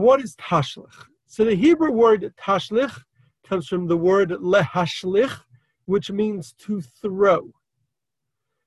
What 0.00 0.22
is 0.22 0.34
tashlich? 0.36 0.94
So 1.26 1.44
the 1.44 1.54
Hebrew 1.54 1.92
word 1.92 2.32
tashlich 2.40 2.98
comes 3.46 3.68
from 3.68 3.86
the 3.86 3.96
word 3.96 4.30
lehashlich, 4.30 5.36
which 5.84 6.10
means 6.10 6.54
to 6.60 6.80
throw. 6.80 7.52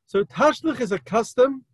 So 0.05 0.23
tashlich 0.23 0.79
is 0.79 0.91
a 0.91 0.99
custom, 0.99 1.65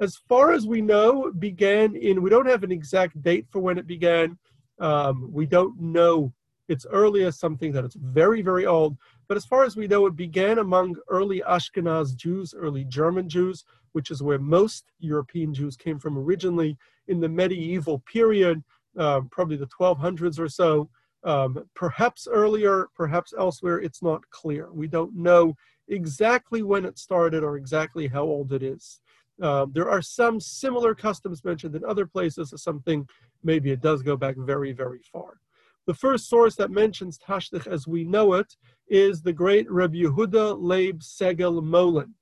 as 0.00 0.16
far 0.28 0.52
as 0.52 0.66
we 0.66 0.80
know, 0.80 1.30
began 1.38 1.94
in, 1.94 2.22
we 2.22 2.30
don't 2.30 2.48
have 2.48 2.64
an 2.64 2.72
exact 2.72 3.20
date 3.22 3.46
for 3.50 3.60
when 3.60 3.76
it 3.78 3.86
began. 3.86 4.38
Um, 4.78 5.30
we 5.32 5.46
don't 5.46 5.78
know 5.80 6.32
its 6.68 6.86
earliest, 6.90 7.38
something 7.38 7.72
that 7.72 7.84
it's 7.84 7.96
very, 7.96 8.42
very 8.42 8.66
old. 8.66 8.96
But 9.28 9.36
as 9.36 9.44
far 9.44 9.64
as 9.64 9.76
we 9.76 9.86
know, 9.86 10.06
it 10.06 10.16
began 10.16 10.58
among 10.58 10.96
early 11.08 11.42
Ashkenaz 11.48 12.14
Jews, 12.16 12.54
early 12.56 12.84
German 12.84 13.28
Jews, 13.28 13.64
which 13.92 14.10
is 14.10 14.22
where 14.22 14.38
most 14.38 14.92
European 14.98 15.54
Jews 15.54 15.76
came 15.76 15.98
from 15.98 16.18
originally 16.18 16.76
in 17.08 17.20
the 17.20 17.28
medieval 17.28 18.00
period, 18.00 18.62
uh, 18.98 19.20
probably 19.30 19.56
the 19.56 19.66
1200s 19.66 20.38
or 20.38 20.48
so. 20.48 20.88
Um, 21.24 21.64
perhaps 21.74 22.28
earlier, 22.30 22.86
perhaps 22.94 23.34
elsewhere, 23.36 23.78
it's 23.78 24.02
not 24.02 24.28
clear. 24.30 24.70
We 24.72 24.86
don't 24.86 25.14
know 25.16 25.54
exactly 25.88 26.62
when 26.62 26.84
it 26.84 26.98
started 26.98 27.42
or 27.42 27.56
exactly 27.56 28.06
how 28.06 28.22
old 28.22 28.52
it 28.52 28.62
is. 28.62 29.00
Uh, 29.42 29.66
there 29.72 29.90
are 29.90 30.02
some 30.02 30.40
similar 30.40 30.94
customs 30.94 31.44
mentioned 31.44 31.74
in 31.74 31.84
other 31.84 32.06
places, 32.06 32.52
or 32.52 32.58
something 32.58 33.06
maybe 33.42 33.70
it 33.70 33.82
does 33.82 34.02
go 34.02 34.16
back 34.16 34.36
very, 34.38 34.72
very 34.72 35.00
far. 35.12 35.40
The 35.86 35.94
first 35.94 36.28
source 36.28 36.56
that 36.56 36.70
mentions 36.70 37.18
Tashlich 37.18 37.66
as 37.66 37.86
we 37.86 38.02
know 38.02 38.32
it 38.34 38.56
is 38.88 39.22
the 39.22 39.32
great 39.32 39.70
Rabbi 39.70 39.98
Yehuda 39.98 40.60
Leib 40.60 41.00
Segel 41.00 41.62
Molin, 41.62 42.14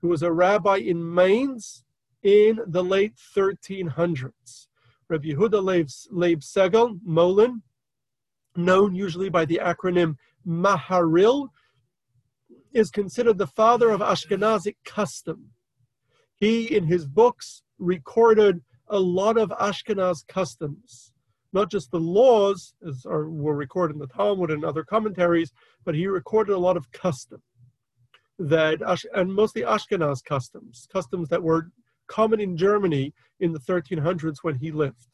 who 0.00 0.08
was 0.08 0.22
a 0.22 0.32
rabbi 0.32 0.76
in 0.76 1.14
Mainz 1.14 1.84
in 2.22 2.60
the 2.66 2.82
late 2.82 3.14
1300s. 3.36 4.65
Rabbi 5.08 5.28
Yehuda 5.28 5.62
Leib, 5.62 5.88
Leib 6.10 6.40
Segel 6.40 6.98
Molin 7.04 7.62
known 8.56 8.94
usually 8.94 9.28
by 9.28 9.44
the 9.44 9.60
acronym 9.62 10.16
Maharil, 10.46 11.48
is 12.72 12.90
considered 12.90 13.38
the 13.38 13.46
father 13.46 13.90
of 13.90 14.00
Ashkenazic 14.00 14.76
custom. 14.84 15.50
He, 16.36 16.74
in 16.74 16.84
his 16.84 17.06
books, 17.06 17.62
recorded 17.78 18.60
a 18.88 18.98
lot 18.98 19.38
of 19.38 19.50
Ashkenaz 19.50 20.26
customs, 20.28 21.12
not 21.52 21.70
just 21.70 21.90
the 21.90 22.00
laws, 22.00 22.74
as 22.86 23.04
are, 23.06 23.28
were 23.30 23.56
recorded 23.56 23.94
in 23.94 24.00
the 24.00 24.06
Talmud 24.06 24.50
and 24.50 24.64
other 24.64 24.84
commentaries, 24.84 25.52
but 25.84 25.94
he 25.94 26.06
recorded 26.06 26.52
a 26.52 26.58
lot 26.58 26.76
of 26.76 26.90
custom 26.92 27.42
that 28.38 28.80
and 29.14 29.32
mostly 29.32 29.62
Ashkenaz 29.62 30.22
customs, 30.22 30.86
customs 30.92 31.28
that 31.30 31.42
were 31.42 31.70
common 32.08 32.40
in 32.40 32.56
Germany 32.56 33.12
in 33.40 33.52
the 33.52 33.60
1300s 33.60 34.38
when 34.42 34.56
he 34.56 34.70
lived. 34.70 35.08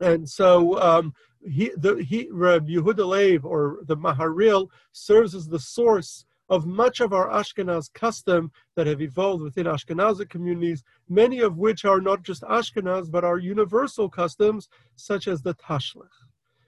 And 0.00 0.28
so 0.28 0.80
um, 0.80 1.12
he, 1.46 1.70
the, 1.76 1.96
he, 1.96 2.28
Reb 2.32 2.68
Yehuda 2.68 3.06
Leib, 3.06 3.44
or 3.44 3.80
the 3.86 3.96
Maharil, 3.96 4.68
serves 4.92 5.34
as 5.34 5.46
the 5.46 5.58
source 5.58 6.24
of 6.48 6.66
much 6.66 7.00
of 7.00 7.12
our 7.12 7.28
Ashkenaz 7.28 7.92
custom 7.92 8.50
that 8.74 8.86
have 8.86 9.00
evolved 9.00 9.42
within 9.42 9.66
Ashkenazi 9.66 10.28
communities, 10.28 10.82
many 11.08 11.40
of 11.40 11.58
which 11.58 11.84
are 11.84 12.00
not 12.00 12.22
just 12.22 12.42
Ashkenaz, 12.42 13.10
but 13.10 13.24
are 13.24 13.38
universal 13.38 14.08
customs, 14.08 14.68
such 14.96 15.28
as 15.28 15.42
the 15.42 15.54
Tashlich. 15.54 16.08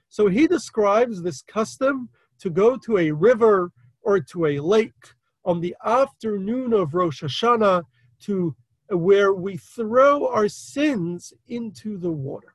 So 0.07 0.27
he 0.27 0.47
describes 0.47 1.21
this 1.21 1.41
custom 1.41 2.09
to 2.39 2.49
go 2.49 2.77
to 2.77 2.97
a 2.97 3.11
river 3.11 3.71
or 4.03 4.19
to 4.19 4.45
a 4.45 4.59
lake 4.59 4.91
on 5.43 5.59
the 5.59 5.75
afternoon 5.83 6.71
of 6.71 6.93
Rosh 6.93 7.21
Hashanah 7.21 7.83
to 8.21 8.55
where 8.89 9.33
we 9.33 9.57
throw 9.57 10.27
our 10.27 10.47
sins 10.47 11.33
into 11.47 11.97
the 11.97 12.11
water. 12.11 12.53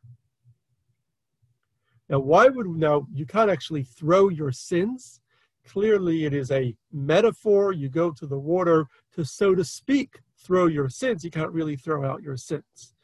Now, 2.08 2.20
why 2.20 2.48
would 2.48 2.66
now 2.66 3.06
you 3.12 3.26
can't 3.26 3.50
actually 3.50 3.84
throw 3.84 4.28
your 4.28 4.52
sins? 4.52 5.20
Clearly, 5.66 6.24
it 6.24 6.32
is 6.32 6.50
a 6.50 6.74
metaphor. 6.92 7.72
You 7.72 7.90
go 7.90 8.10
to 8.12 8.26
the 8.26 8.38
water 8.38 8.86
to, 9.14 9.24
so 9.24 9.54
to 9.54 9.64
speak, 9.64 10.20
throw 10.38 10.66
your 10.66 10.88
sins. 10.88 11.22
You 11.22 11.30
can't 11.30 11.52
really 11.52 11.76
throw 11.76 12.08
out 12.08 12.22
your 12.22 12.38
sins. 12.38 12.94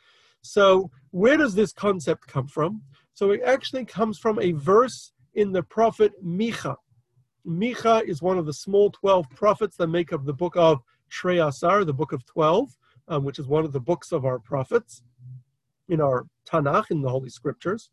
So, 0.41 0.91
where 1.11 1.37
does 1.37 1.55
this 1.55 1.73
concept 1.73 2.27
come 2.27 2.47
from? 2.47 2.83
So, 3.13 3.33
it 3.33 3.43
actually 3.45 3.85
comes 3.85 4.19
from 4.19 4.41
a 4.41 4.53
verse 4.53 5.13
in 5.35 5.53
the 5.53 5.63
prophet 5.63 6.13
Micha. 6.25 6.77
Micha 7.47 8.09
is 8.09 8.23
one 8.23 8.39
of 8.39 8.47
the 8.47 8.53
small 8.55 8.91
12 8.91 9.29
prophets 9.31 9.77
that 9.77 9.89
make 9.89 10.13
up 10.13 10.25
the 10.25 10.33
book 10.33 10.57
of 10.57 10.81
Shrei 11.11 11.47
Asar, 11.47 11.85
the 11.85 11.93
book 11.93 12.13
of 12.13 12.25
12, 12.25 12.75
um, 13.09 13.25
which 13.25 13.39
is 13.39 13.47
one 13.47 13.65
of 13.65 13.73
the 13.73 13.81
books 13.81 14.13
of 14.13 14.25
our 14.25 14.39
prophets 14.39 15.03
in 15.89 16.01
our 16.01 16.27
Tanakh, 16.49 16.91
in 16.91 17.03
the 17.03 17.11
Holy 17.11 17.31
Scriptures. 17.31 17.91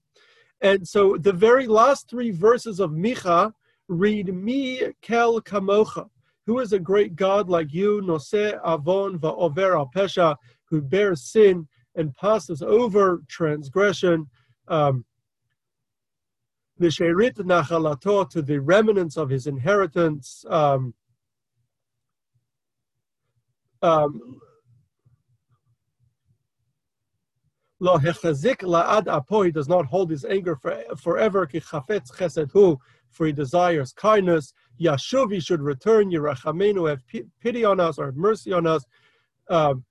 And 0.61 0.88
so 0.88 1.17
the 1.17 1.33
very 1.33 1.67
last 1.67 2.09
three 2.09 2.31
verses 2.31 2.79
of 2.79 2.91
Micha 2.91 3.53
read, 3.88 4.33
Mi 4.33 4.81
kel 5.01 5.41
kamocha, 5.41 6.09
who 6.45 6.59
is 6.59 6.73
a 6.73 6.79
great 6.79 7.16
God 7.16 7.49
like 7.49 7.73
you, 7.73 8.01
Nose 8.01 8.33
avon 8.33 9.19
va'over 9.19 9.75
al 9.75 9.89
pesha, 9.94 10.35
who 10.66 10.81
bears 10.81 11.23
sin 11.23 11.67
and 11.95 12.16
passes 12.16 12.61
over 12.61 13.22
transgression. 13.28 14.28
Um, 14.67 15.05
the 16.78 16.88
nachalato 16.88 18.28
to 18.29 18.41
the 18.41 18.59
remnants 18.59 19.17
of 19.17 19.29
his 19.29 19.45
inheritance. 19.45 20.43
Um, 20.49 20.93
um, 23.83 24.39
Lo 27.81 27.97
hechazik 27.97 28.58
la'ad 28.58 29.08
apo, 29.08 29.42
he 29.42 29.52
does 29.52 29.68
not 29.68 29.88
hold 29.88 30.12
his 30.12 30.24
anger 30.24 30.56
for, 30.56 30.84
forever, 30.96 31.47
ki 31.47 31.59
chafetz 31.59 32.12
chesed 32.16 32.52
hu, 32.52 32.78
for 33.09 33.25
he 33.25 33.34
desires 33.34 33.92
kindness. 33.92 34.53
Yashuv, 34.80 35.34
he 35.34 35.40
should 35.40 35.62
return, 35.62 36.12
Yerachamenu, 36.12 36.88
have 36.88 37.02
pity 37.41 37.66
on 37.66 37.80
us 37.80 37.97
or 37.97 38.06
have 38.06 38.16
mercy 38.16 38.53
on 38.53 38.68
us. 38.68 38.86
Um, 39.50 39.84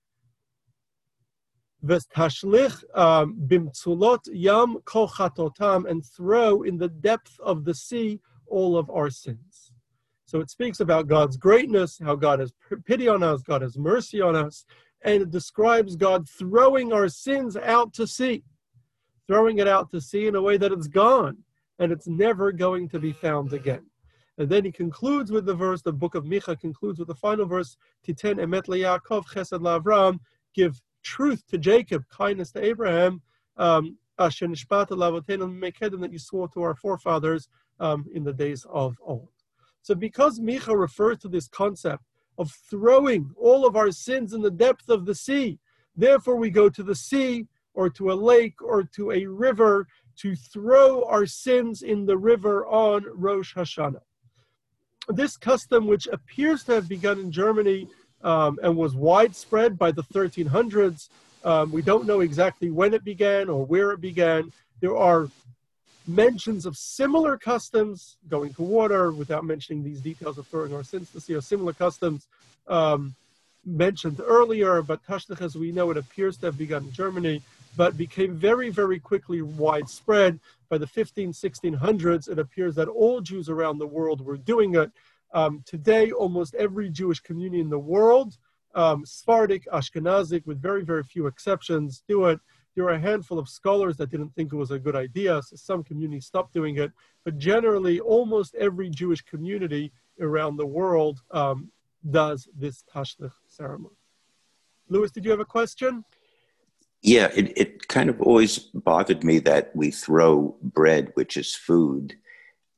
Vestashlich 1.85 2.85
um, 2.97 3.37
bimtzulot 3.49 4.21
yam 4.33 4.79
kol 4.85 5.09
chatotam, 5.09 5.91
and 5.91 6.07
throw 6.07 6.63
in 6.63 6.79
the 6.79 6.89
depth 6.89 7.41
of 7.41 7.65
the 7.65 7.75
sea 7.75 8.21
all 8.47 8.79
of 8.79 8.89
our 8.89 9.11
sins. 9.11 9.73
So 10.27 10.39
it 10.39 10.49
speaks 10.49 10.79
about 10.79 11.09
God's 11.09 11.37
greatness, 11.37 11.99
how 12.01 12.15
God 12.15 12.39
has 12.39 12.53
pity 12.87 13.09
on 13.09 13.25
us, 13.25 13.43
God 13.43 13.63
has 13.63 13.77
mercy 13.77 14.21
on 14.21 14.37
us, 14.37 14.65
and 15.03 15.23
it 15.23 15.31
describes 15.31 15.97
God 15.97 16.29
throwing 16.29 16.93
our 16.93 17.09
sins 17.09 17.57
out 17.57 17.93
to 17.95 18.07
sea, 18.07 18.43
throwing 19.27 19.59
it 19.59 19.69
out 19.69 19.91
to 19.91 20.01
sea 20.01 20.27
in 20.27 20.35
a 20.35 20.43
way 20.43 20.57
that 20.57 20.73
it's 20.73 20.89
gone 20.89 21.39
and 21.79 21.91
it's 21.91 22.07
never 22.07 22.53
going 22.53 22.89
to 22.91 22.99
be 22.99 23.13
found 23.13 23.53
again. 23.53 23.87
And 24.39 24.49
then 24.49 24.65
he 24.65 24.73
concludes 24.73 25.31
with 25.31 25.47
the 25.47 25.55
verse, 25.55 25.83
the 25.83 25.93
book 25.93 26.15
of 26.15 26.25
Micha 26.25 26.59
concludes 26.59 26.99
with 26.99 27.09
the 27.09 27.15
final 27.15 27.47
verse, 27.47 27.77
Titen 28.07 28.37
emet 28.37 28.65
Yaakov 28.65 29.27
chesed 29.27 29.61
la'Avram, 29.61 30.19
give 30.55 30.81
truth 31.03 31.47
to 31.49 31.59
Jacob, 31.59 32.05
kindness 32.09 32.53
to 32.53 32.65
Abraham, 32.65 33.21
um, 33.57 33.99
that 34.19 36.09
you 36.13 36.19
swore 36.19 36.49
to 36.49 36.63
our 36.63 36.75
forefathers 36.75 37.49
um, 37.81 38.07
in 38.15 38.25
the 38.25 38.33
days 38.33 38.67
of 38.71 38.97
old. 39.03 39.29
So 39.83 39.95
because 39.95 40.39
Micha 40.41 40.79
refers 40.79 41.19
to 41.19 41.29
this 41.29 41.49
concept 41.49 42.05
of 42.41 42.51
throwing 42.71 43.31
all 43.37 43.67
of 43.67 43.77
our 43.77 43.91
sins 43.93 44.33
in 44.33 44.41
the 44.41 44.51
depth 44.51 44.89
of 44.89 45.05
the 45.05 45.15
sea. 45.15 45.59
Therefore, 45.95 46.37
we 46.37 46.49
go 46.49 46.71
to 46.71 46.83
the 46.83 46.95
sea 46.95 47.47
or 47.75 47.91
to 47.91 48.11
a 48.11 48.15
lake 48.15 48.63
or 48.63 48.83
to 48.97 49.13
a 49.13 49.27
river 49.27 49.87
to 50.17 50.35
throw 50.35 51.05
our 51.05 51.27
sins 51.27 51.83
in 51.83 52.07
the 52.07 52.17
river 52.17 52.67
on 52.67 53.05
Rosh 53.13 53.55
Hashanah. 53.55 54.01
This 55.09 55.37
custom, 55.37 55.87
which 55.87 56.07
appears 56.07 56.65
to 56.65 56.73
have 56.73 56.89
begun 56.89 57.19
in 57.19 57.31
Germany 57.31 57.87
um, 58.23 58.59
and 58.63 58.75
was 58.75 58.95
widespread 58.95 59.79
by 59.79 59.93
the 59.93 60.03
1300s, 60.05 61.11
um, 61.45 61.71
we 61.71 61.83
don't 61.83 62.07
know 62.07 62.21
exactly 62.21 62.71
when 62.71 62.95
it 62.95 63.05
began 63.05 63.51
or 63.51 63.67
where 63.67 63.91
it 63.91 64.01
began. 64.01 64.51
There 64.81 64.97
are 64.97 65.29
mentions 66.15 66.67
of 66.67 66.77
similar 66.77 67.37
customs, 67.37 68.17
going 68.29 68.53
to 68.55 68.63
water 68.63 69.13
without 69.13 69.45
mentioning 69.45 69.83
these 69.83 70.01
details 70.01 70.39
of 70.39 70.47
throwing 70.47 70.75
our 70.75 70.85
sins 70.85 71.11
to 71.13 71.21
sea, 71.21 71.35
or 71.35 71.41
similar 71.41 71.73
customs 71.73 72.27
um, 72.67 73.15
mentioned 73.65 74.21
earlier, 74.25 74.83
but 74.83 75.05
Tashlich, 75.05 75.41
as 75.41 75.57
we 75.57 75.73
know, 75.73 75.91
it 75.91 75.97
appears 75.97 76.37
to 76.39 76.47
have 76.47 76.59
begun 76.59 76.85
in 76.85 76.93
Germany, 76.93 77.43
but 77.77 77.97
became 77.97 78.35
very, 78.35 78.71
very 78.71 78.99
quickly 78.99 79.43
widespread. 79.43 80.41
By 80.69 80.79
the 80.79 80.87
15, 80.87 81.33
1600s, 81.33 82.29
it 82.29 82.39
appears 82.39 82.75
that 82.77 82.89
all 82.89 83.21
Jews 83.21 83.49
around 83.49 83.79
the 83.79 83.87
world 83.87 84.21
were 84.25 84.37
doing 84.37 84.75
it. 84.77 84.91
Um, 85.33 85.63
today, 85.67 86.11
almost 86.11 86.55
every 86.55 86.91
Jewish 86.91 87.21
community 87.21 87.61
in 87.61 87.71
the 87.71 87.79
world, 87.79 88.37
um, 88.75 89.05
Sephardic, 89.05 89.67
Ashkenazic, 89.73 90.47
with 90.47 90.61
very, 90.61 90.83
very 90.83 91.03
few 91.03 91.27
exceptions, 91.27 92.03
do 92.09 92.27
it. 92.27 92.41
There 92.75 92.85
were 92.85 92.93
a 92.93 93.01
handful 93.01 93.39
of 93.39 93.49
scholars 93.49 93.97
that 93.97 94.11
didn't 94.11 94.35
think 94.35 94.53
it 94.53 94.57
was 94.57 94.71
a 94.71 94.79
good 94.79 94.97
idea, 94.97 95.43
so 95.43 95.57
some 95.57 95.83
communities 95.83 96.27
stopped 96.27 96.55
doing 96.55 96.77
it. 96.77 96.93
But 97.25 97.39
generally, 97.39 98.01
almost 98.01 98.55
every 98.55 98.89
Jewish 98.91 99.23
community 99.23 99.93
around 100.21 100.57
the 100.57 100.67
world 100.67 101.21
um, 101.33 101.71
does 102.09 102.49
this 102.57 102.85
tashlich 102.93 103.33
ceremony. 103.49 103.97
Lewis, 104.89 105.11
did 105.11 105.25
you 105.25 105.31
have 105.31 105.41
a 105.41 105.45
question? 105.45 106.05
Yeah, 107.03 107.31
it, 107.35 107.57
it 107.57 107.89
kind 107.89 108.11
of 108.11 108.21
always 108.21 108.59
bothered 108.59 109.25
me 109.25 109.39
that 109.41 109.75
we 109.75 109.91
throw 109.91 110.57
bread, 110.63 111.13
which 111.15 111.37
is 111.37 111.55
food. 111.55 112.15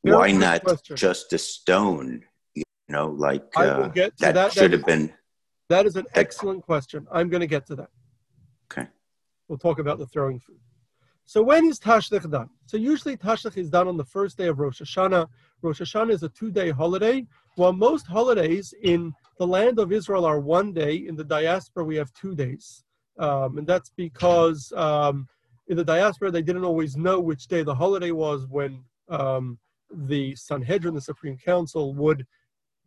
Very 0.05 0.17
Why 0.17 0.33
not 0.33 0.65
question. 0.65 0.97
just 0.97 1.33
a 1.33 1.39
stone? 1.39 2.25
You 2.55 2.65
know, 2.89 3.09
like 3.09 3.45
uh, 3.57 3.89
that, 3.95 4.17
that. 4.19 4.53
should 4.53 4.65
That 4.65 4.73
have 4.73 4.87
been. 4.87 5.13
That 5.69 5.87
is 5.87 5.97
an 5.97 6.07
excellent 6.15 6.63
question. 6.63 7.07
I'm 7.11 7.29
going 7.31 7.41
to 7.41 7.47
get 7.47 7.67
to 7.67 7.77
that. 7.77 7.89
Okay. 8.71 8.89
We'll 9.53 9.59
talk 9.59 9.79
about 9.79 9.99
the 9.99 10.07
throwing 10.07 10.41
food. 10.41 10.57
So 11.27 11.43
when 11.43 11.67
is 11.67 11.79
Tashlich 11.79 12.31
done? 12.31 12.49
So 12.65 12.79
usually 12.79 13.19
Tashlich 13.19 13.59
is 13.59 13.69
done 13.69 13.87
on 13.87 13.99
the 13.99 14.05
first 14.07 14.39
day 14.39 14.49
of 14.49 14.59
Rosh 14.59 14.81
Hashanah. 14.81 15.29
Rosh 15.61 15.83
Hashanah 15.83 16.13
is 16.13 16.23
a 16.23 16.31
two-day 16.31 16.71
holiday, 16.71 17.27
while 17.57 17.75
most 17.75 18.07
holidays 18.07 18.73
in 18.83 19.13
the 19.39 19.47
land 19.47 19.79
of 19.79 19.93
Israel 19.93 20.25
are 20.25 20.41
one 20.41 20.73
day. 20.73 21.07
In 21.07 21.17
the 21.17 21.25
diaspora, 21.25 21.85
we 21.85 21.97
have 21.97 22.11
two 22.15 22.35
days, 22.35 22.83
um, 23.19 23.59
and 23.59 23.67
that's 23.67 23.91
because 23.91 24.73
um, 24.75 25.29
in 25.69 25.77
the 25.77 25.85
diaspora 25.85 26.31
they 26.31 26.41
didn't 26.41 26.65
always 26.65 26.97
know 26.97 27.21
which 27.21 27.47
day 27.47 27.63
the 27.63 27.75
holiday 27.75 28.11
was 28.11 28.47
when 28.47 28.83
um, 29.11 29.59
the 29.91 30.35
Sanhedrin, 30.35 30.95
the 30.95 31.01
Supreme 31.03 31.37
Council, 31.37 31.93
would 31.93 32.27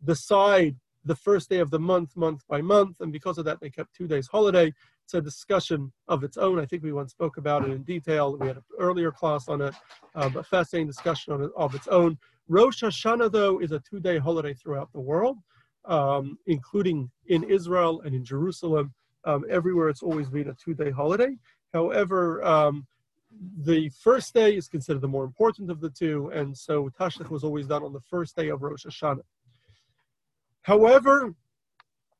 decide 0.04 0.74
the 1.06 1.16
first 1.16 1.48
day 1.48 1.58
of 1.58 1.70
the 1.70 1.78
month, 1.78 2.16
month 2.16 2.42
by 2.48 2.60
month, 2.60 3.00
and 3.00 3.12
because 3.12 3.38
of 3.38 3.44
that, 3.44 3.60
they 3.60 3.70
kept 3.70 3.94
two 3.94 4.08
days 4.08 4.26
holiday. 4.26 4.72
It's 5.04 5.14
a 5.14 5.20
discussion 5.20 5.92
of 6.08 6.24
its 6.24 6.36
own. 6.36 6.58
I 6.58 6.66
think 6.66 6.82
we 6.82 6.92
once 6.92 7.12
spoke 7.12 7.36
about 7.36 7.64
it 7.64 7.70
in 7.70 7.82
detail. 7.84 8.36
We 8.36 8.48
had 8.48 8.56
an 8.56 8.64
earlier 8.78 9.12
class 9.12 9.48
on 9.48 9.60
it, 9.62 9.74
um, 10.16 10.36
a 10.36 10.42
fascinating 10.42 10.88
discussion 10.88 11.32
on 11.32 11.42
it, 11.44 11.50
of 11.56 11.74
its 11.76 11.86
own. 11.86 12.18
Rosh 12.48 12.82
Hashanah, 12.82 13.30
though, 13.30 13.60
is 13.60 13.70
a 13.70 13.80
two-day 13.88 14.18
holiday 14.18 14.52
throughout 14.52 14.92
the 14.92 15.00
world, 15.00 15.38
um, 15.84 16.38
including 16.46 17.08
in 17.28 17.44
Israel 17.44 18.00
and 18.04 18.14
in 18.14 18.24
Jerusalem. 18.24 18.92
Um, 19.24 19.44
everywhere, 19.48 19.88
it's 19.88 20.02
always 20.02 20.28
been 20.28 20.48
a 20.48 20.54
two-day 20.54 20.90
holiday. 20.90 21.36
However, 21.72 22.44
um, 22.44 22.86
the 23.58 23.90
first 23.90 24.34
day 24.34 24.56
is 24.56 24.66
considered 24.66 25.02
the 25.02 25.08
more 25.08 25.24
important 25.24 25.70
of 25.70 25.80
the 25.80 25.90
two, 25.90 26.30
and 26.34 26.56
so 26.56 26.88
Tashlich 26.98 27.30
was 27.30 27.44
always 27.44 27.66
done 27.66 27.84
on 27.84 27.92
the 27.92 28.00
first 28.00 28.34
day 28.34 28.48
of 28.48 28.62
Rosh 28.62 28.86
Hashanah. 28.86 29.22
However, 30.66 31.32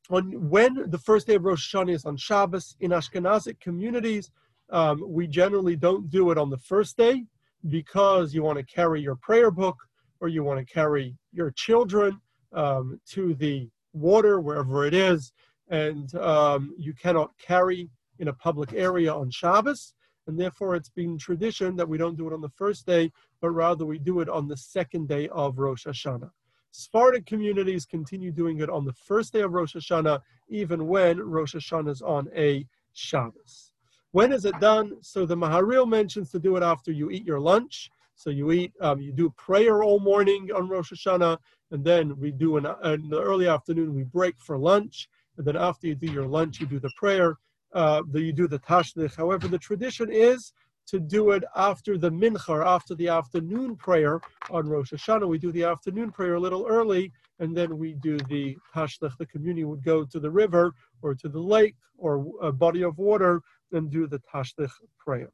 on 0.09 0.49
when 0.49 0.89
the 0.89 0.99
first 0.99 1.27
day 1.27 1.35
of 1.35 1.45
Rosh 1.45 1.75
Hashanah 1.75 1.93
is 1.93 2.05
on 2.05 2.17
Shabbos 2.17 2.77
in 2.79 2.93
Ashkenazic 2.93 3.59
communities, 3.59 4.31
um, 4.71 5.03
we 5.05 5.27
generally 5.27 5.75
don't 5.75 6.09
do 6.11 6.31
it 6.31 6.39
on 6.39 6.49
the 6.49 6.59
first 6.59 6.97
day 6.97 7.25
because 7.67 8.33
you 8.33 8.45
want 8.45 8.57
to 8.57 8.65
carry 8.65 9.01
your 9.01 9.17
prayer 9.17 9.51
book 9.51 9.77
or 10.21 10.29
you 10.29 10.45
want 10.45 10.61
to 10.61 10.73
carry 10.73 11.17
your 11.33 11.51
children 11.51 12.21
um, 12.53 13.01
to 13.07 13.35
the 13.35 13.69
water 13.93 14.41
wherever 14.41 14.87
it 14.87 14.95
is, 14.95 15.33
and 15.71 16.15
um, 16.15 16.73
you 16.79 16.95
cannot 16.95 17.37
carry 17.39 17.91
in 18.21 18.29
a 18.29 18.33
public 18.33 18.73
area 18.75 19.13
on 19.13 19.29
Shabbos, 19.29 19.93
and 20.29 20.39
therefore 20.39 20.77
it's 20.77 20.91
been 20.91 21.19
tradition 21.19 21.75
that 21.75 21.89
we 21.89 21.99
don't 21.99 22.17
do 22.17 22.29
it 22.29 22.33
on 22.33 22.43
the 22.43 22.51
first 22.51 22.87
day, 22.87 23.11
but 23.41 23.51
rather 23.51 23.85
we 23.85 23.99
do 23.99 24.21
it 24.21 24.29
on 24.29 24.47
the 24.47 24.57
second 24.57 25.09
day 25.09 25.29
of 25.31 25.59
Rosh 25.59 25.85
Hashanah. 25.85 26.31
Sephardic 26.71 27.27
communities 27.27 27.87
continue 27.87 28.31
doing 28.31 28.61
it 28.61 28.69
on 28.69 28.85
the 28.85 28.93
first 28.93 29.33
day 29.33 29.41
of 29.41 29.53
Rosh 29.53 29.77
Hashanah, 29.77 30.21
even 30.49 30.87
when 30.87 31.19
Rosh 31.19 31.55
Hashanah 31.55 31.91
is 31.91 32.03
on 32.03 32.29
a 32.37 32.67
Shabbos. 32.93 33.73
When 34.13 34.33
is 34.33 34.45
it 34.45 34.59
done? 34.61 34.97
So 35.03 35.27
the 35.27 35.37
Maharil 35.37 35.89
mentions 35.89 36.31
to 36.31 36.39
do 36.39 36.57
it 36.57 36.63
after 36.63 36.93
you 36.93 37.11
eat 37.11 37.25
your 37.25 37.41
lunch. 37.41 37.91
So 38.15 38.31
you 38.31 38.51
eat, 38.53 38.73
um, 38.81 39.01
you 39.01 39.13
do 39.13 39.31
prayer 39.37 39.83
all 39.83 40.01
morning 40.01 40.49
on 40.55 40.69
Rosh 40.69 40.93
Hashanah, 40.93 41.37
and 41.71 41.85
then 41.85 42.19
we 42.19 42.31
do 42.31 42.57
an, 42.57 42.67
in 42.85 43.11
the 43.11 43.21
early 43.21 43.47
afternoon 43.47 43.95
we 43.95 44.05
break 44.05 44.35
for 44.39 44.57
lunch, 44.57 45.09
and 45.37 45.47
then 45.47 45.57
after 45.57 45.87
you 45.87 45.95
do 45.95 46.11
your 46.11 46.27
lunch, 46.27 46.61
you 46.61 46.67
do 46.67 46.81
the 46.81 46.91
prayer. 46.97 47.37
Uh, 47.75 48.03
you 48.15 48.33
do 48.33 48.49
the 48.49 48.59
tashlich. 48.61 49.15
However, 49.15 49.49
the 49.49 49.59
tradition 49.59 50.11
is 50.11 50.53
to 50.87 51.01
do 51.01 51.33
it 51.33 51.45
after 51.57 51.99
the 51.99 52.11
mincha, 52.11 52.65
after 52.65 52.95
the 52.95 53.09
afternoon 53.09 53.77
prayer 53.77 54.21
on 54.51 54.69
Rosh 54.69 54.93
Hashanah. 54.93 55.29
We 55.29 55.39
do 55.39 55.53
the 55.53 55.65
afternoon 55.65 56.13
prayer 56.13 56.35
a 56.35 56.41
little 56.41 56.67
early, 56.69 57.13
and 57.41 57.57
then 57.57 57.77
we 57.77 57.95
do 57.95 58.19
the 58.29 58.57
tashlich. 58.75 59.17
The 59.19 59.27
community 59.27 59.65
would 59.65 59.85
go 59.85 60.05
to 60.05 60.21
the 60.21 60.31
river 60.31 60.73
or 61.03 61.15
to 61.15 61.29
the 61.29 61.41
lake 61.41 61.75
or 61.99 62.27
a 62.41 62.53
body 62.53 62.83
of 62.83 62.99
water 62.99 63.43
and 63.73 63.91
do 63.91 64.07
the 64.07 64.21
tashlich 64.33 64.71
prayer. 64.99 65.33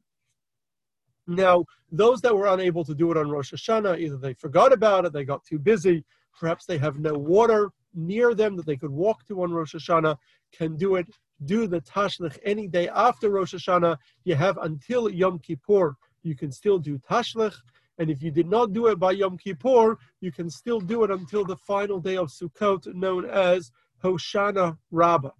Now, 1.27 1.65
those 1.91 2.19
that 2.21 2.35
were 2.35 2.47
unable 2.47 2.83
to 2.83 2.95
do 2.95 3.11
it 3.11 3.17
on 3.17 3.29
Rosh 3.29 3.53
Hashanah, 3.53 3.99
either 3.99 4.17
they 4.17 4.33
forgot 4.33 4.73
about 4.73 5.05
it, 5.05 5.13
they 5.13 5.23
got 5.23 5.45
too 5.45 5.59
busy, 5.59 6.03
perhaps 6.37 6.65
they 6.65 6.77
have 6.77 6.99
no 6.99 7.13
water 7.13 7.71
near 7.93 8.33
them 8.33 8.57
that 8.57 8.65
they 8.65 8.75
could 8.75 8.91
walk 8.91 9.25
to 9.27 9.43
on 9.43 9.51
Rosh 9.51 9.75
Hashanah, 9.75 10.17
can 10.51 10.75
do 10.75 10.95
it 10.95 11.07
do 11.45 11.67
the 11.67 11.81
tashlich 11.81 12.37
any 12.43 12.67
day 12.67 12.89
after 12.89 13.29
Rosh 13.29 13.53
Hashanah. 13.53 13.97
You 14.23 14.35
have 14.35 14.57
until 14.57 15.09
Yom 15.09 15.39
Kippur. 15.39 15.95
You 16.23 16.35
can 16.35 16.51
still 16.51 16.79
do 16.79 16.97
tashlich. 16.99 17.55
And 17.99 18.09
if 18.09 18.23
you 18.23 18.31
did 18.31 18.47
not 18.47 18.73
do 18.73 18.87
it 18.87 18.99
by 18.99 19.11
Yom 19.11 19.37
Kippur, 19.37 19.97
you 20.19 20.31
can 20.31 20.49
still 20.49 20.79
do 20.79 21.03
it 21.03 21.11
until 21.11 21.45
the 21.45 21.57
final 21.57 21.99
day 21.99 22.17
of 22.17 22.29
Sukkot, 22.29 22.93
known 22.93 23.25
as 23.25 23.71
Hoshana 24.03 24.77
Rabbah. 24.91 25.31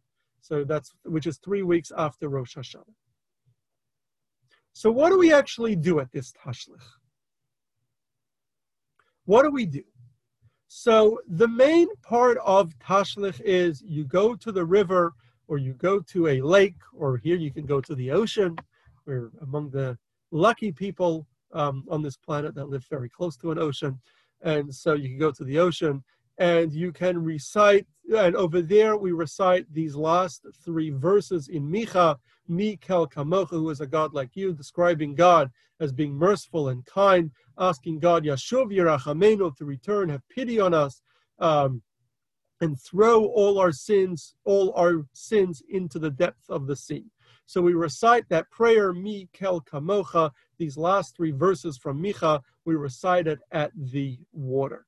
So 0.41 0.63
that's 0.63 0.91
which 1.03 1.25
is 1.25 1.37
three 1.37 1.63
weeks 1.63 1.91
after 1.97 2.29
Rosh 2.29 2.57
Hashanah. 2.57 2.93
So 4.73 4.91
what 4.91 5.09
do 5.09 5.17
we 5.17 5.33
actually 5.33 5.75
do 5.75 5.99
at 5.99 6.11
this 6.11 6.33
tashlich? 6.33 6.83
What 9.25 9.43
do 9.43 9.51
we 9.51 9.65
do? 9.65 9.83
So 10.67 11.19
the 11.27 11.47
main 11.47 11.87
part 12.01 12.37
of 12.43 12.77
tashlich 12.79 13.39
is 13.41 13.83
you 13.85 14.03
go 14.05 14.35
to 14.35 14.51
the 14.51 14.65
river 14.65 15.13
or 15.47 15.57
you 15.57 15.73
go 15.73 15.99
to 15.99 16.27
a 16.27 16.41
lake, 16.41 16.75
or 16.93 17.17
here 17.17 17.35
you 17.35 17.51
can 17.51 17.65
go 17.65 17.81
to 17.81 17.95
the 17.95 18.11
ocean. 18.11 18.55
We're 19.05 19.31
among 19.41 19.69
the 19.71 19.97
lucky 20.31 20.71
people 20.71 21.27
um, 21.53 21.83
on 21.89 22.01
this 22.01 22.17
planet 22.17 22.55
that 22.55 22.69
live 22.69 22.85
very 22.89 23.09
close 23.09 23.37
to 23.37 23.51
an 23.51 23.59
ocean. 23.59 23.99
And 24.41 24.73
so 24.73 24.93
you 24.93 25.09
can 25.09 25.19
go 25.19 25.31
to 25.31 25.43
the 25.43 25.59
ocean 25.59 26.03
and 26.37 26.73
you 26.73 26.91
can 26.91 27.21
recite, 27.23 27.85
and 28.17 28.35
over 28.35 28.61
there 28.61 28.97
we 28.97 29.11
recite 29.11 29.71
these 29.71 29.95
last 29.95 30.45
three 30.65 30.89
verses 30.89 31.47
in 31.47 31.63
Micha, 31.63 32.17
Mi 32.47 32.75
Kel 32.77 33.07
Kamocha, 33.07 33.51
who 33.51 33.69
is 33.69 33.81
a 33.81 33.87
God 33.87 34.13
like 34.13 34.35
you, 34.35 34.53
describing 34.53 35.13
God 35.15 35.51
as 35.79 35.91
being 35.91 36.13
merciful 36.13 36.69
and 36.69 36.85
kind, 36.85 37.31
asking 37.57 37.99
God, 37.99 38.23
Yashuv 38.23 38.71
Yerachamenu, 38.71 39.55
to 39.57 39.65
return, 39.65 40.09
have 40.09 40.27
pity 40.29 40.59
on 40.59 40.73
us. 40.73 41.01
Um, 41.39 41.81
and 42.63 42.79
throw 42.79 43.25
all 43.25 43.59
our 43.59 43.73
sins, 43.73 44.35
all 44.45 44.71
our 44.77 45.05
sins 45.11 45.61
into 45.69 45.99
the 45.99 46.09
depth 46.09 46.49
of 46.49 46.65
the 46.65 46.77
sea. 46.77 47.03
So 47.45 47.61
we 47.61 47.73
recite 47.73 48.23
that 48.29 48.49
prayer, 48.51 48.93
Mi 48.93 49.27
Kel 49.33 49.59
Kamocha, 49.59 50.31
these 50.57 50.77
last 50.77 51.13
three 51.13 51.31
verses 51.31 51.77
from 51.77 52.01
Micha, 52.01 52.39
we 52.63 52.75
recite 52.75 53.27
it 53.27 53.39
at 53.51 53.71
the 53.75 54.17
water. 54.31 54.85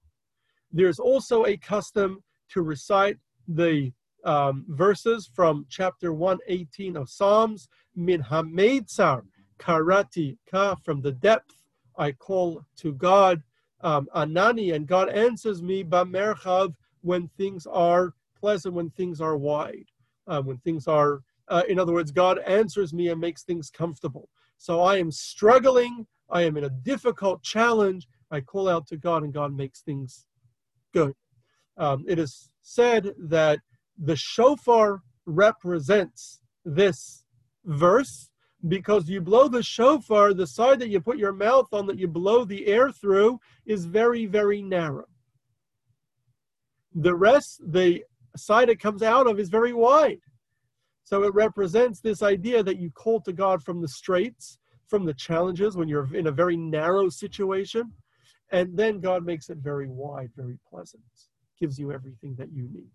There's 0.72 1.00
also 1.00 1.46
a 1.46 1.58
custom 1.58 2.24
to 2.52 2.62
recite 2.62 3.18
the 3.46 3.92
um, 4.24 4.64
verses 4.70 5.30
from 5.34 5.66
chapter 5.70 6.14
118 6.14 6.96
of 6.96 7.10
Psalms, 7.10 7.68
Min 7.94 8.24
Hameitzar 8.24 9.24
Karati 9.60 10.38
Ka, 10.50 10.76
from 10.76 11.02
the 11.02 11.12
depth 11.12 11.58
I 11.98 12.14
call 12.14 12.64
to 12.78 12.94
God, 12.94 13.44
um, 13.82 14.08
Anani, 14.16 14.74
and 14.74 14.88
God 14.88 15.10
answers 15.10 15.62
me, 15.62 15.84
Bamerchav, 15.84 16.74
when 17.06 17.30
things 17.38 17.68
are 17.68 18.14
pleasant, 18.36 18.74
when 18.74 18.90
things 18.90 19.22
are 19.22 19.38
wide, 19.38 19.86
uh, 20.28 20.42
when 20.42 20.58
things 20.58 20.88
are, 20.88 21.22
uh, 21.50 21.62
in 21.70 21.80
other 21.80 21.94
words, 21.94 22.12
God 22.12 22.40
answers 22.40 22.94
me 22.94 23.10
and 23.10 23.22
makes 23.22 23.44
things 23.44 23.70
comfortable. 23.70 24.28
So 24.58 24.82
I 24.82 24.98
am 24.98 25.12
struggling, 25.12 26.08
I 26.30 26.42
am 26.42 26.58
in 26.58 26.64
a 26.64 26.70
difficult 26.70 27.44
challenge. 27.44 28.08
I 28.32 28.42
call 28.42 28.68
out 28.68 28.88
to 28.88 28.98
God, 28.98 29.24
and 29.24 29.32
God 29.32 29.56
makes 29.56 29.82
things 29.82 30.26
good. 30.94 31.14
Um, 31.78 32.04
it 32.08 32.18
is 32.18 32.50
said 32.62 33.14
that 33.20 33.60
the 33.98 34.16
shofar 34.16 35.04
represents 35.28 36.42
this 36.64 37.24
verse 37.66 38.32
because 38.68 39.08
you 39.08 39.22
blow 39.22 39.48
the 39.48 39.62
shofar, 39.62 40.34
the 40.34 40.48
side 40.48 40.80
that 40.80 40.90
you 40.90 41.00
put 41.00 41.20
your 41.20 41.34
mouth 41.34 41.68
on 41.72 41.86
that 41.86 42.00
you 42.00 42.08
blow 42.08 42.46
the 42.46 42.66
air 42.66 42.92
through 42.92 43.40
is 43.68 43.86
very, 43.86 44.26
very 44.26 44.62
narrow. 44.62 45.06
The 46.96 47.14
rest, 47.14 47.62
the 47.72 48.04
side 48.38 48.70
it 48.70 48.80
comes 48.80 49.04
out 49.04 49.28
of, 49.28 49.40
is 49.40 49.50
very 49.50 49.74
wide. 49.74 50.20
So 51.04 51.24
it 51.24 51.34
represents 51.34 52.00
this 52.00 52.24
idea 52.24 52.64
that 52.64 52.80
you 52.80 52.90
call 52.92 53.22
to 53.22 53.34
God 53.34 53.62
from 53.62 53.82
the 53.82 53.88
straits, 53.88 54.58
from 54.88 55.06
the 55.06 55.14
challenges 55.14 55.78
when 55.78 55.88
you're 55.88 56.14
in 56.16 56.28
a 56.28 56.32
very 56.32 56.58
narrow 56.58 57.10
situation, 57.10 57.92
and 58.52 58.76
then 58.78 59.00
God 59.00 59.26
makes 59.26 59.50
it 59.50 59.58
very 59.58 59.88
wide, 59.88 60.32
very 60.36 60.58
pleasant, 60.68 61.04
gives 61.60 61.78
you 61.78 61.92
everything 61.92 62.36
that 62.38 62.52
you 62.52 62.70
need. 62.72 62.90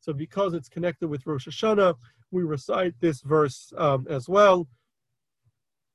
So 0.00 0.12
because 0.12 0.54
it's 0.54 0.68
connected 0.68 1.08
with 1.08 1.26
Rosh 1.26 1.48
Hashanah, 1.48 1.94
we 2.30 2.42
recite 2.42 2.94
this 3.00 3.20
verse 3.22 3.72
um, 3.78 4.06
as 4.08 4.28
well. 4.28 4.68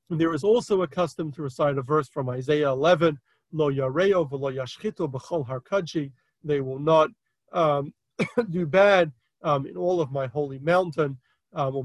And 0.10 0.20
there 0.20 0.34
is 0.34 0.44
also 0.44 0.82
a 0.82 0.88
custom 0.88 1.32
to 1.34 1.42
recite 1.42 1.78
a 1.78 1.82
verse 1.82 2.10
from 2.10 2.30
Isaiah 2.30 2.70
11, 2.70 3.18
Lo 3.52 3.72
yareo 3.72 4.30
v'lo 4.30 4.54
yashchitu 4.54 5.12
b'chol. 5.12 6.12
They 6.44 6.62
will 6.62 6.80
not 6.80 7.10
um, 7.54 7.94
do 8.50 8.66
bad 8.66 9.12
um, 9.44 9.66
in 9.66 9.78
all 9.78 10.02
of 10.02 10.12
my 10.12 10.28
holy 10.28 10.60
mountain. 10.60 11.18
um, 11.54 11.76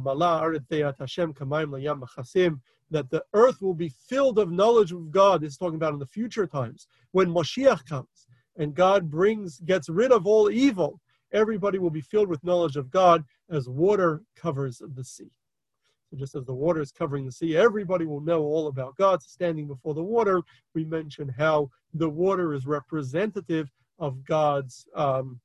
that 2.90 3.10
the 3.10 3.22
earth 3.34 3.60
will 3.60 3.75
be 3.75 3.92
filled 4.08 4.38
of 4.38 4.50
knowledge 4.50 4.92
of 4.92 5.10
God. 5.10 5.40
This 5.40 5.52
is 5.52 5.58
talking 5.58 5.76
about 5.76 5.92
in 5.92 5.98
the 5.98 6.06
future 6.06 6.46
times 6.46 6.87
when 7.12 7.28
Moshiach 7.28 7.87
comes 7.87 8.26
and 8.56 8.75
God 8.75 9.10
brings 9.10 9.60
gets 9.60 9.88
rid 9.88 10.12
of 10.12 10.26
all 10.26 10.50
evil. 10.50 11.00
Everybody 11.32 11.78
will 11.78 11.90
be 11.90 12.00
filled 12.00 12.28
with 12.28 12.42
knowledge 12.42 12.76
of 12.76 12.90
God 12.90 13.25
as 13.50 13.68
water 13.68 14.22
covers 14.37 14.80
the 14.94 15.04
sea. 15.04 15.30
So 16.10 16.16
just 16.16 16.34
as 16.34 16.46
the 16.46 16.54
water 16.54 16.80
is 16.80 16.90
covering 16.90 17.26
the 17.26 17.32
sea, 17.32 17.56
everybody 17.56 18.06
will 18.06 18.22
know 18.22 18.42
all 18.42 18.68
about 18.68 18.96
God. 18.96 19.22
So 19.22 19.26
standing 19.28 19.66
before 19.66 19.92
the 19.92 20.02
water, 20.02 20.40
we 20.75 20.84
mentioned 20.84 21.32
how 21.37 21.70
the 21.92 22.08
water 22.08 22.54
is 22.54 22.66
representative 22.66 23.70
of 23.98 24.25
God's 24.25 24.87
um, 24.94 25.38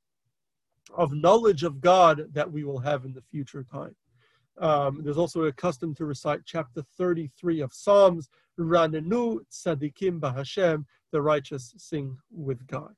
of 0.95 1.13
knowledge 1.13 1.63
of 1.63 1.81
God 1.81 2.27
that 2.33 2.51
we 2.51 2.63
will 2.63 2.79
have 2.79 3.05
in 3.05 3.13
the 3.13 3.21
future 3.21 3.63
time. 3.63 3.95
Um, 4.59 5.01
there's 5.03 5.17
also 5.17 5.43
a 5.43 5.51
custom 5.51 5.95
to 5.95 6.05
recite 6.05 6.41
chapter 6.45 6.83
33 6.97 7.61
of 7.61 7.73
Psalms, 7.73 8.29
Ranenu 8.59 9.39
Tzadikim 9.51 10.19
Bahashem, 10.19 10.85
the 11.11 11.21
righteous 11.21 11.73
sing 11.77 12.17
with 12.31 12.65
God. 12.67 12.95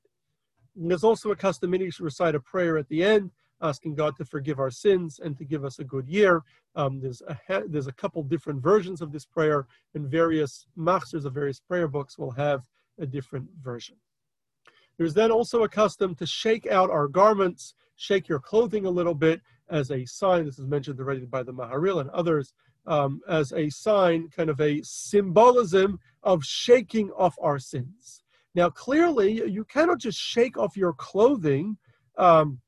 And 0.76 0.90
there's 0.90 1.04
also 1.04 1.30
a 1.30 1.36
custom 1.36 1.72
to 1.72 1.92
recite 2.00 2.34
a 2.34 2.40
prayer 2.40 2.76
at 2.76 2.88
the 2.88 3.02
end, 3.02 3.30
asking 3.62 3.94
God 3.94 4.16
to 4.16 4.24
forgive 4.24 4.58
our 4.58 4.70
sins 4.70 5.20
and 5.22 5.36
to 5.38 5.44
give 5.44 5.64
us 5.64 5.78
a 5.78 5.84
good 5.84 6.06
year. 6.06 6.42
Um, 6.74 7.00
there's 7.00 7.22
a 7.22 7.62
there's 7.66 7.86
a 7.86 7.92
couple 7.92 8.22
different 8.22 8.62
versions 8.62 9.00
of 9.00 9.12
this 9.12 9.24
prayer, 9.24 9.66
and 9.94 10.06
various 10.10 10.66
masters 10.76 11.24
of 11.24 11.32
various 11.32 11.60
prayer 11.60 11.88
books 11.88 12.18
will 12.18 12.32
have 12.32 12.68
a 12.98 13.06
different 13.06 13.48
version. 13.62 13.96
There's 14.98 15.14
then 15.14 15.30
also 15.30 15.62
a 15.62 15.68
custom 15.68 16.14
to 16.16 16.26
shake 16.26 16.66
out 16.66 16.90
our 16.90 17.08
garments, 17.08 17.74
shake 17.96 18.28
your 18.28 18.40
clothing 18.40 18.86
a 18.86 18.90
little 18.90 19.14
bit 19.14 19.40
as 19.68 19.90
a 19.90 20.04
sign. 20.04 20.44
This 20.44 20.58
is 20.58 20.66
mentioned 20.66 21.00
already 21.00 21.26
by 21.26 21.42
the 21.42 21.52
Maharil 21.52 22.00
and 22.00 22.10
others 22.10 22.52
um, 22.86 23.20
as 23.28 23.52
a 23.52 23.68
sign, 23.70 24.28
kind 24.28 24.48
of 24.48 24.60
a 24.60 24.80
symbolism 24.82 25.98
of 26.22 26.44
shaking 26.44 27.10
off 27.10 27.36
our 27.40 27.58
sins. 27.58 28.22
Now, 28.54 28.70
clearly, 28.70 29.50
you 29.50 29.64
cannot 29.64 29.98
just 29.98 30.18
shake 30.18 30.56
off 30.56 30.76
your 30.76 30.94
clothing 30.94 31.76
um, 32.16 32.60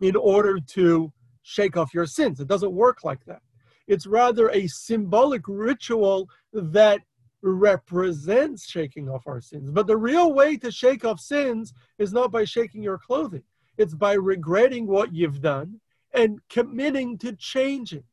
in 0.00 0.16
order 0.16 0.58
to 0.60 1.12
shake 1.42 1.76
off 1.76 1.92
your 1.92 2.06
sins. 2.06 2.40
It 2.40 2.48
doesn't 2.48 2.72
work 2.72 3.04
like 3.04 3.24
that. 3.26 3.42
It's 3.86 4.06
rather 4.06 4.50
a 4.50 4.66
symbolic 4.68 5.42
ritual 5.46 6.28
that 6.52 7.00
represents 7.42 8.68
shaking 8.68 9.08
off 9.08 9.26
our 9.26 9.40
sins. 9.40 9.70
But 9.70 9.86
the 9.86 9.96
real 9.96 10.32
way 10.32 10.56
to 10.58 10.70
shake 10.70 11.04
off 11.04 11.20
sins 11.20 11.72
is 11.98 12.12
not 12.12 12.30
by 12.30 12.44
shaking 12.44 12.82
your 12.82 12.98
clothing, 12.98 13.44
it's 13.76 13.94
by 13.94 14.14
regretting 14.14 14.86
what 14.86 15.14
you've 15.14 15.40
done 15.40 15.80
and 16.12 16.40
committing 16.48 17.16
to 17.18 17.32
changing. 17.34 18.04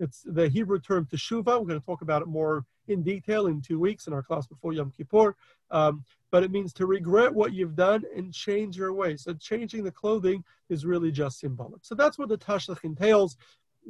It's 0.00 0.22
the 0.24 0.48
Hebrew 0.48 0.80
term 0.80 1.06
teshuvah. 1.06 1.60
We're 1.60 1.66
going 1.66 1.80
to 1.80 1.86
talk 1.86 2.02
about 2.02 2.22
it 2.22 2.28
more 2.28 2.64
in 2.88 3.02
detail 3.02 3.46
in 3.46 3.60
two 3.60 3.78
weeks 3.78 4.06
in 4.06 4.12
our 4.12 4.22
class 4.22 4.46
before 4.46 4.72
Yom 4.72 4.92
Kippur. 4.96 5.36
Um, 5.70 6.04
but 6.30 6.42
it 6.42 6.50
means 6.50 6.72
to 6.74 6.86
regret 6.86 7.32
what 7.32 7.52
you've 7.52 7.76
done 7.76 8.02
and 8.14 8.32
change 8.32 8.76
your 8.76 8.92
ways. 8.92 9.22
So 9.22 9.34
changing 9.34 9.84
the 9.84 9.90
clothing 9.90 10.44
is 10.68 10.84
really 10.84 11.12
just 11.12 11.38
symbolic. 11.38 11.84
So 11.84 11.94
that's 11.94 12.18
what 12.18 12.28
the 12.28 12.36
Tashlich 12.36 12.82
entails 12.84 13.36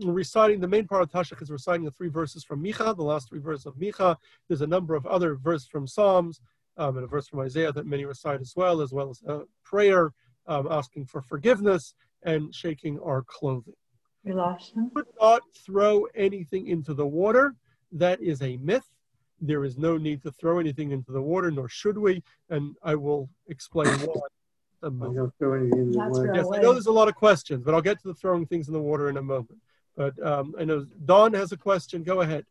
reciting 0.03 0.61
the 0.61 0.69
main 0.69 0.87
part 0.87 1.03
of 1.03 1.11
Tashlich 1.11 1.43
is 1.43 1.51
reciting 1.51 1.85
the 1.85 1.91
three 1.91 2.09
verses 2.09 2.45
from 2.45 2.63
Micha, 2.63 2.97
the 2.97 3.03
last 3.03 3.29
three 3.29 3.41
verses 3.41 3.67
of 3.67 3.75
Micha. 3.75 4.17
There's 4.49 4.63
a 4.63 4.67
number 4.67 4.95
of 4.95 5.07
other 5.07 5.37
verses 5.37 5.69
from 5.69 5.87
Psalms 5.87 6.41
um, 6.77 6.97
and 6.97 7.05
a 7.05 7.09
verse 7.09 7.29
from 7.29 7.41
Isaiah 7.41 7.73
that 7.73 7.87
many 7.87 8.05
recite 8.05 8.41
as 8.41 8.55
well, 8.57 8.81
as 8.81 8.93
well 8.93 9.11
as 9.11 9.23
a 9.27 9.43
prayer 9.65 10.13
um, 10.47 10.69
asking 10.71 11.07
for 11.07 11.23
forgiveness 11.23 11.95
and 12.25 12.55
shaking 12.55 12.99
our 13.01 13.23
clothing. 13.23 13.75
We 14.25 14.33
lost 14.33 14.75
him. 14.75 14.91
Would 14.95 15.07
not 15.21 15.43
throw 15.65 16.07
anything 16.15 16.69
into 16.69 16.95
the 16.95 17.07
water. 17.07 17.55
That 17.93 18.21
is 18.21 18.43
a 18.43 18.57
myth. 18.57 18.89
There 19.41 19.65
is 19.65 19.77
no 19.77 19.99
need 19.99 20.23
to 20.23 20.33
throw 20.33 20.59
anything 20.59 20.93
into 20.93 21.13
the 21.13 21.21
water, 21.21 21.51
nor 21.51 21.69
should 21.69 21.99
we. 21.99 22.23
And 22.49 22.75
I 22.83 22.95
will 22.95 23.29
explain 23.49 23.89
why. 24.01 24.21
I 24.83 24.89
don't 24.89 25.33
throw 25.39 25.55
anything 25.55 25.79
in 25.79 25.93
the 25.93 25.99
water. 25.99 26.33
Yes, 26.35 26.47
I 26.53 26.61
know 26.61 26.73
there's 26.73 26.87
a 26.87 26.93
lot 26.93 27.09
of 27.09 27.15
questions, 27.15 27.63
but 27.63 27.75
I'll 27.75 27.83
get 27.83 28.01
to 28.03 28.09
the 28.09 28.15
throwing 28.15 28.47
things 28.47 28.69
in 28.69 28.75
the 28.75 28.81
water 28.81 29.09
in 29.09 29.17
a 29.17 29.23
moment. 29.23 29.59
But 29.97 30.21
um, 30.27 30.55
I 30.59 30.65
know 30.65 30.87
Don 31.05 31.33
has 31.35 31.53
a 31.53 31.57
question. 31.57 32.03
Go 32.03 32.21
ahead. 32.21 32.45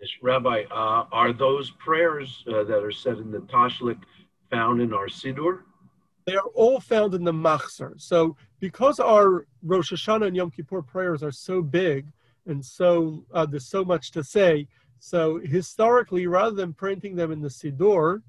Yes, 0.00 0.10
Rabbi, 0.22 0.62
uh, 0.70 1.06
are 1.12 1.32
those 1.32 1.70
prayers 1.72 2.44
uh, 2.48 2.64
that 2.64 2.82
are 2.84 2.92
said 2.92 3.18
in 3.18 3.30
the 3.30 3.40
Tashlich 3.40 4.00
found 4.50 4.80
in 4.80 4.92
our 4.92 5.06
Siddur? 5.06 5.60
They 6.24 6.36
are 6.36 6.48
all 6.54 6.78
found 6.78 7.14
in 7.14 7.24
the 7.24 7.32
Machzor. 7.32 8.00
So 8.00 8.36
because 8.60 9.00
our 9.00 9.46
Rosh 9.62 9.92
Hashanah 9.92 10.28
and 10.28 10.36
Yom 10.36 10.50
Kippur 10.50 10.82
prayers 10.82 11.22
are 11.22 11.32
so 11.32 11.62
big 11.62 12.06
and 12.46 12.64
so 12.64 13.24
uh, 13.32 13.46
there's 13.46 13.68
so 13.68 13.84
much 13.84 14.10
to 14.12 14.24
say, 14.24 14.66
so 14.98 15.38
historically, 15.38 16.26
rather 16.26 16.56
than 16.56 16.72
printing 16.72 17.14
them 17.14 17.30
in 17.30 17.40
the 17.40 17.48
Siddur, 17.48 18.22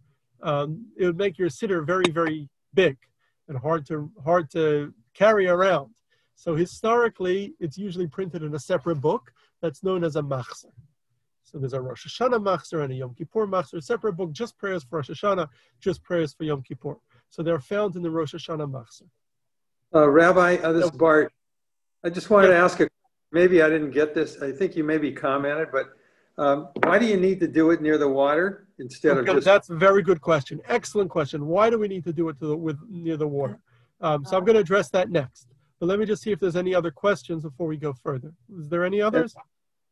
um, 0.44 0.86
it 0.98 1.06
would 1.06 1.18
make 1.18 1.38
your 1.38 1.50
Siddur 1.50 1.86
very, 1.86 2.10
very 2.12 2.48
big 2.74 2.98
and 3.48 3.58
hard 3.58 3.86
to 3.88 4.12
hard 4.24 4.52
to 4.52 4.94
carry 5.14 5.48
around. 5.48 5.94
So 6.39 6.55
historically, 6.55 7.53
it's 7.60 7.77
usually 7.77 8.08
printed 8.08 8.43
in 8.43 8.55
a 8.55 8.60
separate 8.60 9.01
book 9.01 9.34
that's 9.62 9.84
known 9.84 10.05
as 10.05 10.15
a 10.15 10.22
machzor. 10.22 10.72
So 11.43 11.58
there's 11.58 11.74
a 11.74 11.81
Rosh 11.81 12.08
Hashanah 12.08 12.41
machzor 12.41 12.81
and 12.81 12.93
a 12.93 12.96
Yom 12.96 13.13
Kippur 13.13 13.46
machzor, 13.46 13.84
separate 13.84 14.13
book, 14.13 14.31
just 14.31 14.58
prayers 14.58 14.86
for 14.86 15.00
Rosh 15.00 15.10
Hashanah, 15.10 15.50
just 15.81 16.01
prayers 16.01 16.34
for 16.34 16.46
Yom 16.46 16.62
Kippur. 16.62 16.96
So 17.29 17.43
they're 17.43 17.60
found 17.60 17.98
in 17.98 18.03
the 18.03 18.10
Rosh 18.10 18.34
Hashanah 18.34 18.72
machzor. 18.72 19.10
Uh, 19.93 20.10
Rabbi, 20.10 20.55
uh, 20.63 20.72
this 20.72 20.86
is 20.86 20.91
Bart. 20.91 21.34
I 22.05 22.10
just 22.10 22.29
wanted 22.29 22.48
to 22.48 22.55
ask 22.55 22.79
a, 22.79 22.88
maybe 23.34 23.62
I 23.62 23.67
didn't 23.67 23.91
get 23.91 24.15
this. 24.15 24.41
I 24.41 24.53
think 24.53 24.77
you 24.77 24.86
maybe 24.86 25.12
commented, 25.12 25.67
but 25.74 25.89
um, 26.41 26.69
why 26.84 27.00
do 27.00 27.05
you 27.05 27.17
need 27.17 27.41
to 27.41 27.50
do 27.50 27.72
it 27.72 27.81
near 27.81 27.98
the 27.98 28.08
water 28.08 28.69
instead 28.77 29.17
okay, 29.17 29.29
of 29.29 29.36
just? 29.36 29.46
That's 29.46 29.72
a 29.72 29.75
very 29.75 30.03
good 30.03 30.22
question. 30.22 30.62
Excellent 30.69 31.10
question. 31.10 31.48
Why 31.48 31.69
do 31.69 31.77
we 31.77 31.89
need 31.89 32.05
to 32.05 32.13
do 32.13 32.29
it 32.29 32.39
to 32.39 32.48
the, 32.48 32.55
with 32.55 32.79
near 32.89 33.17
the 33.17 33.27
water? 33.27 33.60
Um, 34.00 34.24
so 34.24 34.38
I'm 34.38 34.46
going 34.46 34.55
to 34.55 34.62
address 34.62 34.89
that 34.91 35.10
next. 35.10 35.50
But 35.79 35.88
let 35.88 36.00
me 36.00 36.05
just 36.05 36.21
see 36.21 36.31
if 36.31 36.39
there's 36.39 36.55
any 36.55 36.75
other 36.75 36.91
questions 36.91 37.43
before 37.43 37.67
we 37.67 37.77
go 37.77 37.93
further. 37.93 38.33
Is 38.59 38.67
there 38.69 38.83
any 38.83 39.01
others? 39.01 39.33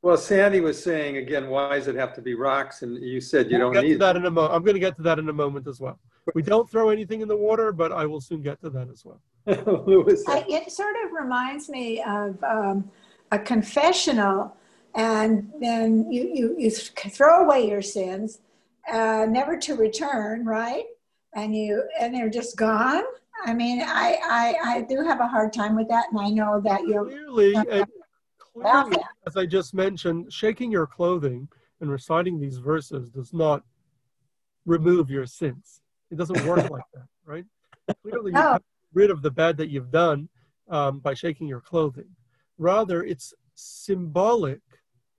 Well, 0.01 0.17
Sandy 0.17 0.59
was 0.59 0.81
saying 0.81 1.17
again, 1.17 1.49
why 1.49 1.75
does 1.75 1.87
it 1.87 1.95
have 1.95 2.13
to 2.15 2.21
be 2.21 2.35
rocks? 2.35 2.81
And 2.81 3.01
you 3.01 3.19
said 3.19 3.49
you 3.49 3.57
we'll 3.57 3.67
don't 3.67 3.73
get 3.73 3.83
need 3.83 3.93
to 3.93 3.99
that 3.99 4.15
in 4.15 4.25
a 4.25 4.31
moment. 4.31 4.53
I'm 4.53 4.63
going 4.63 4.75
to 4.75 4.79
get 4.79 4.95
to 4.97 5.01
that 5.03 5.17
in 5.17 5.27
a 5.29 5.33
moment 5.33 5.67
as 5.67 5.79
well. 5.79 5.99
We 6.35 6.41
don't 6.41 6.69
throw 6.69 6.89
anything 6.89 7.21
in 7.21 7.27
the 7.27 7.37
water, 7.37 7.71
but 7.71 7.91
I 7.91 8.05
will 8.05 8.21
soon 8.21 8.41
get 8.41 8.61
to 8.61 8.69
that 8.69 8.89
as 8.89 9.05
well. 9.05 9.21
Louis, 9.87 10.21
I, 10.27 10.45
it 10.47 10.71
sort 10.71 10.95
of 11.05 11.13
reminds 11.13 11.69
me 11.69 12.01
of 12.01 12.41
um, 12.43 12.91
a 13.31 13.39
confessional, 13.39 14.55
and 14.93 15.51
then 15.61 16.11
you, 16.11 16.29
you, 16.33 16.55
you 16.57 16.69
throw 16.69 17.45
away 17.45 17.67
your 17.67 17.81
sins, 17.81 18.39
uh, 18.91 19.25
never 19.29 19.57
to 19.57 19.75
return, 19.75 20.45
right? 20.45 20.83
And 21.33 21.55
you 21.55 21.83
and 21.99 22.13
they're 22.13 22.29
just 22.29 22.57
gone. 22.57 23.03
I 23.45 23.53
mean, 23.53 23.81
I, 23.81 24.17
I, 24.23 24.55
I 24.63 24.81
do 24.81 25.03
have 25.03 25.19
a 25.19 25.27
hard 25.27 25.53
time 25.53 25.75
with 25.75 25.87
that, 25.89 26.05
and 26.11 26.19
I 26.19 26.29
know 26.29 26.59
that 26.61 26.87
you're 26.87 27.05
clearly, 27.05 27.55
as 29.25 29.37
I 29.37 29.45
just 29.45 29.73
mentioned, 29.73 30.31
shaking 30.31 30.71
your 30.71 30.87
clothing 30.87 31.47
and 31.79 31.91
reciting 31.91 32.39
these 32.39 32.57
verses 32.57 33.09
does 33.09 33.33
not 33.33 33.63
remove 34.65 35.09
your 35.09 35.25
sins. 35.25 35.81
It 36.11 36.17
doesn't 36.17 36.45
work 36.45 36.57
like 36.69 36.83
that, 36.93 37.07
right? 37.25 37.45
Clearly, 38.03 38.31
you 38.31 38.37
get 38.37 38.63
rid 38.93 39.11
of 39.11 39.21
the 39.21 39.31
bad 39.31 39.57
that 39.57 39.69
you've 39.69 39.91
done 39.91 40.29
um, 40.69 40.99
by 40.99 41.13
shaking 41.13 41.47
your 41.47 41.61
clothing. 41.61 42.09
Rather, 42.57 43.03
it's 43.03 43.33
symbolic 43.55 44.61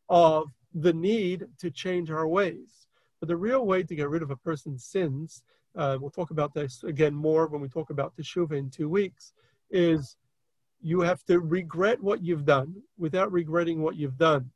of 0.08 0.48
the 0.74 0.92
need 0.92 1.46
to 1.58 1.70
change 1.70 2.10
our 2.10 2.26
ways. 2.26 2.86
But 3.20 3.28
the 3.28 3.36
real 3.36 3.66
way 3.66 3.82
to 3.82 3.94
get 3.94 4.08
rid 4.08 4.22
of 4.22 4.30
a 4.30 4.36
person's 4.36 4.84
sins 4.84 5.42
uh, 5.78 5.96
we'll 6.00 6.10
talk 6.10 6.30
about 6.30 6.52
this 6.52 6.82
again 6.82 7.14
more 7.14 7.46
when 7.46 7.60
we 7.60 7.68
talk 7.68 7.90
about 7.90 8.14
Teshuvah 8.16 8.58
in 8.58 8.68
two 8.68 8.88
weeks, 8.88 9.32
is 9.70 10.16
you 10.82 11.00
have 11.00 11.24
to 11.26 11.38
regret 11.38 12.02
what 12.02 12.22
you've 12.22 12.44
done 12.44 12.82
without 12.98 13.30
regretting 13.30 13.80
what 13.80 13.96
you've 13.96 14.18
done. 14.18 14.50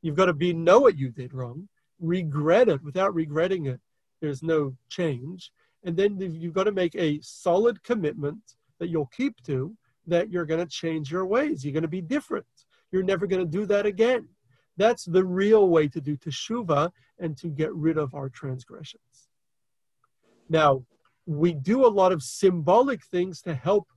You've 0.00 0.16
got 0.16 0.26
to 0.26 0.32
be 0.32 0.52
know 0.52 0.80
what 0.80 0.96
you 0.96 1.10
did 1.10 1.34
wrong, 1.34 1.68
regret 2.00 2.68
it 2.68 2.82
without 2.82 3.14
regretting 3.14 3.66
it. 3.66 3.80
There's 4.20 4.42
no 4.42 4.74
change. 4.88 5.52
And 5.84 5.96
then 5.96 6.18
you've 6.18 6.54
got 6.54 6.64
to 6.64 6.72
make 6.72 6.94
a 6.94 7.20
solid 7.20 7.82
commitment 7.82 8.40
that 8.78 8.88
you'll 8.88 9.06
keep 9.06 9.42
to 9.44 9.76
that 10.06 10.30
you're 10.30 10.46
going 10.46 10.64
to 10.64 10.70
change 10.70 11.12
your 11.12 11.26
ways. 11.26 11.64
You're 11.64 11.72
going 11.72 11.82
to 11.82 11.88
be 11.88 12.00
different. 12.00 12.46
You're 12.90 13.02
never 13.02 13.26
going 13.26 13.44
to 13.44 13.58
do 13.58 13.66
that 13.66 13.84
again. 13.84 14.26
That's 14.76 15.04
the 15.04 15.24
real 15.24 15.68
way 15.68 15.88
to 15.88 16.00
do 16.00 16.16
teshuvah 16.16 16.90
and 17.18 17.36
to 17.38 17.48
get 17.48 17.74
rid 17.74 17.98
of 17.98 18.14
our 18.14 18.28
transgressions. 18.28 19.28
Now, 20.52 20.84
we 21.24 21.54
do 21.54 21.86
a 21.86 21.88
lot 21.88 22.12
of 22.12 22.22
symbolic 22.22 23.02
things 23.04 23.40
to 23.42 23.54
help 23.54 23.88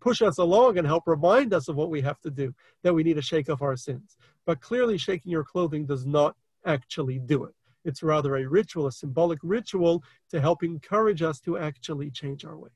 push 0.00 0.22
us 0.22 0.38
along 0.38 0.78
and 0.78 0.86
help 0.86 1.08
remind 1.08 1.52
us 1.52 1.66
of 1.66 1.74
what 1.74 1.90
we 1.90 2.00
have 2.02 2.20
to 2.20 2.30
do, 2.30 2.54
that 2.84 2.94
we 2.94 3.02
need 3.02 3.16
to 3.16 3.22
shake 3.22 3.50
off 3.50 3.62
our 3.62 3.76
sins. 3.76 4.16
But 4.46 4.60
clearly, 4.60 4.96
shaking 4.96 5.32
your 5.32 5.42
clothing 5.42 5.86
does 5.86 6.06
not 6.06 6.36
actually 6.64 7.18
do 7.18 7.42
it. 7.42 7.54
It's 7.84 8.04
rather 8.04 8.36
a 8.36 8.48
ritual, 8.48 8.86
a 8.86 8.92
symbolic 8.92 9.40
ritual 9.42 10.04
to 10.30 10.40
help 10.40 10.62
encourage 10.62 11.22
us 11.22 11.40
to 11.40 11.58
actually 11.58 12.12
change 12.12 12.44
our 12.44 12.56
ways. 12.56 12.70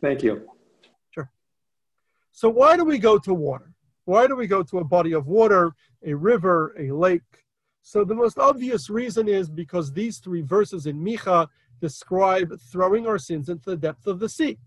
Thank 0.00 0.22
you. 0.22 0.48
Sure. 1.10 1.30
So, 2.32 2.48
why 2.48 2.78
do 2.78 2.84
we 2.84 2.96
go 2.96 3.18
to 3.18 3.34
water? 3.34 3.74
Why 4.06 4.26
do 4.26 4.34
we 4.36 4.46
go 4.46 4.62
to 4.62 4.78
a 4.78 4.84
body 4.84 5.12
of 5.12 5.26
water, 5.26 5.74
a 6.02 6.14
river, 6.14 6.74
a 6.78 6.92
lake? 6.92 7.47
So 7.88 8.04
the 8.04 8.14
most 8.14 8.38
obvious 8.38 8.90
reason 8.90 9.28
is 9.28 9.48
because 9.48 9.90
these 9.90 10.18
three 10.18 10.42
verses 10.42 10.84
in 10.84 11.02
Micha 11.02 11.48
describe 11.80 12.52
throwing 12.70 13.06
our 13.06 13.16
sins 13.16 13.48
into 13.48 13.70
the 13.70 13.78
depth 13.78 14.06
of 14.06 14.18
the 14.18 14.28
sea. 14.28 14.58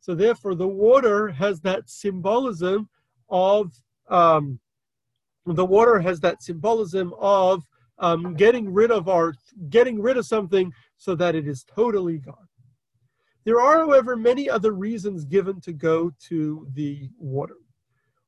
So 0.00 0.14
therefore, 0.14 0.54
the 0.54 0.68
water 0.68 1.28
has 1.28 1.58
that 1.62 1.88
symbolism 1.88 2.90
of 3.30 3.72
um, 4.10 4.60
the 5.46 5.64
water 5.64 5.98
has 6.00 6.20
that 6.20 6.42
symbolism 6.42 7.14
of 7.18 7.64
um, 7.98 8.34
getting 8.34 8.70
rid 8.70 8.90
of 8.90 9.08
our 9.08 9.32
getting 9.70 9.98
rid 9.98 10.18
of 10.18 10.26
something 10.26 10.70
so 10.98 11.14
that 11.14 11.34
it 11.34 11.48
is 11.48 11.64
totally 11.64 12.18
gone. 12.18 12.46
There 13.44 13.58
are, 13.58 13.78
however, 13.86 14.16
many 14.16 14.50
other 14.50 14.72
reasons 14.72 15.24
given 15.24 15.62
to 15.62 15.72
go 15.72 16.12
to 16.28 16.68
the 16.74 17.08
water. 17.18 17.56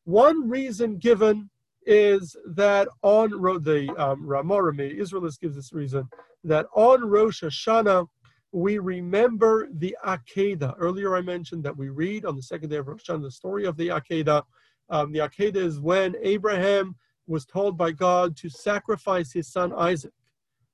One 0.05 0.49
reason 0.49 0.97
given 0.97 1.51
is 1.89 2.37
that 2.45 2.87
on 3.03 3.31
the 3.31 3.89
um, 3.97 4.27
Ramah 4.27 4.55
Isserles 4.55 5.41
gives 5.41 5.57
this 5.57 5.73
reason 5.73 6.07
that 6.45 6.67
on 6.75 7.03
Rosh 7.03 7.43
Hashanah 7.43 8.07
we 8.53 8.79
remember 8.79 9.69
the 9.73 9.97
Akedah. 10.05 10.75
Earlier 10.79 11.17
I 11.17 11.23
mentioned 11.23 11.65
that 11.65 11.77
we 11.77 11.89
read 11.89 12.27
on 12.27 12.37
the 12.37 12.43
second 12.43 12.69
day 12.69 12.77
of 12.77 12.89
Rosh 12.89 13.09
Hashanah 13.09 13.23
the 13.23 13.31
story 13.31 13.65
of 13.65 13.79
the 13.79 13.89
Akedah. 13.89 14.43
Um, 14.91 15.13
the 15.13 15.21
Akedah 15.21 15.57
is 15.57 15.81
when 15.81 16.15
Abraham 16.23 16.95
was 17.27 17.47
told 17.47 17.79
by 17.79 17.93
God 17.93 18.37
to 18.37 18.51
sacrifice 18.51 19.33
his 19.33 19.51
son 19.51 19.73
Isaac 19.73 20.13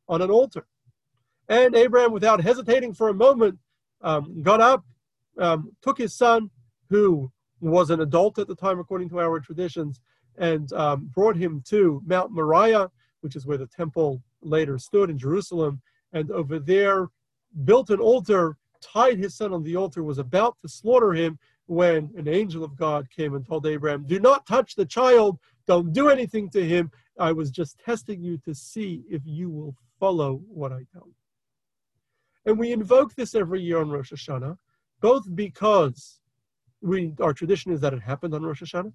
on 0.08 0.20
an 0.20 0.32
altar. 0.32 0.66
And 1.48 1.76
Abraham, 1.76 2.12
without 2.12 2.40
hesitating 2.40 2.92
for 2.94 3.08
a 3.08 3.14
moment, 3.14 3.58
um, 4.02 4.42
got 4.42 4.60
up, 4.60 4.84
um, 5.38 5.70
took 5.80 5.98
his 5.98 6.16
son, 6.16 6.50
who 6.90 7.30
was 7.60 7.90
an 7.90 8.00
adult 8.00 8.38
at 8.38 8.48
the 8.48 8.54
time, 8.54 8.80
according 8.80 9.08
to 9.10 9.20
our 9.20 9.38
traditions, 9.40 10.00
and 10.38 10.72
um, 10.72 11.10
brought 11.14 11.36
him 11.36 11.62
to 11.68 12.02
Mount 12.06 12.32
Moriah, 12.32 12.90
which 13.20 13.36
is 13.36 13.46
where 13.46 13.58
the 13.58 13.66
temple 13.66 14.22
later 14.42 14.78
stood 14.78 15.10
in 15.10 15.18
Jerusalem. 15.18 15.80
And 16.12 16.30
over 16.30 16.58
there, 16.58 17.08
built 17.64 17.90
an 17.90 18.00
altar, 18.00 18.56
tied 18.80 19.18
his 19.18 19.34
son 19.34 19.52
on 19.52 19.62
the 19.62 19.76
altar, 19.76 20.02
was 20.02 20.18
about 20.18 20.58
to 20.60 20.68
slaughter 20.68 21.12
him 21.12 21.38
when 21.66 22.10
an 22.16 22.28
angel 22.28 22.62
of 22.62 22.76
God 22.76 23.08
came 23.10 23.34
and 23.34 23.46
told 23.46 23.66
Abraham, 23.66 24.04
Do 24.06 24.20
not 24.20 24.46
touch 24.46 24.74
the 24.74 24.84
child, 24.84 25.38
don't 25.66 25.92
do 25.92 26.10
anything 26.10 26.50
to 26.50 26.64
him. 26.64 26.90
I 27.18 27.32
was 27.32 27.50
just 27.50 27.78
testing 27.78 28.22
you 28.22 28.38
to 28.38 28.54
see 28.54 29.04
if 29.08 29.22
you 29.24 29.48
will 29.48 29.74
follow 29.98 30.42
what 30.48 30.72
I 30.72 30.84
tell 30.92 31.06
you. 31.06 31.14
And 32.46 32.58
we 32.58 32.72
invoke 32.72 33.14
this 33.14 33.34
every 33.34 33.62
year 33.62 33.80
on 33.80 33.88
Rosh 33.88 34.12
Hashanah, 34.12 34.58
both 35.00 35.24
because 35.34 36.20
we 36.82 37.14
our 37.20 37.32
tradition 37.32 37.72
is 37.72 37.80
that 37.80 37.94
it 37.94 38.02
happened 38.02 38.34
on 38.34 38.42
Rosh 38.42 38.62
Hashanah, 38.62 38.92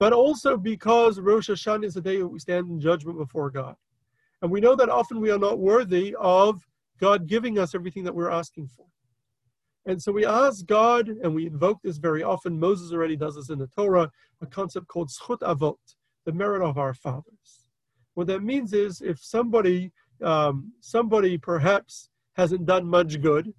but 0.00 0.14
also 0.14 0.56
because 0.56 1.20
Rosh 1.20 1.50
Hashanah 1.50 1.84
is 1.84 1.94
the 1.94 2.00
day 2.00 2.22
we 2.22 2.38
stand 2.40 2.70
in 2.70 2.80
judgment 2.80 3.18
before 3.18 3.50
God. 3.50 3.76
And 4.42 4.50
we 4.50 4.60
know 4.60 4.74
that 4.74 4.88
often 4.88 5.20
we 5.20 5.30
are 5.30 5.38
not 5.38 5.58
worthy 5.58 6.16
of 6.18 6.66
God 6.98 7.28
giving 7.28 7.58
us 7.58 7.74
everything 7.74 8.04
that 8.04 8.14
we're 8.14 8.30
asking 8.30 8.68
for. 8.68 8.86
And 9.84 10.02
so 10.02 10.10
we 10.10 10.24
ask 10.24 10.64
God, 10.64 11.08
and 11.08 11.34
we 11.34 11.46
invoke 11.46 11.78
this 11.82 11.98
very 11.98 12.22
often. 12.22 12.58
Moses 12.58 12.92
already 12.92 13.16
does 13.16 13.36
this 13.36 13.50
in 13.50 13.58
the 13.58 13.66
Torah, 13.66 14.10
a 14.40 14.46
concept 14.46 14.88
called 14.88 15.10
zchut 15.10 15.40
avot, 15.40 15.76
the 16.24 16.32
merit 16.32 16.62
of 16.62 16.78
our 16.78 16.94
fathers. 16.94 17.66
What 18.14 18.26
that 18.28 18.42
means 18.42 18.72
is 18.72 19.02
if 19.02 19.18
somebody, 19.22 19.92
um, 20.22 20.72
somebody 20.80 21.36
perhaps 21.36 22.08
hasn't 22.36 22.64
done 22.64 22.86
much 22.86 23.20
good, 23.20 23.52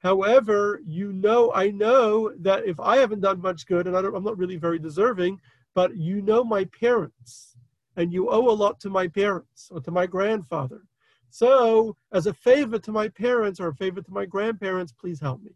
however, 0.00 0.80
you 0.86 1.14
know, 1.14 1.50
I 1.54 1.70
know 1.70 2.30
that 2.40 2.66
if 2.66 2.78
I 2.78 2.98
haven't 2.98 3.20
done 3.20 3.40
much 3.40 3.66
good, 3.66 3.86
and 3.86 3.96
I 3.96 4.00
am 4.00 4.24
not 4.24 4.38
really 4.38 4.56
very 4.56 4.78
deserving, 4.78 5.40
but 5.78 5.96
you 5.96 6.20
know 6.20 6.42
my 6.42 6.64
parents, 6.64 7.54
and 7.94 8.12
you 8.12 8.28
owe 8.30 8.50
a 8.50 8.60
lot 8.64 8.80
to 8.80 8.90
my 8.90 9.06
parents 9.06 9.68
or 9.70 9.80
to 9.80 9.92
my 9.92 10.06
grandfather. 10.06 10.82
So, 11.30 11.94
as 12.12 12.26
a 12.26 12.34
favor 12.34 12.80
to 12.80 12.90
my 12.90 13.06
parents 13.06 13.60
or 13.60 13.68
a 13.68 13.74
favor 13.76 14.02
to 14.02 14.10
my 14.10 14.26
grandparents, 14.26 14.90
please 14.90 15.20
help 15.20 15.40
me. 15.40 15.52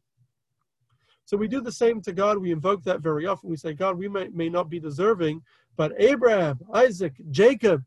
So 1.25 1.37
we 1.37 1.49
do 1.49 1.61
the 1.61 1.73
same 1.73 2.01
to 2.03 2.13
God. 2.13 2.39
We 2.39 2.53
invoke 2.53 2.85
that 2.85 3.01
very 3.01 3.27
often. 3.27 3.51
We 3.51 3.57
say, 3.57 3.73
God, 3.73 3.99
we 3.99 4.07
may, 4.07 4.29
may 4.29 4.49
not 4.49 4.71
be 4.71 4.79
deserving, 4.79 5.43
but 5.77 5.91
Abraham, 5.99 6.61
Isaac, 6.73 7.15
Jacob, 7.33 7.83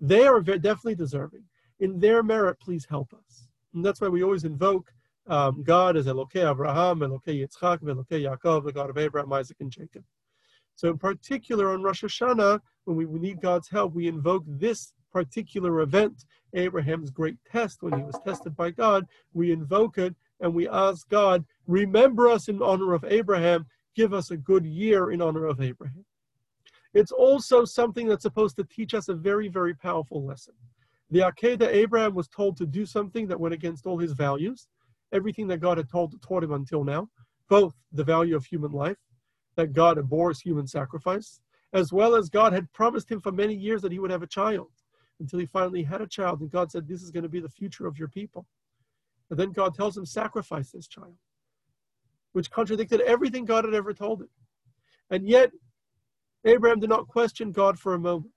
they 0.00 0.28
are 0.28 0.40
definitely 0.40 0.94
deserving. 0.94 1.42
In 1.80 1.98
their 1.98 2.22
merit, 2.22 2.60
please 2.60 2.86
help 2.88 3.12
us. 3.14 3.48
And 3.74 3.84
that's 3.84 4.00
why 4.00 4.06
we 4.06 4.22
always 4.22 4.44
invoke 4.44 4.92
um, 5.26 5.64
God 5.64 5.96
as 5.96 6.06
Elokei 6.06 6.48
Abraham, 6.48 7.00
Elokei 7.00 7.44
Yitzchak, 7.44 7.82
Elokei 7.82 8.22
Yaakov, 8.28 8.64
the 8.64 8.72
God 8.72 8.90
of 8.90 8.96
Abraham, 8.96 9.32
Isaac, 9.32 9.56
and 9.58 9.72
Jacob. 9.72 10.04
So 10.76 10.88
in 10.88 10.98
particular 10.98 11.72
on 11.72 11.82
Rosh 11.82 12.04
Hashanah, 12.04 12.60
when 12.84 12.96
we 12.96 13.18
need 13.18 13.40
God's 13.40 13.68
help, 13.68 13.94
we 13.94 14.08
invoke 14.08 14.44
this 14.46 14.92
particular 15.12 15.80
event, 15.80 16.24
Abraham's 16.54 17.10
great 17.10 17.36
test, 17.50 17.82
when 17.82 17.92
he 17.92 18.02
was 18.02 18.18
tested 18.24 18.56
by 18.56 18.70
God, 18.70 19.06
we 19.34 19.52
invoke 19.52 19.98
it 19.98 20.14
and 20.40 20.54
we 20.54 20.68
ask 20.68 21.08
God, 21.08 21.44
remember 21.66 22.28
us 22.28 22.48
in 22.48 22.62
honor 22.62 22.94
of 22.94 23.04
Abraham, 23.04 23.66
give 23.94 24.14
us 24.14 24.30
a 24.30 24.36
good 24.36 24.64
year 24.64 25.10
in 25.10 25.20
honor 25.20 25.46
of 25.46 25.60
Abraham. 25.60 26.04
It's 26.94 27.12
also 27.12 27.64
something 27.64 28.08
that's 28.08 28.22
supposed 28.22 28.56
to 28.56 28.64
teach 28.64 28.94
us 28.94 29.08
a 29.08 29.14
very, 29.14 29.48
very 29.48 29.74
powerful 29.74 30.24
lesson. 30.24 30.54
The 31.10 31.20
Akedah 31.20 31.68
Abraham 31.68 32.14
was 32.14 32.28
told 32.28 32.56
to 32.56 32.66
do 32.66 32.86
something 32.86 33.26
that 33.28 33.38
went 33.38 33.54
against 33.54 33.86
all 33.86 33.98
his 33.98 34.12
values, 34.12 34.68
everything 35.12 35.46
that 35.48 35.58
God 35.58 35.76
had 35.76 35.88
told, 35.88 36.20
taught 36.22 36.44
him 36.44 36.52
until 36.52 36.84
now, 36.84 37.08
both 37.48 37.74
the 37.92 38.04
value 38.04 38.36
of 38.36 38.44
human 38.44 38.72
life, 38.72 38.96
that 39.56 39.72
God 39.72 39.98
abhors 39.98 40.40
human 40.40 40.66
sacrifice, 40.66 41.40
as 41.72 41.92
well 41.92 42.14
as 42.14 42.28
God 42.28 42.52
had 42.52 42.72
promised 42.72 43.10
him 43.10 43.20
for 43.20 43.32
many 43.32 43.54
years 43.54 43.82
that 43.82 43.92
he 43.92 43.98
would 43.98 44.10
have 44.10 44.22
a 44.22 44.26
child 44.26 44.68
until 45.20 45.38
he 45.38 45.46
finally 45.46 45.82
had 45.82 46.00
a 46.00 46.06
child. 46.06 46.40
And 46.40 46.50
God 46.50 46.70
said, 46.70 46.88
This 46.88 47.02
is 47.02 47.10
going 47.10 47.22
to 47.22 47.28
be 47.28 47.40
the 47.40 47.48
future 47.48 47.86
of 47.86 47.98
your 47.98 48.08
people. 48.08 48.46
And 49.28 49.38
then 49.38 49.52
God 49.52 49.74
tells 49.74 49.96
him, 49.96 50.06
Sacrifice 50.06 50.70
this 50.70 50.88
child, 50.88 51.14
which 52.32 52.50
contradicted 52.50 53.00
everything 53.02 53.44
God 53.44 53.64
had 53.64 53.74
ever 53.74 53.92
told 53.92 54.22
him. 54.22 54.28
And 55.10 55.28
yet, 55.28 55.50
Abraham 56.44 56.80
did 56.80 56.88
not 56.88 57.08
question 57.08 57.52
God 57.52 57.78
for 57.78 57.94
a 57.94 57.98
moment 57.98 58.32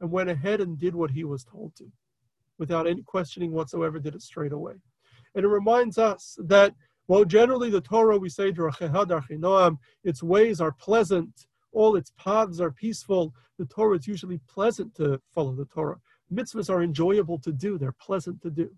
and 0.00 0.10
went 0.10 0.30
ahead 0.30 0.60
and 0.60 0.78
did 0.78 0.94
what 0.94 1.10
he 1.10 1.24
was 1.24 1.44
told 1.44 1.74
to 1.76 1.84
without 2.58 2.86
any 2.86 3.02
questioning 3.02 3.52
whatsoever, 3.52 3.98
did 3.98 4.14
it 4.14 4.22
straight 4.22 4.52
away. 4.52 4.74
And 5.34 5.44
it 5.44 5.48
reminds 5.48 5.98
us 5.98 6.36
that 6.44 6.74
while 7.06 7.24
generally 7.24 7.70
the 7.70 7.80
Torah, 7.80 8.18
we 8.18 8.28
say, 8.28 8.52
its 10.04 10.22
ways 10.22 10.60
are 10.60 10.72
pleasant, 10.72 11.46
all 11.72 11.96
its 11.96 12.12
paths 12.16 12.60
are 12.60 12.70
peaceful, 12.70 13.34
the 13.58 13.66
Torah 13.66 13.98
is 13.98 14.06
usually 14.06 14.40
pleasant 14.48 14.94
to 14.96 15.20
follow 15.32 15.54
the 15.54 15.66
Torah 15.66 15.98
mitzvahs 16.34 16.70
are 16.70 16.82
enjoyable 16.82 17.38
to 17.38 17.52
do, 17.52 17.78
they're 17.78 17.92
pleasant 17.92 18.40
to 18.42 18.50
do. 18.50 18.70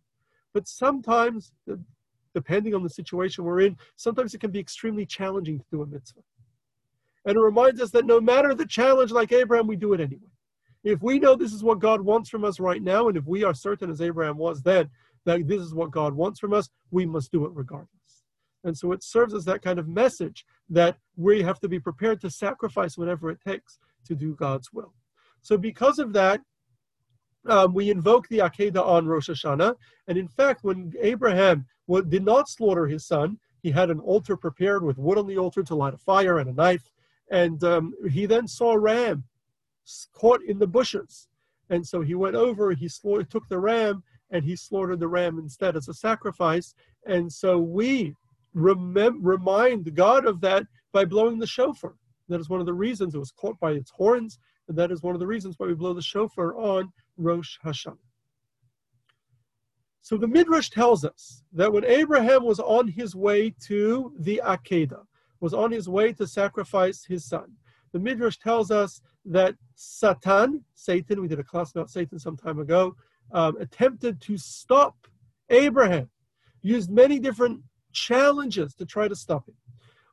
But 0.53 0.69
sometimes, 0.69 1.53
depending 2.35 2.75
on 2.75 2.83
the 2.83 2.91
situation 2.91 3.45
we're 3.45 3.61
in, 3.61 3.77
sometimes 3.97 4.35
it 4.35 4.41
can 4.41 4.51
be 4.51 4.61
extremely 4.61 5.07
challenging 5.07 5.59
to 5.59 5.65
do 5.71 5.83
a 5.83 5.87
mitzvah. 5.87 6.21
And 7.25 7.37
it 7.37 7.41
reminds 7.41 7.81
us 7.81 7.91
that 7.91 8.07
no 8.07 8.21
matter 8.21 8.55
the 8.55 8.67
challenge, 8.67 9.11
like 9.11 9.33
Abraham, 9.33 9.67
we 9.67 9.77
do 9.77 9.93
it 9.93 10.01
anyway. 10.01 10.31
If 10.85 11.03
we 11.03 11.19
know 11.19 11.35
this 11.35 11.53
is 11.53 11.65
what 11.65 11.81
God 11.81 12.01
wants 12.01 12.31
from 12.31 12.45
us 12.45 12.61
right 12.61 12.83
now, 12.83 13.09
and 13.09 13.17
if 13.17 13.27
we 13.27 13.43
are 13.43 13.55
certain, 13.55 13.91
as 13.91 14.01
Abraham 14.01 14.39
was 14.39 14.63
then, 14.63 14.89
that 15.25 15.47
this 15.49 15.61
is 15.61 15.75
what 15.75 15.91
God 15.91 16.15
wants 16.15 16.39
from 16.39 16.53
us, 16.53 16.69
we 16.93 17.05
must 17.05 17.33
do 17.33 17.45
it 17.45 17.51
regardless. 17.53 17.91
And 18.67 18.77
so 18.77 18.93
it 18.93 19.03
serves 19.03 19.33
as 19.33 19.45
that 19.47 19.63
kind 19.63 19.79
of 19.79 19.89
message 19.89 20.45
that 20.69 20.99
we 21.17 21.43
have 21.43 21.61
to 21.61 21.69
be 21.69 21.79
prepared 21.79 22.21
to 22.21 22.31
sacrifice 22.31 22.99
whatever 22.99 23.31
it 23.31 23.39
takes 23.47 23.79
to 24.07 24.15
do 24.15 24.35
God's 24.35 24.73
will. 24.73 24.93
So, 25.41 25.57
because 25.57 25.99
of 25.99 26.13
that, 26.15 26.41
um, 27.47 27.73
we 27.73 27.91
invoke 27.91 28.29
the 28.29 28.39
Akedah 28.39 28.85
on 28.85 29.07
Rosh 29.07 29.31
Hashanah. 29.31 29.77
And 30.09 30.19
in 30.19 30.27
fact, 30.27 30.65
when 30.65 30.93
Abraham 31.01 31.65
did 32.09 32.25
not 32.25 32.49
slaughter 32.49 32.87
his 32.87 33.07
son, 33.07 33.39
he 33.63 33.71
had 33.71 33.91
an 33.91 34.01
altar 34.01 34.37
prepared 34.37 34.83
with 34.83 34.99
wood 34.99 35.19
on 35.19 35.27
the 35.27 35.39
altar 35.39 35.63
to 35.63 35.75
light 35.75 35.95
a 35.95 35.99
fire 35.99 36.39
and 36.39 36.51
a 36.51 36.53
knife. 36.53 36.91
And 37.31 37.63
um, 37.63 37.95
he 38.11 38.27
then 38.27 38.49
saw 38.49 38.73
a 38.73 38.79
ram 38.79 39.25
caught 40.13 40.43
in 40.43 40.59
the 40.59 40.67
bushes. 40.67 41.29
And 41.71 41.87
so 41.87 42.01
he 42.01 42.15
went 42.15 42.37
over, 42.37 42.73
he 42.73 42.89
slaughtered, 42.89 43.31
took 43.31 43.49
the 43.49 43.59
ram, 43.59 44.03
and 44.31 44.45
he 44.45 44.57
slaughtered 44.57 45.01
the 45.01 45.09
ram 45.09 45.39
instead 45.39 45.77
as 45.77 45.89
a 45.89 45.95
sacrifice. 45.95 46.75
And 47.07 47.33
so 47.33 47.59
we 47.59 48.15
remem- 48.57 49.19
remind 49.21 49.95
God 49.95 50.27
of 50.27 50.41
that 50.41 50.67
by 50.93 51.05
blowing 51.05 51.39
the 51.39 51.47
shofar. 51.47 51.95
That 52.29 52.41
is 52.41 52.49
one 52.49 52.61
of 52.61 52.67
the 52.67 52.75
reasons 52.75 53.15
it 53.15 53.19
was 53.19 53.31
caught 53.31 53.59
by 53.61 53.73
its 53.73 53.91
horns, 53.91 54.39
and 54.69 54.77
that 54.77 54.91
is 54.91 55.03
one 55.03 55.15
of 55.15 55.21
the 55.21 55.27
reasons 55.27 55.55
why 55.59 55.67
we 55.67 55.75
blow 55.75 55.95
the 55.95 56.03
shofar 56.03 56.57
on 56.57 56.93
Rosh 57.17 57.57
Hashanah. 57.65 57.99
So 60.03 60.17
the 60.17 60.29
Midrash 60.29 60.71
tells 60.71 61.05
us 61.05 61.43
that 61.53 61.73
when 61.73 61.85
Abraham 61.85 62.45
was 62.45 62.61
on 62.61 62.89
his 62.89 63.15
way 63.15 63.55
to 63.67 64.13
the 64.21 64.41
Akedah, 64.45 65.05
was 65.41 65.53
on 65.53 65.71
his 65.73 65.89
way 65.89 66.13
to 66.13 66.27
sacrifice 66.27 67.05
his 67.05 67.25
son, 67.25 67.53
the 67.93 67.99
Midrash 67.99 68.39
tells 68.39 68.71
us 68.71 69.01
that 69.25 69.57
Satan, 69.75 70.65
Satan, 70.75 71.21
we 71.21 71.29
did 71.29 71.41
a 71.41 71.45
class 71.45 71.73
about 71.73 71.91
Satan 71.91 72.19
some 72.19 72.37
time 72.37 72.61
ago, 72.61 72.95
um, 73.33 73.57
attempted 73.59 74.21
to 74.23 74.39
stop 74.39 74.95
Abraham, 75.51 76.09
used 76.63 76.91
many 76.91 77.19
different 77.19 77.61
challenges 77.97 78.75
to 78.75 78.85
try 78.85 79.09
to 79.09 79.17
stop 79.17 79.49
him. 79.49 79.55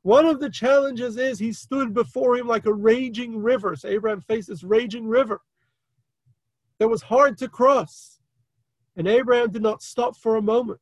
One 0.02 0.26
of 0.26 0.40
the 0.40 0.50
challenges 0.50 1.18
is 1.18 1.38
he 1.38 1.54
stood 1.54 1.94
before 1.94 2.36
him 2.36 2.48
like 2.48 2.66
a 2.66 2.74
raging 2.74 3.38
river. 3.38 3.76
So 3.76 3.90
Abraham 3.90 4.22
faced 4.22 4.48
this 4.50 4.64
raging 4.64 5.08
river 5.08 5.42
that 6.80 6.90
was 6.90 7.04
hard 7.04 7.38
to 7.38 7.48
cross. 7.48 8.20
And 8.96 9.08
Abraham 9.08 9.52
did 9.52 9.62
not 9.62 9.82
stop 9.82 10.18
for 10.18 10.36
a 10.36 10.42
moment. 10.42 10.80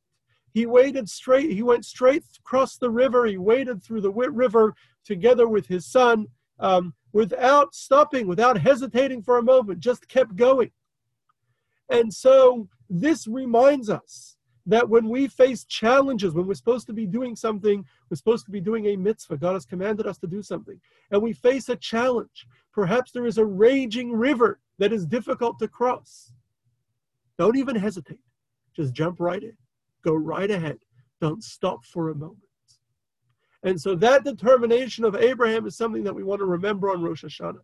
He 0.53 0.65
waded 0.65 1.07
straight, 1.09 1.51
he 1.51 1.63
went 1.63 1.85
straight 1.85 2.23
across 2.39 2.77
the 2.77 2.89
river. 2.89 3.25
He 3.25 3.37
waded 3.37 3.81
through 3.81 4.01
the 4.01 4.11
river 4.11 4.73
together 5.05 5.47
with 5.47 5.67
his 5.67 5.85
son 5.85 6.27
um, 6.59 6.93
without 7.13 7.73
stopping, 7.73 8.27
without 8.27 8.57
hesitating 8.57 9.23
for 9.23 9.37
a 9.37 9.43
moment, 9.43 9.79
just 9.79 10.07
kept 10.07 10.35
going. 10.35 10.71
And 11.89 12.13
so 12.13 12.67
this 12.89 13.27
reminds 13.27 13.89
us 13.89 14.37
that 14.65 14.87
when 14.87 15.09
we 15.09 15.27
face 15.27 15.63
challenges, 15.65 16.33
when 16.33 16.47
we're 16.47 16.53
supposed 16.53 16.87
to 16.87 16.93
be 16.93 17.05
doing 17.05 17.35
something, 17.35 17.85
we're 18.09 18.17
supposed 18.17 18.45
to 18.45 18.51
be 18.51 18.61
doing 18.61 18.87
a 18.87 18.95
mitzvah, 18.95 19.37
God 19.37 19.53
has 19.53 19.65
commanded 19.65 20.07
us 20.07 20.17
to 20.19 20.27
do 20.27 20.41
something, 20.41 20.79
and 21.11 21.21
we 21.21 21.33
face 21.33 21.69
a 21.69 21.75
challenge, 21.75 22.47
perhaps 22.73 23.11
there 23.11 23.25
is 23.25 23.37
a 23.37 23.45
raging 23.45 24.11
river 24.11 24.59
that 24.77 24.93
is 24.93 25.05
difficult 25.05 25.59
to 25.59 25.67
cross. 25.67 26.31
Don't 27.37 27.57
even 27.57 27.75
hesitate. 27.75 28.19
Just 28.75 28.93
jump 28.93 29.19
right 29.19 29.41
in. 29.41 29.57
Go 30.03 30.13
right 30.13 30.49
ahead. 30.49 30.79
Don't 31.19 31.43
stop 31.43 31.85
for 31.85 32.09
a 32.09 32.15
moment. 32.15 32.37
And 33.63 33.79
so 33.79 33.95
that 33.95 34.23
determination 34.23 35.03
of 35.03 35.15
Abraham 35.15 35.67
is 35.67 35.75
something 35.75 36.03
that 36.03 36.15
we 36.15 36.23
want 36.23 36.39
to 36.39 36.45
remember 36.45 36.89
on 36.89 37.01
Rosh 37.01 37.23
Hashanah. 37.23 37.61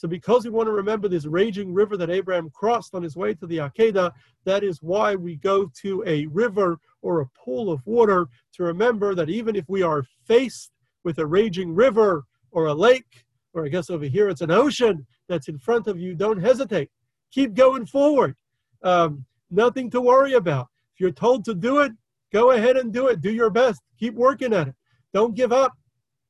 So 0.00 0.08
because 0.08 0.44
we 0.46 0.50
want 0.50 0.66
to 0.66 0.72
remember 0.72 1.08
this 1.08 1.26
raging 1.26 1.74
river 1.74 1.94
that 1.98 2.08
Abraham 2.08 2.48
crossed 2.54 2.94
on 2.94 3.02
his 3.02 3.16
way 3.16 3.34
to 3.34 3.46
the 3.46 3.58
Akedah, 3.58 4.12
that 4.46 4.64
is 4.64 4.80
why 4.80 5.14
we 5.14 5.36
go 5.36 5.70
to 5.82 6.02
a 6.06 6.24
river 6.28 6.78
or 7.02 7.20
a 7.20 7.26
pool 7.38 7.70
of 7.70 7.84
water 7.84 8.26
to 8.54 8.62
remember 8.62 9.14
that 9.14 9.28
even 9.28 9.54
if 9.54 9.66
we 9.68 9.82
are 9.82 10.02
faced 10.24 10.70
with 11.04 11.18
a 11.18 11.26
raging 11.26 11.74
river 11.74 12.24
or 12.50 12.68
a 12.68 12.72
lake, 12.72 13.26
or 13.52 13.66
I 13.66 13.68
guess 13.68 13.90
over 13.90 14.06
here 14.06 14.30
it's 14.30 14.40
an 14.40 14.50
ocean 14.50 15.06
that's 15.28 15.48
in 15.48 15.58
front 15.58 15.86
of 15.86 16.00
you, 16.00 16.14
don't 16.14 16.40
hesitate. 16.40 16.88
Keep 17.30 17.52
going 17.52 17.84
forward. 17.84 18.34
Um, 18.82 19.26
nothing 19.50 19.90
to 19.90 20.00
worry 20.00 20.32
about. 20.32 20.68
If 20.94 21.00
you're 21.00 21.10
told 21.10 21.44
to 21.44 21.54
do 21.54 21.80
it, 21.80 21.92
go 22.32 22.52
ahead 22.52 22.78
and 22.78 22.90
do 22.90 23.08
it. 23.08 23.20
Do 23.20 23.30
your 23.30 23.50
best. 23.50 23.82
Keep 23.98 24.14
working 24.14 24.54
at 24.54 24.68
it. 24.68 24.74
Don't 25.12 25.34
give 25.34 25.52
up. 25.52 25.74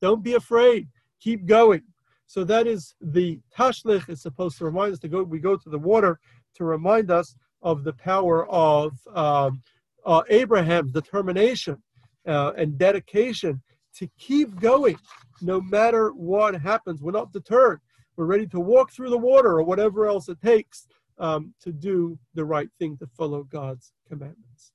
Don't 0.01 0.21
be 0.21 0.33
afraid. 0.33 0.89
Keep 1.21 1.45
going. 1.45 1.83
So 2.31 2.45
that 2.45 2.65
is 2.65 2.95
the 3.01 3.41
tashlich 3.53 4.07
is 4.07 4.21
supposed 4.21 4.57
to 4.59 4.63
remind 4.63 4.93
us 4.93 4.99
to 4.99 5.09
go. 5.09 5.21
We 5.21 5.39
go 5.39 5.57
to 5.57 5.69
the 5.69 5.77
water 5.77 6.17
to 6.55 6.63
remind 6.63 7.11
us 7.11 7.35
of 7.61 7.83
the 7.83 7.91
power 7.91 8.49
of 8.49 8.93
um, 9.13 9.61
uh, 10.05 10.21
Abraham's 10.29 10.93
determination 10.93 11.83
uh, 12.25 12.53
and 12.55 12.77
dedication 12.77 13.61
to 13.95 14.07
keep 14.17 14.57
going 14.61 14.97
no 15.41 15.59
matter 15.59 16.11
what 16.11 16.55
happens. 16.55 17.01
We're 17.01 17.11
not 17.11 17.33
deterred. 17.33 17.81
We're 18.15 18.27
ready 18.27 18.47
to 18.47 18.61
walk 18.61 18.93
through 18.93 19.09
the 19.09 19.17
water 19.17 19.49
or 19.49 19.63
whatever 19.63 20.07
else 20.07 20.29
it 20.29 20.41
takes 20.41 20.87
um, 21.17 21.53
to 21.59 21.73
do 21.73 22.17
the 22.33 22.45
right 22.45 22.69
thing, 22.79 22.95
to 22.99 23.07
follow 23.07 23.43
God's 23.43 23.91
commandments. 24.07 24.71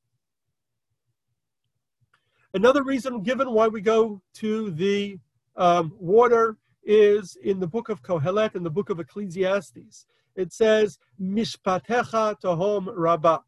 Another 2.52 2.82
reason 2.82 3.22
given 3.22 3.50
why 3.50 3.66
we 3.66 3.80
go 3.80 4.20
to 4.34 4.72
the 4.72 5.18
um, 5.56 5.94
water 5.98 6.58
is 6.86 7.36
in 7.42 7.60
the 7.60 7.66
book 7.66 7.88
of 7.88 8.02
Kohelet, 8.02 8.54
in 8.54 8.62
the 8.62 8.70
book 8.70 8.88
of 8.88 9.00
Ecclesiastes. 9.00 10.06
It 10.36 10.52
says, 10.52 10.98
Mishpatecha 11.20 12.36
tohom 12.42 12.88
rabbah. 12.96 13.40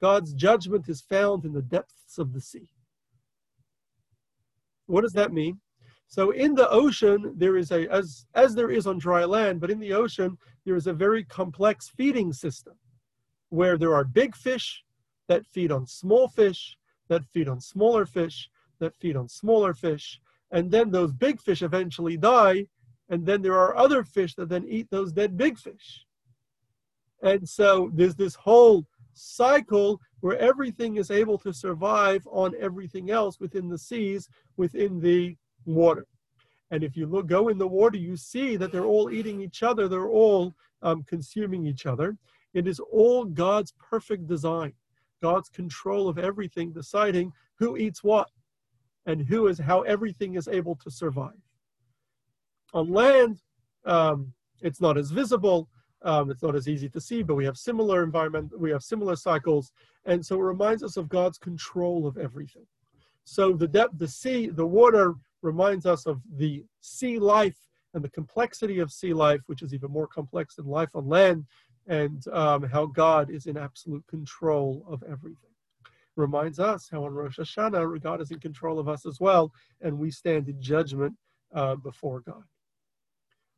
God's 0.00 0.32
judgment 0.32 0.88
is 0.88 1.00
found 1.00 1.44
in 1.44 1.52
the 1.52 1.62
depths 1.62 2.18
of 2.18 2.32
the 2.32 2.40
sea. 2.40 2.68
What 4.86 5.02
does 5.02 5.12
that 5.12 5.32
mean? 5.32 5.60
So 6.06 6.30
in 6.30 6.54
the 6.54 6.70
ocean, 6.70 7.34
there 7.36 7.56
is 7.58 7.70
a, 7.70 7.86
as, 7.92 8.24
as 8.34 8.54
there 8.54 8.70
is 8.70 8.86
on 8.86 8.98
dry 8.98 9.24
land, 9.24 9.60
but 9.60 9.70
in 9.70 9.78
the 9.78 9.92
ocean, 9.92 10.38
there 10.64 10.76
is 10.76 10.86
a 10.86 10.92
very 10.94 11.24
complex 11.24 11.90
feeding 11.94 12.32
system 12.32 12.74
where 13.50 13.76
there 13.76 13.94
are 13.94 14.04
big 14.04 14.34
fish 14.34 14.82
that 15.28 15.46
feed 15.46 15.70
on 15.70 15.86
small 15.86 16.28
fish, 16.28 16.78
that 17.08 17.26
feed 17.26 17.48
on 17.48 17.60
smaller 17.60 18.06
fish, 18.06 18.48
that 18.78 18.96
feed 18.96 19.16
on 19.16 19.28
smaller 19.28 19.74
fish. 19.74 20.18
And 20.50 20.70
then 20.70 20.90
those 20.90 21.12
big 21.12 21.40
fish 21.40 21.60
eventually 21.60 22.16
die, 22.16 22.66
and 23.08 23.24
then 23.24 23.42
there 23.42 23.58
are 23.58 23.76
other 23.76 24.04
fish 24.04 24.34
that 24.34 24.48
then 24.48 24.66
eat 24.68 24.88
those 24.90 25.12
dead 25.12 25.36
big 25.36 25.58
fish. 25.58 26.04
And 27.22 27.48
so 27.48 27.90
there's 27.94 28.14
this 28.14 28.34
whole 28.34 28.86
cycle 29.14 30.00
where 30.20 30.38
everything 30.38 30.96
is 30.96 31.10
able 31.10 31.38
to 31.38 31.52
survive 31.52 32.26
on 32.30 32.54
everything 32.60 33.10
else 33.10 33.40
within 33.40 33.68
the 33.68 33.78
seas, 33.78 34.28
within 34.56 35.00
the 35.00 35.36
water. 35.64 36.06
And 36.70 36.84
if 36.84 36.96
you 36.96 37.06
look, 37.06 37.26
go 37.26 37.48
in 37.48 37.58
the 37.58 37.66
water, 37.66 37.96
you 37.96 38.16
see 38.16 38.56
that 38.56 38.72
they're 38.72 38.84
all 38.84 39.10
eating 39.10 39.40
each 39.40 39.62
other, 39.62 39.88
they're 39.88 40.08
all 40.08 40.54
um, 40.82 41.02
consuming 41.04 41.66
each 41.66 41.86
other. 41.86 42.16
It 42.54 42.68
is 42.68 42.80
all 42.80 43.24
God's 43.24 43.72
perfect 43.78 44.26
design, 44.26 44.72
God's 45.22 45.48
control 45.48 46.08
of 46.08 46.18
everything, 46.18 46.72
deciding 46.72 47.32
who 47.58 47.76
eats 47.76 48.04
what 48.04 48.28
and 49.06 49.26
who 49.26 49.46
is 49.46 49.58
how 49.58 49.82
everything 49.82 50.34
is 50.34 50.48
able 50.48 50.76
to 50.76 50.90
survive. 50.90 51.40
On 52.74 52.92
land, 52.92 53.40
um, 53.84 54.32
it's 54.60 54.80
not 54.80 54.98
as 54.98 55.10
visible, 55.10 55.68
um, 56.02 56.30
it's 56.30 56.42
not 56.42 56.54
as 56.54 56.68
easy 56.68 56.88
to 56.88 57.00
see, 57.00 57.22
but 57.22 57.34
we 57.34 57.44
have 57.44 57.56
similar 57.56 58.04
environment, 58.04 58.52
we 58.58 58.70
have 58.70 58.82
similar 58.82 59.16
cycles, 59.16 59.72
and 60.04 60.24
so 60.24 60.36
it 60.36 60.42
reminds 60.42 60.82
us 60.82 60.96
of 60.96 61.08
God's 61.08 61.38
control 61.38 62.06
of 62.06 62.18
everything. 62.18 62.66
So 63.24 63.52
the 63.52 63.68
depth, 63.68 63.98
the 63.98 64.08
sea, 64.08 64.48
the 64.48 64.66
water 64.66 65.14
reminds 65.42 65.86
us 65.86 66.06
of 66.06 66.20
the 66.36 66.64
sea 66.80 67.18
life 67.18 67.56
and 67.94 68.02
the 68.02 68.10
complexity 68.10 68.78
of 68.78 68.92
sea 68.92 69.12
life, 69.12 69.40
which 69.46 69.62
is 69.62 69.74
even 69.74 69.90
more 69.90 70.06
complex 70.06 70.54
than 70.56 70.66
life 70.66 70.90
on 70.94 71.08
land, 71.08 71.46
and 71.86 72.26
um, 72.28 72.62
how 72.62 72.86
God 72.86 73.30
is 73.30 73.46
in 73.46 73.56
absolute 73.56 74.06
control 74.08 74.84
of 74.86 75.02
everything. 75.02 75.50
Reminds 76.16 76.58
us 76.58 76.88
how 76.90 77.04
on 77.04 77.14
Rosh 77.14 77.38
Hashanah, 77.38 78.02
God 78.02 78.20
is 78.20 78.30
in 78.30 78.40
control 78.40 78.78
of 78.78 78.88
us 78.88 79.06
as 79.06 79.20
well, 79.20 79.52
and 79.80 79.98
we 79.98 80.10
stand 80.10 80.48
in 80.48 80.60
judgment 80.60 81.14
uh, 81.54 81.76
before 81.76 82.20
God. 82.20 82.44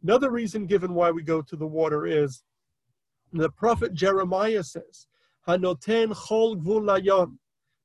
Another 0.02 0.30
reason 0.30 0.66
given 0.66 0.94
why 0.94 1.10
we 1.10 1.22
go 1.22 1.42
to 1.42 1.56
the 1.56 1.66
water 1.66 2.06
is 2.06 2.42
the 3.32 3.50
prophet 3.50 3.94
Jeremiah 3.94 4.64
says, 4.64 5.06
Hanoten 5.46 6.14
chol 6.14 6.56
gvul 6.62 7.36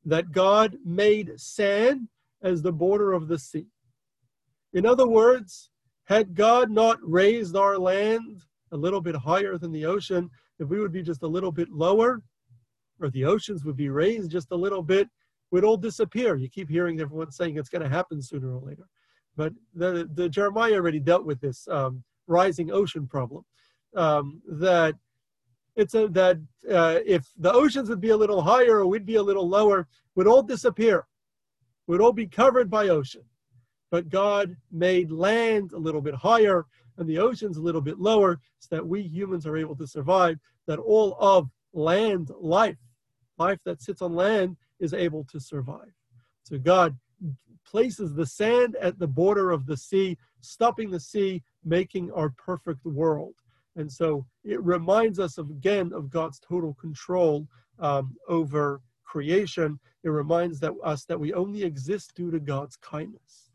that 0.06 0.32
God 0.32 0.78
made 0.86 1.40
sand 1.40 2.08
as 2.42 2.62
the 2.62 2.72
border 2.72 3.14
of 3.14 3.28
the 3.28 3.40
sea. 3.40 3.68
In 4.74 4.86
other 4.86 5.08
words, 5.08 5.70
had 6.06 6.36
God 6.36 6.70
not 6.70 7.00
raised 7.02 7.56
our 7.56 7.78
land 7.78 8.42
a 8.72 8.78
little 8.78 9.02
bit 9.02 9.16
higher 9.16 9.58
than 9.58 9.72
the 9.72 9.86
ocean, 9.86 10.30
if 10.60 10.70
we 10.70 10.80
would 10.80 10.92
be 10.92 11.02
just 11.02 11.24
a 11.24 11.28
little 11.28 11.52
bit 11.52 11.70
lower, 11.72 12.22
or 13.00 13.10
the 13.10 13.26
oceans 13.26 13.66
would 13.66 13.76
be 13.76 13.90
raised 13.90 14.32
just 14.32 14.52
a 14.52 14.56
little 14.56 14.84
bit, 14.84 15.10
we'd 15.52 15.64
all 15.64 15.78
disappear. 15.78 16.36
You 16.36 16.50
keep 16.50 16.70
hearing 16.70 17.00
everyone 17.00 17.32
saying 17.32 17.58
it's 17.58 17.70
going 17.70 17.82
to 17.82 17.90
happen 17.90 18.22
sooner 18.22 18.56
or 18.56 18.62
later. 18.62 18.88
But 19.36 19.54
the, 19.74 20.10
the 20.14 20.30
Jeremiah 20.30 20.76
already 20.76 21.00
dealt 21.00 21.26
with 21.26 21.42
this 21.42 21.68
um, 21.68 22.04
rising 22.28 22.72
ocean 22.72 23.08
problem. 23.08 23.44
Um, 23.96 24.42
that 24.48 24.96
it's 25.76 25.94
a, 25.94 26.08
that 26.10 26.38
uh, 26.70 27.00
if 27.06 27.28
the 27.38 27.52
oceans 27.52 27.90
would 27.90 28.02
be 28.02 28.10
a 28.10 28.18
little 28.18 28.42
higher 28.42 28.78
or 28.78 28.88
we'd 28.88 29.06
be 29.06 29.16
a 29.16 29.24
little 29.24 29.48
lower, 29.48 29.88
would 30.16 30.28
all 30.28 30.44
disappear, 30.44 31.06
would 31.88 32.02
all 32.02 32.14
be 32.14 32.28
covered 32.28 32.70
by 32.70 32.90
ocean. 32.90 33.24
But 33.92 34.10
God 34.10 34.56
made 34.72 35.12
land 35.12 35.74
a 35.74 35.78
little 35.78 36.02
bit 36.02 36.16
higher 36.16 36.66
and 36.98 37.08
the 37.08 37.20
oceans 37.20 37.58
a 37.58 37.62
little 37.62 37.82
bit 37.82 38.00
lower 38.00 38.40
so 38.60 38.76
that 38.76 38.88
we 38.88 39.02
humans 39.02 39.46
are 39.46 39.58
able 39.58 39.76
to 39.76 39.88
survive, 39.88 40.38
that 40.68 40.80
all 40.80 41.18
of 41.20 41.50
land 41.74 42.32
life, 42.40 42.78
life 43.38 43.60
that 43.66 43.82
sits 43.82 44.02
on 44.02 44.16
land, 44.16 44.56
is 44.80 44.94
able 44.94 45.26
to 45.26 45.40
survive. 45.40 45.92
So 46.44 46.58
God 46.58 46.98
places 47.66 48.14
the 48.14 48.26
sand 48.26 48.76
at 48.82 49.00
the 49.00 49.08
border 49.08 49.52
of 49.52 49.66
the 49.66 49.78
sea, 49.78 50.18
stopping 50.42 50.90
the 50.90 51.00
sea, 51.00 51.42
making 51.64 52.12
our 52.12 52.30
perfect 52.30 52.86
world. 52.86 53.36
And 53.76 53.92
so 53.92 54.26
it 54.44 54.62
reminds 54.64 55.20
us 55.20 55.38
of, 55.38 55.50
again 55.50 55.92
of 55.94 56.10
God's 56.10 56.40
total 56.40 56.74
control 56.76 57.48
um, 57.80 58.16
over 58.28 58.82
creation. 59.04 59.80
It 60.04 60.10
reminds 60.10 60.60
that, 60.62 60.74
us 60.84 61.06
that 61.06 61.20
we 61.20 61.34
only 61.34 61.64
exist 61.64 62.14
due 62.16 62.32
to 62.32 62.40
God's 62.40 62.78
kindness. 62.78 63.52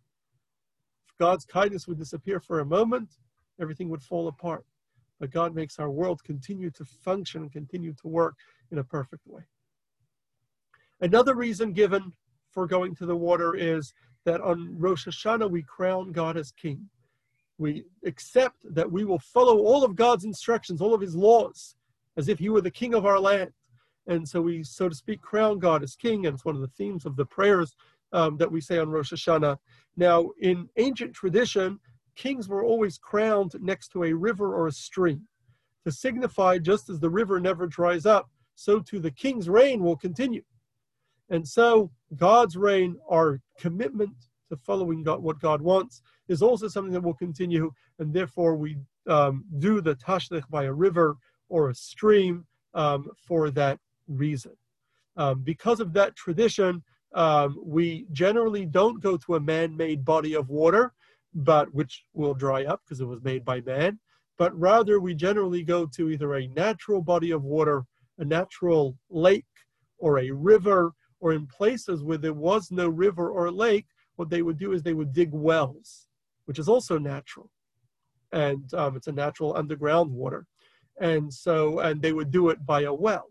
If 1.09 1.17
God's 1.19 1.45
kindness 1.45 1.87
would 1.89 1.99
disappear 1.99 2.41
for 2.41 2.61
a 2.61 2.67
moment, 2.67 3.09
everything 3.61 3.89
would 3.89 4.03
fall 4.03 4.29
apart. 4.29 4.65
But 5.19 5.31
God 5.31 5.55
makes 5.55 5.79
our 5.79 5.91
world 5.91 6.23
continue 6.25 6.71
to 6.73 6.85
function 6.85 7.43
and 7.43 7.53
continue 7.53 7.95
to 7.95 8.09
work 8.09 8.37
in 8.71 8.79
a 8.79 8.85
perfect 8.85 9.27
way. 9.27 9.43
Another 11.01 11.35
reason 11.35 11.73
given 11.73 12.13
for 12.51 12.67
going 12.67 12.95
to 12.97 13.07
the 13.07 13.17
water 13.17 13.55
is 13.55 13.93
that 14.25 14.41
on 14.41 14.77
Rosh 14.79 15.07
Hashanah 15.07 15.51
we 15.51 15.63
crown 15.63 16.13
God 16.13 16.37
as 16.37 16.53
king. 16.53 16.89
We 17.59 17.85
accept 18.05 18.57
that 18.75 18.91
we 18.91 19.05
will 19.05 19.19
follow 19.19 19.59
all 19.59 19.85
of 19.85 19.97
God's 19.97 20.25
instructions, 20.25 20.81
all 20.81 20.95
of 20.95 21.01
his 21.01 21.15
laws, 21.15 21.77
as 22.17 22.29
if 22.29 22.39
he 22.39 22.49
were 22.49 22.61
the 22.61 22.71
king 22.71 22.95
of 22.95 23.07
our 23.07 23.21
land. 23.21 23.51
And 24.07 24.27
so 24.27 24.41
we, 24.41 24.65
so 24.65 24.89
to 24.89 24.95
speak, 24.95 25.21
crown 25.21 25.59
God 25.59 25.83
as 25.83 25.95
king, 25.95 26.27
and 26.27 26.35
it's 26.35 26.45
one 26.45 26.55
of 26.55 26.63
the 26.63 26.69
themes 26.69 27.05
of 27.05 27.17
the 27.17 27.27
prayers 27.27 27.77
um, 28.13 28.37
that 28.39 28.51
we 28.51 28.61
say 28.61 28.79
on 28.79 28.89
Rosh 28.89 29.13
Hashanah. 29.13 29.57
Now, 29.97 30.31
in 30.41 30.69
ancient 30.77 31.15
tradition, 31.15 31.79
kings 32.17 32.49
were 32.49 32.65
always 32.65 32.99
crowned 32.99 33.55
next 33.61 33.89
to 33.93 34.05
a 34.05 34.13
river 34.13 34.55
or 34.55 34.67
a 34.67 34.73
stream 34.73 35.29
to 35.85 35.93
signify 35.93 36.59
just 36.59 36.91
as 36.91 36.99
the 36.99 37.11
river 37.11 37.41
never 37.41 37.67
dries 37.67 38.07
up, 38.07 38.29
so 38.55 38.81
too 38.81 39.01
the 39.01 39.11
king's 39.11 39.49
reign 39.49 39.83
will 39.83 39.97
continue. 39.97 40.43
And 41.31 41.47
so 41.47 41.91
God's 42.17 42.57
reign, 42.57 42.97
our 43.09 43.41
commitment 43.59 44.15
to 44.51 44.57
following 44.57 45.03
God, 45.03 45.23
what 45.23 45.41
God 45.41 45.63
wants, 45.63 46.03
is 46.29 46.43
also 46.43 46.69
something 46.69 46.93
that 46.93 47.03
will 47.03 47.15
continue. 47.15 47.71
And 47.99 48.13
therefore, 48.13 48.57
we 48.57 48.77
um, 49.09 49.45
do 49.59 49.81
the 49.81 49.95
tashlich 49.95 50.49
by 50.51 50.65
a 50.65 50.73
river 50.73 51.17
or 51.49 51.71
a 51.71 51.75
stream 51.75 52.47
um, 52.75 53.09
for 53.17 53.51
that 53.51 53.79
reason. 54.09 54.53
Um, 55.17 55.43
because 55.43 55.81
of 55.81 55.93
that 55.95 56.17
tradition, 56.17 56.83
um, 57.15 57.59
we 57.65 58.07
generally 58.13 58.67
don't 58.67 59.03
go 59.03 59.17
to 59.17 59.35
a 59.37 59.41
man-made 59.41 60.05
body 60.05 60.35
of 60.35 60.49
water, 60.49 60.93
but 61.35 61.73
which 61.75 62.05
will 62.13 62.35
dry 62.35 62.65
up 62.65 62.81
because 62.85 63.01
it 63.01 63.07
was 63.07 63.23
made 63.23 63.45
by 63.45 63.61
man. 63.61 63.99
But 64.39 64.59
rather, 64.59 65.01
we 65.01 65.15
generally 65.15 65.63
go 65.63 65.87
to 65.87 66.11
either 66.11 66.35
a 66.35 66.49
natural 66.49 67.03
body 67.03 67.31
of 67.31 67.45
water, 67.45 67.85
a 68.19 68.25
natural 68.25 68.97
lake, 69.11 69.45
or 69.99 70.19
a 70.19 70.31
river, 70.31 70.93
or 71.21 71.33
in 71.33 71.47
places 71.47 72.03
where 72.03 72.19
there 72.19 72.33
was 72.33 72.71
no 72.71 72.89
river 72.89 73.31
or 73.31 73.51
lake, 73.51 73.87
what 74.17 74.31
they 74.31 74.43
would 74.43 74.59
do 74.59 74.73
is 74.73 74.83
they 74.83 74.95
would 74.95 75.13
dig 75.13 75.33
wells, 75.33 76.09
which 76.47 76.59
is 76.59 76.69
also 76.69 76.99
natural, 76.99 77.51
and 78.33 78.73
um, 78.75 78.97
it's 78.97 79.07
a 79.07 79.13
natural 79.13 79.57
underground 79.57 80.11
water, 80.11 80.47
and 81.01 81.33
so 81.33 81.79
and 81.81 82.03
they 82.03 82.13
would 82.13 82.31
do 82.31 82.49
it 82.49 82.65
by 82.67 82.83
a 82.83 82.93
well. 82.93 83.29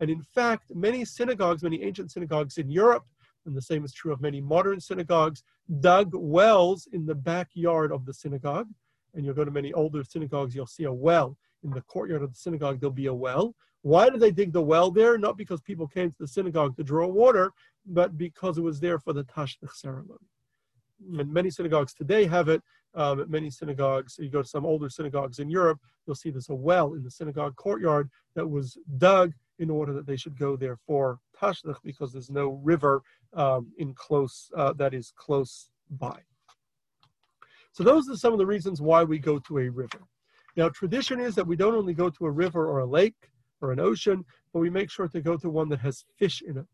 And 0.00 0.10
in 0.10 0.22
fact, 0.22 0.74
many 0.74 1.04
synagogues, 1.04 1.62
many 1.62 1.82
ancient 1.82 2.10
synagogues 2.10 2.58
in 2.58 2.68
Europe, 2.70 3.04
and 3.46 3.56
the 3.56 3.62
same 3.62 3.84
is 3.84 3.92
true 3.92 4.12
of 4.12 4.20
many 4.20 4.40
modern 4.40 4.80
synagogues, 4.80 5.42
dug 5.80 6.10
wells 6.14 6.88
in 6.92 7.06
the 7.06 7.14
backyard 7.14 7.92
of 7.92 8.04
the 8.04 8.14
synagogue. 8.14 8.68
And 9.14 9.24
you'll 9.24 9.34
go 9.34 9.44
to 9.44 9.50
many 9.50 9.72
older 9.72 10.02
synagogues, 10.02 10.54
you'll 10.54 10.66
see 10.66 10.84
a 10.84 10.92
well. 10.92 11.36
In 11.62 11.70
the 11.70 11.82
courtyard 11.82 12.22
of 12.22 12.32
the 12.32 12.38
synagogue, 12.38 12.80
there'll 12.80 12.92
be 12.92 13.06
a 13.06 13.14
well. 13.14 13.54
Why 13.84 14.08
did 14.08 14.20
they 14.20 14.30
dig 14.30 14.54
the 14.54 14.62
well 14.62 14.90
there? 14.90 15.18
Not 15.18 15.36
because 15.36 15.60
people 15.60 15.86
came 15.86 16.10
to 16.10 16.16
the 16.18 16.26
synagogue 16.26 16.74
to 16.76 16.82
draw 16.82 17.06
water, 17.06 17.52
but 17.84 18.16
because 18.16 18.56
it 18.56 18.62
was 18.62 18.80
there 18.80 18.98
for 18.98 19.12
the 19.12 19.24
tashlich 19.24 19.74
ceremony. 19.74 20.26
And 21.18 21.30
many 21.30 21.50
synagogues 21.50 21.92
today 21.92 22.24
have 22.24 22.48
it. 22.48 22.62
Um, 22.94 23.26
many 23.28 23.50
synagogues, 23.50 24.16
you 24.18 24.30
go 24.30 24.40
to 24.40 24.48
some 24.48 24.64
older 24.64 24.88
synagogues 24.88 25.38
in 25.38 25.50
Europe, 25.50 25.80
you'll 26.06 26.16
see 26.16 26.30
there's 26.30 26.48
a 26.48 26.54
well 26.54 26.94
in 26.94 27.02
the 27.02 27.10
synagogue 27.10 27.56
courtyard 27.56 28.08
that 28.34 28.48
was 28.48 28.78
dug 28.96 29.34
in 29.58 29.68
order 29.68 29.92
that 29.92 30.06
they 30.06 30.16
should 30.16 30.38
go 30.38 30.56
there 30.56 30.78
for 30.86 31.18
tashlich 31.38 31.76
because 31.84 32.10
there's 32.10 32.30
no 32.30 32.58
river 32.62 33.02
um, 33.34 33.70
in 33.76 33.92
close 33.92 34.50
uh, 34.56 34.72
that 34.72 34.94
is 34.94 35.12
close 35.14 35.68
by. 35.90 36.18
So 37.72 37.84
those 37.84 38.08
are 38.08 38.16
some 38.16 38.32
of 38.32 38.38
the 38.38 38.46
reasons 38.46 38.80
why 38.80 39.04
we 39.04 39.18
go 39.18 39.38
to 39.40 39.58
a 39.58 39.68
river. 39.68 40.00
Now, 40.56 40.70
tradition 40.70 41.20
is 41.20 41.34
that 41.34 41.46
we 41.46 41.56
don't 41.56 41.74
only 41.74 41.92
go 41.92 42.08
to 42.08 42.24
a 42.24 42.30
river 42.30 42.66
or 42.66 42.78
a 42.78 42.86
lake 42.86 43.30
or 43.60 43.72
an 43.72 43.80
ocean, 43.80 44.24
but 44.52 44.60
we 44.60 44.70
make 44.70 44.90
sure 44.90 45.08
to 45.08 45.20
go 45.20 45.36
to 45.36 45.48
one 45.48 45.68
that 45.68 45.80
has 45.80 46.04
fish 46.16 46.42
in 46.46 46.58
it. 46.58 46.66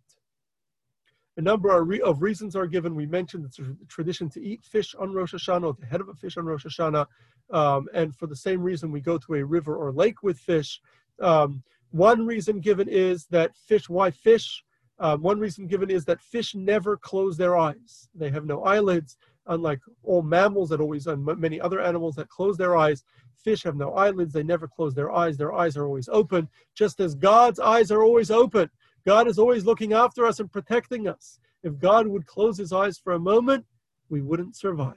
A 1.36 1.42
number 1.42 1.70
of 1.70 2.22
reasons 2.22 2.56
are 2.56 2.66
given. 2.66 2.94
We 2.94 3.06
mentioned 3.06 3.46
a 3.46 3.86
tradition 3.86 4.28
to 4.30 4.44
eat 4.44 4.62
fish 4.64 4.94
on 4.98 5.12
Rosh 5.12 5.32
Hashanah, 5.34 5.64
or 5.64 5.76
the 5.78 5.86
head 5.86 6.00
of 6.00 6.08
a 6.08 6.14
fish 6.14 6.36
on 6.36 6.44
Rosh 6.44 6.66
Hashanah. 6.66 7.06
Um, 7.50 7.88
and 7.94 8.14
for 8.14 8.26
the 8.26 8.36
same 8.36 8.62
reason, 8.62 8.92
we 8.92 9.00
go 9.00 9.16
to 9.16 9.34
a 9.34 9.44
river 9.44 9.76
or 9.76 9.92
lake 9.92 10.22
with 10.22 10.38
fish. 10.38 10.80
Um, 11.20 11.62
one 11.92 12.26
reason 12.26 12.60
given 12.60 12.88
is 12.88 13.26
that 13.30 13.56
fish, 13.56 13.88
why 13.88 14.10
fish? 14.10 14.64
Um, 14.98 15.22
one 15.22 15.40
reason 15.40 15.66
given 15.66 15.90
is 15.90 16.04
that 16.04 16.20
fish 16.20 16.54
never 16.54 16.96
close 16.96 17.36
their 17.36 17.56
eyes. 17.56 18.08
They 18.14 18.30
have 18.30 18.44
no 18.44 18.64
eyelids, 18.64 19.16
unlike 19.50 19.80
all 20.02 20.22
mammals 20.22 20.70
that 20.70 20.80
always, 20.80 21.06
and 21.06 21.24
many 21.38 21.60
other 21.60 21.80
animals 21.80 22.14
that 22.14 22.28
close 22.28 22.56
their 22.56 22.76
eyes. 22.76 23.04
Fish 23.44 23.62
have 23.64 23.76
no 23.76 23.92
eyelids. 23.94 24.32
They 24.32 24.42
never 24.42 24.66
close 24.66 24.94
their 24.94 25.12
eyes. 25.12 25.36
Their 25.36 25.52
eyes 25.52 25.76
are 25.76 25.84
always 25.84 26.08
open, 26.08 26.48
just 26.74 27.00
as 27.00 27.14
God's 27.14 27.60
eyes 27.60 27.90
are 27.90 28.02
always 28.02 28.30
open. 28.30 28.70
God 29.04 29.28
is 29.28 29.38
always 29.38 29.64
looking 29.64 29.92
after 29.92 30.24
us 30.24 30.40
and 30.40 30.50
protecting 30.50 31.08
us. 31.08 31.38
If 31.62 31.78
God 31.78 32.06
would 32.06 32.26
close 32.26 32.56
his 32.56 32.72
eyes 32.72 32.98
for 32.98 33.12
a 33.14 33.18
moment, 33.18 33.64
we 34.08 34.22
wouldn't 34.22 34.56
survive. 34.56 34.94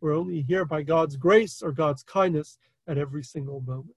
We're 0.00 0.16
only 0.16 0.42
here 0.42 0.64
by 0.64 0.82
God's 0.82 1.16
grace 1.16 1.62
or 1.62 1.72
God's 1.72 2.02
kindness 2.02 2.58
at 2.88 2.98
every 2.98 3.22
single 3.22 3.60
moment. 3.60 3.94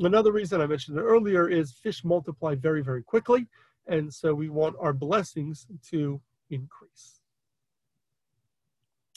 Another 0.00 0.32
reason 0.32 0.60
I 0.60 0.66
mentioned 0.66 0.98
earlier 0.98 1.48
is 1.48 1.72
fish 1.72 2.04
multiply 2.04 2.54
very, 2.56 2.82
very 2.82 3.02
quickly. 3.02 3.46
And 3.86 4.12
so 4.12 4.34
we 4.34 4.48
want 4.48 4.76
our 4.80 4.92
blessings 4.92 5.66
to 5.90 6.20
increase. 6.50 7.20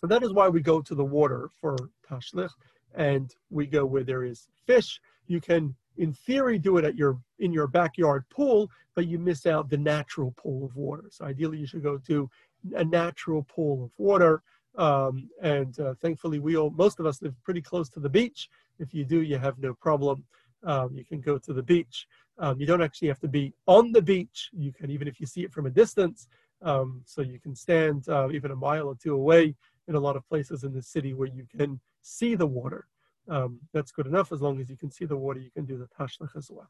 That 0.04 0.24
is 0.24 0.34
why 0.34 0.48
we 0.48 0.62
go 0.62 0.82
to 0.82 0.96
the 0.96 1.04
water 1.04 1.50
for 1.60 1.76
tashlich 2.08 2.52
and 2.96 3.34
we 3.50 3.66
go 3.66 3.86
where 3.86 4.04
there 4.04 4.24
is 4.24 4.48
fish. 4.66 5.00
You 5.28 5.42
can, 5.42 5.76
in 5.98 6.14
theory, 6.14 6.60
do 6.60 6.78
it 6.78 6.86
at 6.86 6.96
your 6.96 7.20
in 7.40 7.52
your 7.52 7.68
backyard 7.68 8.24
pool, 8.30 8.70
but 8.96 9.08
you 9.08 9.20
miss 9.20 9.46
out 9.46 9.70
the 9.70 9.78
natural 9.78 10.34
pool 10.38 10.66
of 10.66 10.76
water. 10.76 11.06
So 11.10 11.26
ideally, 11.26 11.58
you 11.58 11.68
should 11.68 11.84
go 11.84 11.98
to 12.08 12.30
a 12.76 12.84
natural 12.84 13.44
pool 13.44 13.86
of 13.86 13.92
water. 13.98 14.42
Um, 14.78 15.30
and 15.42 15.80
uh, 15.80 15.96
thankfully, 16.02 16.40
we 16.40 16.56
all, 16.56 16.70
most 16.70 17.00
of 17.00 17.08
us 17.08 17.22
live 17.22 17.34
pretty 17.44 17.62
close 17.62 17.90
to 17.90 18.00
the 18.00 18.10
beach. 18.10 18.50
If 18.78 18.94
you 18.94 19.04
do, 19.04 19.22
you 19.22 19.40
have 19.40 19.58
no 19.58 19.74
problem 19.74 20.24
um, 20.64 20.94
you 20.94 21.06
can 21.06 21.22
go 21.22 21.38
to 21.38 21.54
the 21.54 21.64
beach. 21.64 22.08
Um, 22.40 22.60
you 22.60 22.66
don't 22.66 22.82
actually 22.82 23.08
have 23.08 23.20
to 23.20 23.28
be 23.28 23.54
on 23.66 23.92
the 23.92 24.02
beach. 24.02 24.50
You 24.54 24.72
can, 24.72 24.92
even 24.92 25.08
if 25.08 25.20
you 25.20 25.26
see 25.26 25.44
it 25.44 25.52
from 25.52 25.66
a 25.66 25.70
distance, 25.70 26.28
um, 26.62 27.02
so 27.06 27.22
you 27.22 27.40
can 27.40 27.56
stand 27.56 28.08
uh, 28.10 28.30
even 28.32 28.52
a 28.52 28.56
mile 28.56 28.88
or 28.88 28.96
two 28.96 29.14
away 29.14 29.56
in 29.88 29.96
a 29.96 30.00
lot 30.00 30.16
of 30.16 30.28
places 30.28 30.64
in 30.64 30.74
the 30.74 30.82
city 30.82 31.14
where 31.14 31.28
you 31.28 31.46
can 31.58 31.80
see 32.02 32.36
the 32.36 32.46
water. 32.46 32.88
Um, 33.30 33.60
that's 33.74 33.92
good 33.92 34.08
enough. 34.08 34.32
As 34.32 34.42
long 34.42 34.60
as 34.60 34.70
you 34.70 34.78
can 34.78 34.92
see 34.92 35.06
the 35.06 35.18
water, 35.18 35.40
you 35.40 35.52
can 35.52 35.66
do 35.66 35.78
the 35.78 35.88
tashlich 35.88 36.36
as 36.36 36.50
well. 36.50 36.70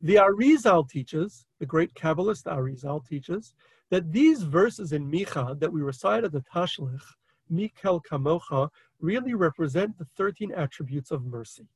The 0.00 0.16
Arizal 0.16 0.88
teaches, 0.88 1.46
the 1.60 1.66
great 1.66 1.94
Kabbalist 1.94 2.44
Arizal 2.44 3.06
teaches, 3.06 3.54
that 3.90 4.10
these 4.10 4.42
verses 4.42 4.92
in 4.92 5.08
Micha 5.08 5.58
that 5.60 5.72
we 5.72 5.80
recite 5.80 6.24
at 6.24 6.32
the 6.32 6.42
Tashlich 6.52 7.02
Mikel 7.48 8.00
Kamocha 8.00 8.68
really 9.00 9.34
represent 9.34 9.96
the 9.98 10.06
13 10.16 10.52
attributes 10.56 11.10
of 11.10 11.24
mercy. 11.24 11.66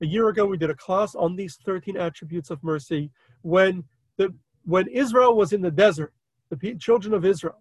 A 0.00 0.06
year 0.06 0.28
ago, 0.28 0.44
we 0.44 0.56
did 0.56 0.70
a 0.70 0.74
class 0.74 1.14
on 1.14 1.36
these 1.36 1.56
13 1.64 1.96
attributes 1.96 2.50
of 2.50 2.62
mercy 2.64 3.10
when, 3.42 3.84
the, 4.16 4.34
when 4.64 4.88
Israel 4.88 5.36
was 5.36 5.52
in 5.52 5.60
the 5.60 5.70
desert, 5.70 6.12
the 6.50 6.74
children 6.76 7.14
of 7.14 7.24
Israel, 7.24 7.60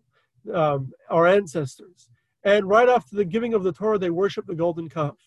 um, 0.53 0.91
our 1.09 1.27
ancestors. 1.27 2.09
And 2.43 2.67
right 2.67 2.89
after 2.89 3.15
the 3.15 3.25
giving 3.25 3.53
of 3.53 3.63
the 3.63 3.71
Torah, 3.71 3.97
they 3.97 4.09
worshiped 4.09 4.47
the 4.47 4.55
golden 4.55 4.89
calf. 4.89 5.17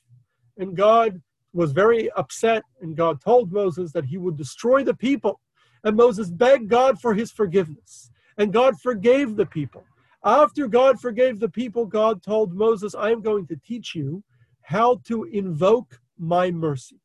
And 0.59 0.77
God 0.77 1.21
was 1.53 1.73
very 1.73 2.11
upset, 2.13 2.63
and 2.83 2.97
God 2.97 3.21
told 3.21 3.53
Moses 3.53 3.93
that 3.93 4.05
he 4.05 4.19
would 4.19 4.37
destroy 4.37 4.85
the 4.85 4.95
people. 4.95 5.41
And 5.85 5.97
Moses 5.97 6.31
begged 6.31 6.69
God 6.69 7.01
for 7.01 7.15
his 7.15 7.31
forgiveness. 7.31 8.11
And 8.37 8.53
God 8.53 8.79
forgave 8.81 9.37
the 9.37 9.47
people. 9.47 9.85
After 10.25 10.67
God 10.67 11.01
forgave 11.01 11.39
the 11.39 11.49
people, 11.49 11.87
God 11.87 12.23
told 12.23 12.53
Moses, 12.53 12.95
I 12.95 13.11
am 13.11 13.23
going 13.23 13.47
to 13.47 13.57
teach 13.57 13.95
you 13.95 14.23
how 14.63 15.01
to 15.05 15.25
invoke 15.25 16.01
my 16.19 16.51
mercy. 16.51 17.01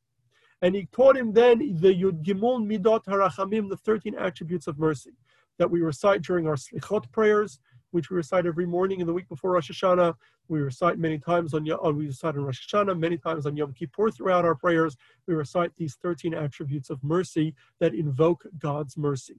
And 0.61 0.75
he 0.75 0.87
taught 0.91 1.17
him 1.17 1.31
then 1.31 1.59
the 1.79 1.93
Yud 1.93 2.23
Gimel 2.23 2.65
Midot 2.65 3.05
Harachamim, 3.05 3.69
the 3.69 3.77
13 3.77 4.15
attributes 4.15 4.67
of 4.67 4.77
mercy 4.77 5.11
that 5.57 5.69
we 5.69 5.81
recite 5.81 6.23
during 6.23 6.47
our 6.47 6.55
Slichot 6.55 7.11
prayers, 7.11 7.59
which 7.91 8.09
we 8.09 8.17
recite 8.17 8.45
every 8.45 8.65
morning 8.65 8.99
in 8.99 9.07
the 9.07 9.13
week 9.13 9.29
before 9.29 9.51
Rosh 9.51 9.71
Hashanah. 9.71 10.15
We 10.47 10.59
recite 10.59 10.97
many 10.97 11.19
times 11.19 11.53
on, 11.53 11.63
we 11.63 12.07
recite 12.07 12.35
on 12.35 12.43
Rosh 12.43 12.67
Hashanah, 12.67 12.97
many 12.97 13.17
times 13.17 13.45
on 13.45 13.55
Yom 13.55 13.73
Kippur 13.73 14.11
throughout 14.11 14.45
our 14.45 14.55
prayers. 14.55 14.97
We 15.27 15.33
recite 15.33 15.71
these 15.77 15.95
13 16.01 16.33
attributes 16.33 16.89
of 16.89 17.03
mercy 17.03 17.53
that 17.79 17.93
invoke 17.93 18.45
God's 18.57 18.97
mercy. 18.97 19.37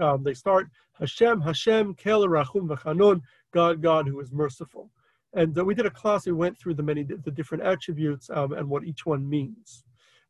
Um, 0.00 0.22
they 0.22 0.34
start 0.34 0.68
Hashem, 0.98 1.40
Hashem, 1.40 1.94
Kel 1.94 2.24
Rachum 2.24 2.68
V'Chanun, 2.68 3.22
God, 3.52 3.82
God 3.82 4.06
who 4.06 4.20
is 4.20 4.32
merciful. 4.32 4.90
And 5.34 5.58
uh, 5.58 5.64
we 5.64 5.74
did 5.74 5.86
a 5.86 5.90
class. 5.90 6.26
We 6.26 6.32
went 6.32 6.58
through 6.58 6.74
the 6.74 6.82
many 6.82 7.02
the 7.02 7.30
different 7.30 7.64
attributes 7.64 8.30
um, 8.30 8.52
and 8.52 8.68
what 8.68 8.84
each 8.84 9.06
one 9.06 9.28
means. 9.28 9.84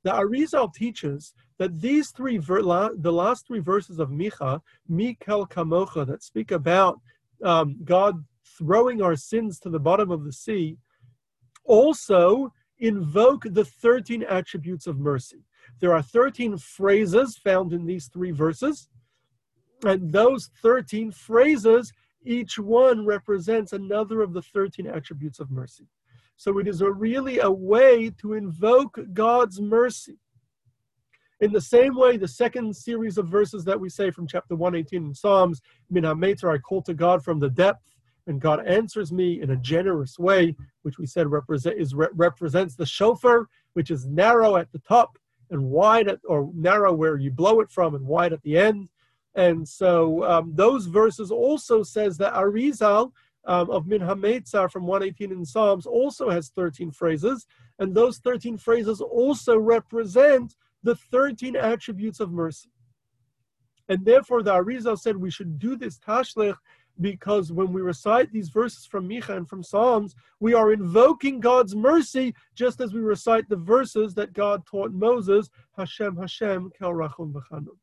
The 0.04 0.10
Arizal 0.10 0.72
teaches 0.72 1.34
that 1.58 1.80
these 1.80 2.10
three 2.10 2.38
ver- 2.38 2.62
la- 2.62 2.90
the 2.96 3.12
last 3.12 3.46
three 3.46 3.58
verses 3.58 3.98
of 3.98 4.10
Micha, 4.10 4.60
Mikel 4.88 5.46
Kamocha, 5.46 6.06
that 6.06 6.22
speak 6.22 6.50
about 6.50 7.00
um, 7.44 7.76
God 7.84 8.24
throwing 8.58 9.02
our 9.02 9.16
sins 9.16 9.58
to 9.60 9.70
the 9.70 9.78
bottom 9.78 10.10
of 10.10 10.24
the 10.24 10.32
sea, 10.32 10.76
also 11.64 12.52
invoke 12.78 13.44
the 13.44 13.64
13 13.64 14.22
attributes 14.22 14.86
of 14.86 14.98
mercy. 14.98 15.44
There 15.80 15.94
are 15.94 16.02
13 16.02 16.56
phrases 16.58 17.36
found 17.36 17.72
in 17.72 17.84
these 17.84 18.08
three 18.08 18.30
verses 18.30 18.88
and 19.84 20.12
those 20.12 20.50
13 20.62 21.12
phrases, 21.12 21.92
each 22.24 22.58
one 22.58 23.06
represents 23.06 23.72
another 23.72 24.22
of 24.22 24.32
the 24.32 24.42
13 24.42 24.86
attributes 24.86 25.40
of 25.40 25.50
mercy. 25.50 25.86
So 26.36 26.58
it 26.58 26.68
is 26.68 26.80
a 26.80 26.90
really 26.90 27.38
a 27.40 27.50
way 27.50 28.10
to 28.20 28.34
invoke 28.34 28.98
God's 29.12 29.60
mercy. 29.60 30.18
In 31.40 31.52
the 31.52 31.60
same 31.60 31.94
way, 31.94 32.16
the 32.16 32.26
second 32.26 32.74
series 32.74 33.16
of 33.16 33.28
verses 33.28 33.64
that 33.64 33.78
we 33.78 33.88
say 33.88 34.10
from 34.10 34.26
chapter 34.26 34.56
118 34.56 35.06
in 35.06 35.14
Psalms, 35.14 35.60
Min 35.88 36.02
HaMetzar, 36.02 36.52
I 36.52 36.58
call 36.58 36.82
to 36.82 36.94
God 36.94 37.22
from 37.22 37.38
the 37.38 37.48
depth, 37.48 37.94
and 38.26 38.40
God 38.40 38.66
answers 38.66 39.12
me 39.12 39.40
in 39.40 39.50
a 39.50 39.56
generous 39.56 40.18
way, 40.18 40.56
which 40.82 40.98
we 40.98 41.06
said 41.06 41.30
represent, 41.30 41.78
is, 41.78 41.94
represents 41.94 42.74
the 42.74 42.84
shofar, 42.84 43.48
which 43.74 43.92
is 43.92 44.04
narrow 44.06 44.56
at 44.56 44.70
the 44.72 44.80
top 44.80 45.16
and 45.50 45.62
wide 45.62 46.08
at, 46.08 46.18
or 46.24 46.50
narrow 46.54 46.92
where 46.92 47.16
you 47.16 47.30
blow 47.30 47.60
it 47.60 47.70
from 47.70 47.94
and 47.94 48.04
wide 48.04 48.32
at 48.32 48.42
the 48.42 48.58
end. 48.58 48.88
And 49.36 49.66
so 49.66 50.24
um, 50.24 50.52
those 50.54 50.86
verses 50.86 51.30
also 51.30 51.84
says 51.84 52.18
that 52.18 52.34
Arizal 52.34 53.12
um, 53.44 53.70
of 53.70 53.86
Min 53.86 54.00
HaMetzar 54.00 54.70
from 54.70 54.86
118 54.86 55.30
in 55.30 55.44
Psalms 55.44 55.86
also 55.86 56.28
has 56.28 56.48
13 56.50 56.90
phrases, 56.90 57.46
and 57.78 57.94
those 57.94 58.18
13 58.18 58.58
phrases 58.58 59.00
also 59.00 59.56
represent 59.56 60.56
the 60.82 60.94
13 60.94 61.56
attributes 61.56 62.20
of 62.20 62.32
mercy. 62.32 62.70
And 63.88 64.04
therefore, 64.04 64.42
the 64.42 64.52
Arizal 64.52 64.98
said 64.98 65.16
we 65.16 65.30
should 65.30 65.58
do 65.58 65.76
this 65.76 65.98
tashlich 65.98 66.56
because 67.00 67.52
when 67.52 67.72
we 67.72 67.80
recite 67.80 68.32
these 68.32 68.48
verses 68.48 68.84
from 68.84 69.08
Micha 69.08 69.36
and 69.36 69.48
from 69.48 69.62
Psalms, 69.62 70.14
we 70.40 70.52
are 70.52 70.72
invoking 70.72 71.40
God's 71.40 71.74
mercy 71.74 72.34
just 72.54 72.80
as 72.80 72.92
we 72.92 73.00
recite 73.00 73.48
the 73.48 73.56
verses 73.56 74.14
that 74.14 74.32
God 74.32 74.66
taught 74.66 74.92
Moses, 74.92 75.48
Hashem, 75.76 76.16
Hashem, 76.16 76.72
Kel 76.78 76.92
Rachum 76.92 77.32
V'chanun. 77.32 77.76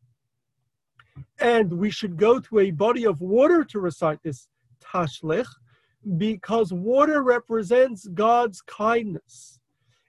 And 1.40 1.74
we 1.74 1.90
should 1.90 2.18
go 2.18 2.40
to 2.40 2.60
a 2.60 2.72
body 2.72 3.06
of 3.06 3.22
water 3.22 3.64
to 3.64 3.80
recite 3.80 4.22
this 4.22 4.48
tashlich 4.84 5.48
because 6.18 6.72
water 6.72 7.24
represents 7.24 8.08
God's 8.08 8.62
kindness. 8.62 9.60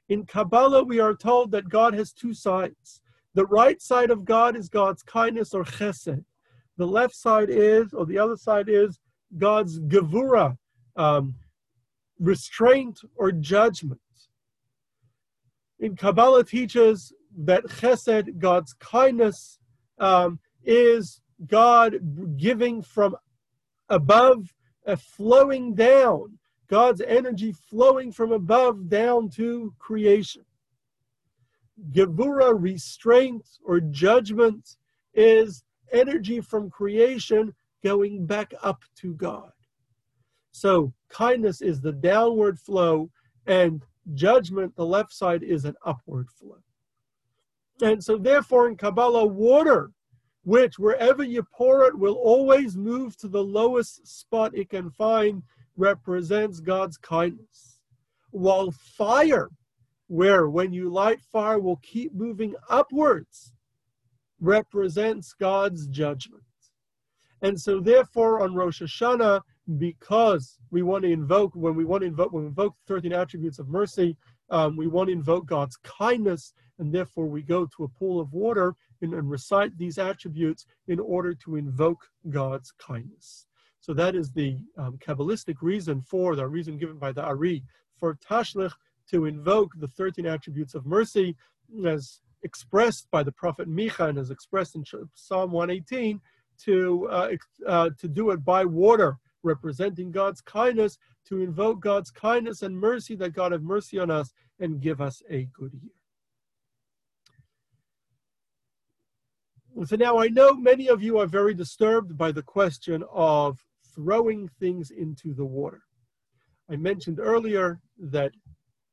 In 0.08 0.24
Kabbalah, 0.24 0.84
we 0.84 1.00
are 1.00 1.14
told 1.14 1.50
that 1.50 1.68
God 1.68 1.94
has 1.94 2.12
two 2.12 2.32
sides. 2.32 3.00
The 3.34 3.46
right 3.46 3.80
side 3.82 4.10
of 4.10 4.24
God 4.24 4.56
is 4.56 4.68
God's 4.68 5.02
kindness 5.02 5.52
or 5.52 5.64
chesed. 5.64 6.24
The 6.76 6.86
left 6.86 7.14
side 7.14 7.48
is, 7.50 7.92
or 7.92 8.06
the 8.06 8.18
other 8.18 8.36
side 8.36 8.68
is, 8.68 8.98
God's 9.36 9.80
gevura, 9.80 10.56
um, 10.96 11.34
restraint 12.20 13.00
or 13.16 13.32
judgment. 13.32 14.00
In 15.80 15.96
Kabbalah 15.96 16.44
teaches 16.44 17.12
that 17.38 17.64
chesed, 17.64 18.38
God's 18.38 18.72
kindness, 18.74 19.58
um, 19.98 20.38
is 20.64 21.20
God 21.46 21.98
giving 22.36 22.80
from 22.80 23.16
above, 23.88 24.54
flowing 24.96 25.74
down, 25.74 26.35
God's 26.68 27.00
energy 27.00 27.52
flowing 27.52 28.12
from 28.12 28.32
above 28.32 28.88
down 28.88 29.30
to 29.30 29.72
creation. 29.78 30.44
Gevura, 31.92 32.54
restraint 32.58 33.46
or 33.64 33.80
judgment, 33.80 34.76
is 35.14 35.62
energy 35.92 36.40
from 36.40 36.70
creation 36.70 37.54
going 37.84 38.26
back 38.26 38.52
up 38.62 38.82
to 38.96 39.14
God. 39.14 39.52
So 40.50 40.92
kindness 41.08 41.60
is 41.60 41.80
the 41.80 41.92
downward 41.92 42.58
flow, 42.58 43.10
and 43.46 43.82
judgment, 44.14 44.74
the 44.74 44.86
left 44.86 45.12
side, 45.12 45.42
is 45.42 45.64
an 45.64 45.74
upward 45.84 46.30
flow. 46.30 46.58
And 47.82 48.02
so, 48.02 48.16
therefore, 48.16 48.68
in 48.68 48.76
Kabbalah, 48.76 49.26
water, 49.26 49.90
which 50.44 50.78
wherever 50.78 51.22
you 51.22 51.42
pour 51.42 51.84
it 51.84 51.98
will 51.98 52.14
always 52.14 52.76
move 52.76 53.16
to 53.18 53.28
the 53.28 53.42
lowest 53.42 54.06
spot 54.06 54.56
it 54.56 54.70
can 54.70 54.90
find, 54.90 55.42
represents 55.76 56.60
God's 56.60 56.96
kindness. 56.96 57.78
While 58.30 58.70
fire, 58.70 59.50
where 60.08 60.48
when 60.48 60.72
you 60.72 60.90
light 60.90 61.20
fire 61.20 61.58
will 61.58 61.80
keep 61.82 62.14
moving 62.14 62.54
upwards, 62.68 63.52
represents 64.40 65.32
God's 65.32 65.86
judgment. 65.86 66.42
And 67.42 67.60
so, 67.60 67.80
therefore, 67.80 68.42
on 68.42 68.54
Rosh 68.54 68.82
Hashanah, 68.82 69.42
because 69.78 70.58
we 70.70 70.82
want 70.82 71.04
to 71.04 71.10
invoke, 71.10 71.54
when 71.54 71.74
we 71.74 71.84
want 71.84 72.02
to 72.02 72.06
invoke, 72.06 72.32
when 72.32 72.44
we 72.44 72.48
invoke 72.48 72.74
13 72.86 73.12
attributes 73.12 73.58
of 73.58 73.68
mercy, 73.68 74.16
um, 74.50 74.76
we 74.76 74.86
want 74.86 75.08
to 75.08 75.12
invoke 75.12 75.46
God's 75.46 75.76
kindness, 75.76 76.54
and 76.78 76.92
therefore 76.92 77.26
we 77.26 77.42
go 77.42 77.66
to 77.76 77.84
a 77.84 77.88
pool 77.88 78.20
of 78.20 78.32
water 78.32 78.74
and, 79.02 79.12
and 79.12 79.28
recite 79.28 79.76
these 79.76 79.98
attributes 79.98 80.66
in 80.88 81.00
order 81.00 81.34
to 81.34 81.56
invoke 81.56 82.08
God's 82.30 82.72
kindness. 82.72 83.46
So 83.86 83.94
that 83.94 84.16
is 84.16 84.32
the 84.32 84.58
um, 84.76 84.98
Kabbalistic 84.98 85.58
reason 85.60 86.02
for 86.02 86.34
the 86.34 86.44
reason 86.44 86.76
given 86.76 86.98
by 86.98 87.12
the 87.12 87.22
Ari 87.22 87.62
for 88.00 88.16
Tashlich 88.16 88.72
to 89.12 89.26
invoke 89.26 89.74
the 89.78 89.86
13 89.86 90.26
attributes 90.26 90.74
of 90.74 90.86
mercy 90.86 91.36
as 91.86 92.20
expressed 92.42 93.08
by 93.12 93.22
the 93.22 93.30
prophet 93.30 93.68
Micha 93.68 94.08
and 94.08 94.18
as 94.18 94.32
expressed 94.32 94.74
in 94.74 94.82
Psalm 95.14 95.52
118 95.52 96.20
to, 96.64 97.08
uh, 97.08 97.28
uh, 97.64 97.90
to 97.96 98.08
do 98.08 98.30
it 98.32 98.44
by 98.44 98.64
water, 98.64 99.18
representing 99.44 100.10
God's 100.10 100.40
kindness, 100.40 100.98
to 101.28 101.40
invoke 101.40 101.78
God's 101.78 102.10
kindness 102.10 102.62
and 102.62 102.76
mercy, 102.76 103.14
that 103.14 103.34
God 103.34 103.52
have 103.52 103.62
mercy 103.62 104.00
on 104.00 104.10
us 104.10 104.32
and 104.58 104.80
give 104.80 105.00
us 105.00 105.22
a 105.30 105.44
good 105.56 105.70
year. 105.80 105.92
So 109.86 109.94
now 109.94 110.18
I 110.18 110.26
know 110.26 110.54
many 110.54 110.88
of 110.88 111.04
you 111.04 111.18
are 111.18 111.26
very 111.26 111.54
disturbed 111.54 112.18
by 112.18 112.32
the 112.32 112.42
question 112.42 113.04
of 113.12 113.60
throwing 113.96 114.48
things 114.60 114.92
into 114.92 115.34
the 115.34 115.44
water. 115.44 115.82
I 116.70 116.76
mentioned 116.76 117.18
earlier 117.18 117.80
that 117.98 118.32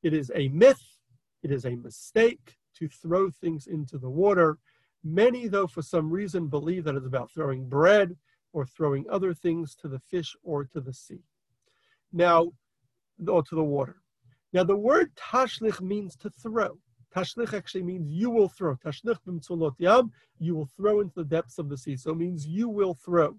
it 0.02 0.14
is 0.14 0.32
a 0.34 0.48
myth, 0.50 0.82
it 1.44 1.52
is 1.52 1.66
a 1.66 1.76
mistake 1.76 2.56
to 2.78 2.88
throw 2.88 3.30
things 3.30 3.68
into 3.68 3.98
the 3.98 4.10
water. 4.10 4.58
Many, 5.04 5.48
though, 5.48 5.68
for 5.68 5.82
some 5.82 6.10
reason, 6.10 6.48
believe 6.48 6.86
that 6.86 6.96
it's 6.96 7.06
about 7.06 7.32
throwing 7.32 7.68
bread 7.68 8.16
or 8.54 8.66
throwing 8.66 9.06
other 9.10 9.34
things 9.34 9.76
to 9.76 9.88
the 9.88 10.00
fish 10.00 10.36
or 10.44 10.66
to 10.66 10.80
the 10.80 10.94
sea. 10.94 11.24
Now, 12.12 12.52
or 13.28 13.44
to 13.44 13.56
the 13.56 13.64
water. 13.64 13.98
Now, 14.54 14.64
the 14.64 14.78
word 14.78 15.12
tashlich 15.16 15.82
means 15.82 16.16
to 16.18 16.30
throw. 16.30 16.78
Tashlich 17.16 17.54
actually 17.54 17.84
means 17.84 18.10
you 18.10 18.30
will 18.30 18.50
throw. 18.50 18.76
Tashlich 18.76 19.18
b'mtzulot 19.28 19.74
yam, 19.78 20.12
you 20.40 20.56
will 20.56 20.70
throw 20.78 21.02
into 21.02 21.16
the 21.16 21.26
depths 21.26 21.58
of 21.58 21.70
the 21.70 21.78
sea. 21.78 21.98
So 21.98 22.12
it 22.12 22.18
means 22.18 22.48
you 22.48 22.70
will 22.70 22.94
throw. 22.94 23.36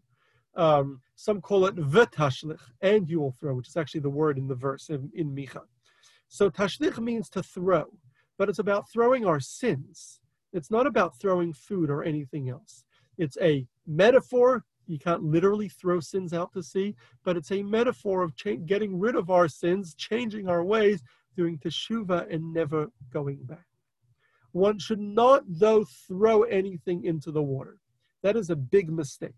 Um, 0.57 1.01
some 1.17 1.41
call 1.41 1.67
it 1.67 1.77
v'tashlich, 1.77 2.61
and 2.81 3.09
you 3.09 3.21
will 3.21 3.33
throw, 3.33 3.55
which 3.55 3.69
is 3.69 3.77
actually 3.77 4.01
the 4.01 4.11
word 4.11 4.39
in 4.39 4.47
the 4.47 4.55
verse 4.55 4.89
in, 4.89 5.11
in 5.15 5.35
Micha. 5.35 5.63
So 6.29 6.51
tashlich 6.51 6.99
means 6.99 7.29
to 7.31 7.43
throw, 7.43 7.87
but 8.39 8.49
it's 8.49 8.59
about 8.61 8.91
throwing 8.91 9.25
our 9.27 9.41
sins. 9.41 10.21
It's 10.53 10.71
not 10.71 10.87
about 10.87 11.19
throwing 11.19 11.53
food 11.53 11.91
or 11.91 12.05
anything 12.05 12.49
else. 12.49 12.85
It's 13.19 13.37
a 13.41 13.67
metaphor. 13.87 14.65
You 14.87 14.99
can't 14.99 15.23
literally 15.25 15.69
throw 15.69 15.99
sins 16.01 16.33
out 16.33 16.53
to 16.53 16.63
sea, 16.63 16.95
but 17.25 17.37
it's 17.37 17.51
a 17.51 17.63
metaphor 17.63 18.23
of 18.23 18.37
cha- 18.37 18.63
getting 18.67 18.99
rid 18.99 19.17
of 19.17 19.31
our 19.31 19.49
sins, 19.49 19.95
changing 19.95 20.49
our 20.49 20.65
ways, 20.65 21.03
doing 21.37 21.59
teshuva, 21.59 22.33
and 22.33 22.53
never 22.53 22.89
going 23.13 23.39
back. 23.45 23.67
One 24.53 24.79
should 24.79 25.01
not, 25.01 25.43
though, 25.49 25.85
throw 26.07 26.43
anything 26.43 27.05
into 27.05 27.33
the 27.33 27.43
water. 27.43 27.79
That 28.23 28.37
is 28.37 28.51
a 28.51 28.57
big 28.57 28.91
mistake. 28.91 29.35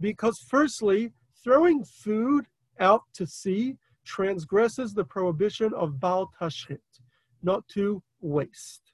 Because, 0.00 0.38
firstly, 0.48 1.12
throwing 1.42 1.84
food 1.84 2.46
out 2.80 3.02
to 3.14 3.26
sea 3.26 3.76
transgresses 4.04 4.92
the 4.92 5.04
prohibition 5.04 5.72
of 5.74 6.00
Baal 6.00 6.30
Tashchit, 6.38 6.78
not 7.42 7.66
to 7.68 8.02
waste. 8.20 8.92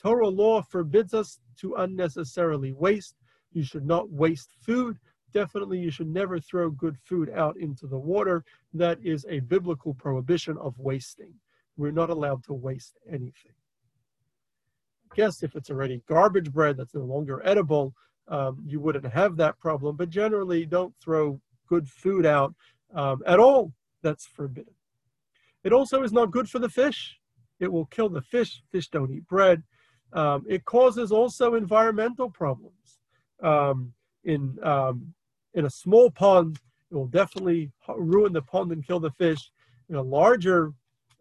Torah 0.00 0.28
law 0.28 0.62
forbids 0.62 1.14
us 1.14 1.38
to 1.60 1.74
unnecessarily 1.74 2.72
waste. 2.72 3.16
You 3.52 3.64
should 3.64 3.86
not 3.86 4.10
waste 4.10 4.50
food. 4.60 4.98
Definitely, 5.32 5.78
you 5.78 5.90
should 5.90 6.08
never 6.08 6.38
throw 6.38 6.70
good 6.70 6.96
food 7.04 7.30
out 7.30 7.56
into 7.58 7.86
the 7.86 7.98
water. 7.98 8.44
That 8.72 8.98
is 9.04 9.26
a 9.28 9.40
biblical 9.40 9.94
prohibition 9.94 10.56
of 10.58 10.78
wasting. 10.78 11.34
We're 11.76 11.90
not 11.90 12.10
allowed 12.10 12.44
to 12.44 12.54
waste 12.54 12.98
anything. 13.08 13.52
I 15.10 15.16
guess 15.16 15.42
if 15.42 15.56
it's 15.56 15.70
already 15.70 16.02
garbage 16.08 16.52
bread 16.52 16.76
that's 16.76 16.94
no 16.94 17.04
longer 17.04 17.42
edible, 17.44 17.94
um, 18.28 18.62
you 18.66 18.80
wouldn't 18.80 19.12
have 19.12 19.36
that 19.36 19.58
problem. 19.58 19.96
But 19.96 20.10
generally, 20.10 20.66
don't 20.66 20.94
throw 21.02 21.40
good 21.68 21.88
food 21.88 22.26
out 22.26 22.54
um, 22.94 23.22
at 23.26 23.38
all. 23.38 23.72
That's 24.02 24.26
forbidden. 24.26 24.74
It 25.64 25.72
also 25.72 26.02
is 26.02 26.12
not 26.12 26.30
good 26.30 26.48
for 26.48 26.58
the 26.58 26.68
fish. 26.68 27.18
It 27.60 27.70
will 27.70 27.86
kill 27.86 28.08
the 28.08 28.22
fish. 28.22 28.62
Fish 28.70 28.88
don't 28.88 29.12
eat 29.12 29.26
bread. 29.26 29.62
Um, 30.12 30.46
it 30.48 30.64
causes 30.64 31.12
also 31.12 31.54
environmental 31.54 32.30
problems. 32.30 32.98
Um, 33.42 33.92
in 34.24 34.58
um, 34.62 35.14
in 35.54 35.66
a 35.66 35.70
small 35.70 36.10
pond, 36.10 36.58
it 36.90 36.94
will 36.94 37.06
definitely 37.06 37.72
ruin 37.96 38.32
the 38.32 38.42
pond 38.42 38.72
and 38.72 38.86
kill 38.86 39.00
the 39.00 39.10
fish. 39.10 39.50
In 39.88 39.96
a 39.96 40.02
larger 40.02 40.72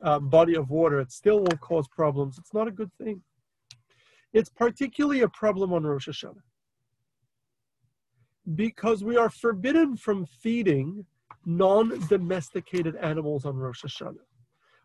um, 0.01 0.29
body 0.29 0.55
of 0.55 0.69
water, 0.69 0.99
it 0.99 1.11
still 1.11 1.39
will 1.39 1.57
cause 1.57 1.87
problems. 1.87 2.37
It's 2.37 2.53
not 2.53 2.67
a 2.67 2.71
good 2.71 2.91
thing. 3.01 3.21
It's 4.33 4.49
particularly 4.49 5.21
a 5.21 5.29
problem 5.29 5.73
on 5.73 5.83
Rosh 5.83 6.07
Hashanah 6.07 6.41
because 8.55 9.03
we 9.03 9.17
are 9.17 9.29
forbidden 9.29 9.97
from 9.97 10.25
feeding 10.25 11.05
non-domesticated 11.45 12.95
animals 12.97 13.45
on 13.45 13.55
Rosh 13.55 13.83
Hashanah. 13.83 14.15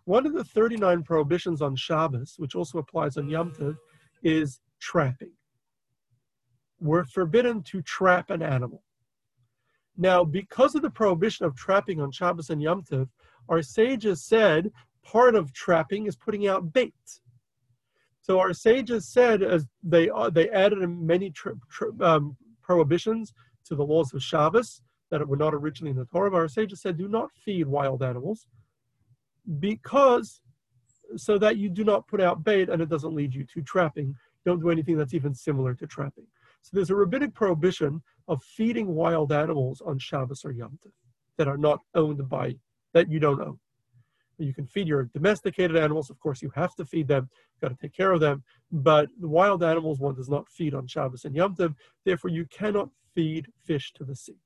One 0.04 0.26
of 0.26 0.34
the 0.34 0.44
39 0.44 1.02
prohibitions 1.04 1.62
on 1.62 1.76
Shabbos, 1.76 2.34
which 2.38 2.54
also 2.54 2.78
applies 2.78 3.16
on 3.16 3.28
Yom 3.28 3.52
Tov, 3.52 3.76
is 4.22 4.60
trapping. 4.80 5.32
We're 6.80 7.04
forbidden 7.04 7.62
to 7.64 7.82
trap 7.82 8.30
an 8.30 8.42
animal. 8.42 8.82
Now, 9.96 10.24
because 10.24 10.74
of 10.74 10.82
the 10.82 10.90
prohibition 10.90 11.46
of 11.46 11.54
trapping 11.54 12.00
on 12.00 12.10
Shabbos 12.10 12.50
and 12.50 12.60
Yom 12.60 12.82
Tov, 12.82 13.08
our 13.48 13.62
sages 13.62 14.24
said 14.24 14.72
part 15.04 15.34
of 15.34 15.52
trapping 15.52 16.06
is 16.06 16.16
putting 16.16 16.48
out 16.48 16.72
bait. 16.72 16.94
So 18.22 18.38
our 18.38 18.52
sages 18.52 19.08
said, 19.08 19.42
as 19.42 19.66
they 19.82 20.08
uh, 20.08 20.30
they 20.30 20.48
added 20.50 20.78
many 20.88 21.32
um, 22.00 22.36
prohibitions 22.62 23.32
to 23.66 23.74
the 23.74 23.84
laws 23.84 24.12
of 24.14 24.22
Shabbos 24.22 24.82
that 25.10 25.26
were 25.26 25.36
not 25.36 25.54
originally 25.54 25.90
in 25.90 25.96
the 25.96 26.06
Torah. 26.06 26.30
But 26.30 26.38
our 26.38 26.48
sages 26.48 26.80
said, 26.80 26.96
do 26.96 27.08
not 27.08 27.30
feed 27.44 27.66
wild 27.66 28.02
animals, 28.02 28.46
because 29.58 30.40
so 31.16 31.38
that 31.38 31.56
you 31.56 31.68
do 31.68 31.84
not 31.84 32.06
put 32.08 32.20
out 32.20 32.42
bait 32.44 32.68
and 32.68 32.80
it 32.80 32.88
doesn't 32.88 33.14
lead 33.14 33.34
you 33.34 33.44
to 33.52 33.60
trapping. 33.62 34.14
Don't 34.46 34.60
do 34.60 34.70
anything 34.70 34.96
that's 34.96 35.14
even 35.14 35.34
similar 35.34 35.74
to 35.74 35.86
trapping. 35.86 36.26
So 36.62 36.70
there's 36.72 36.90
a 36.90 36.94
rabbinic 36.94 37.34
prohibition 37.34 38.02
of 38.28 38.42
feeding 38.42 38.94
wild 38.94 39.32
animals 39.32 39.82
on 39.84 39.98
Shabbos 39.98 40.44
or 40.44 40.52
Yom 40.52 40.78
Tov 40.84 40.92
that 41.36 41.48
are 41.48 41.58
not 41.58 41.80
owned 41.94 42.28
by 42.28 42.56
that 42.94 43.10
you 43.10 43.18
don't 43.18 43.40
own. 43.40 43.58
You 44.43 44.55
can 44.55 44.66
feed 44.66 44.88
your 44.88 45.05
domesticated 45.05 45.76
animals. 45.76 46.11
Of 46.11 46.18
course, 46.20 46.43
you 46.43 46.51
have 46.55 46.74
to 46.76 46.84
feed 46.84 47.09
them. 47.09 47.28
You've 47.55 47.61
got 47.61 47.76
to 47.76 47.80
take 47.80 47.95
care 47.95 48.12
of 48.12 48.20
them. 48.20 48.43
But 48.70 49.09
the 49.20 49.28
wild 49.28 49.62
animals, 49.62 50.01
one 50.01 50.14
does 50.14 50.28
not 50.28 50.49
feed 50.49 50.74
on 50.74 50.86
Shabbos 50.86 51.24
and 51.24 51.34
Yom 51.34 51.55
Tov. 51.55 51.74
Therefore, 52.05 52.30
you 52.30 52.47
cannot 52.47 52.88
feed 53.14 53.47
fish 53.64 53.93
to 53.95 54.05
the 54.05 54.16
sea. 54.16 54.38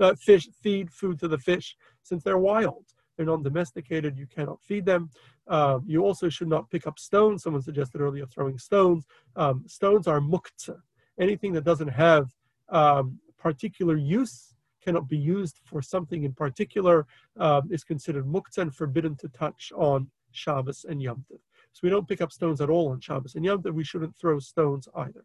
Uh, 0.00 0.14
fish 0.14 0.48
feed 0.62 0.90
food 0.90 1.18
to 1.20 1.28
the 1.28 1.38
fish 1.38 1.76
since 2.02 2.22
they're 2.22 2.38
wild. 2.38 2.84
They're 3.16 3.26
non-domesticated. 3.26 4.16
You 4.16 4.26
cannot 4.26 4.60
feed 4.62 4.84
them. 4.84 5.10
Um, 5.46 5.84
you 5.86 6.02
also 6.02 6.28
should 6.28 6.48
not 6.48 6.68
pick 6.70 6.86
up 6.86 6.98
stones. 6.98 7.42
Someone 7.42 7.62
suggested 7.62 8.00
earlier 8.00 8.26
throwing 8.26 8.58
stones. 8.58 9.06
Um, 9.36 9.64
stones 9.68 10.08
are 10.08 10.20
muktzah. 10.20 10.80
Anything 11.20 11.52
that 11.52 11.64
doesn't 11.64 11.88
have 11.88 12.28
um, 12.70 13.20
particular 13.38 13.96
use 13.96 14.53
cannot 14.84 15.08
be 15.08 15.16
used 15.16 15.60
for 15.64 15.80
something 15.80 16.24
in 16.24 16.32
particular 16.32 17.06
um, 17.38 17.68
is 17.70 17.84
considered 17.84 18.26
muktzah 18.26 18.58
and 18.58 18.74
forbidden 18.74 19.16
to 19.16 19.28
touch 19.28 19.72
on 19.76 20.08
Shabbos 20.32 20.84
and 20.88 21.00
Yom 21.00 21.24
Tov. 21.30 21.38
So 21.72 21.80
we 21.82 21.90
don't 21.90 22.08
pick 22.08 22.20
up 22.20 22.32
stones 22.32 22.60
at 22.60 22.70
all 22.70 22.88
on 22.90 23.00
Shabbos 23.00 23.34
and 23.34 23.44
Yom 23.44 23.62
Tov. 23.62 23.72
We 23.72 23.84
shouldn't 23.84 24.16
throw 24.16 24.38
stones 24.38 24.88
either. 24.96 25.24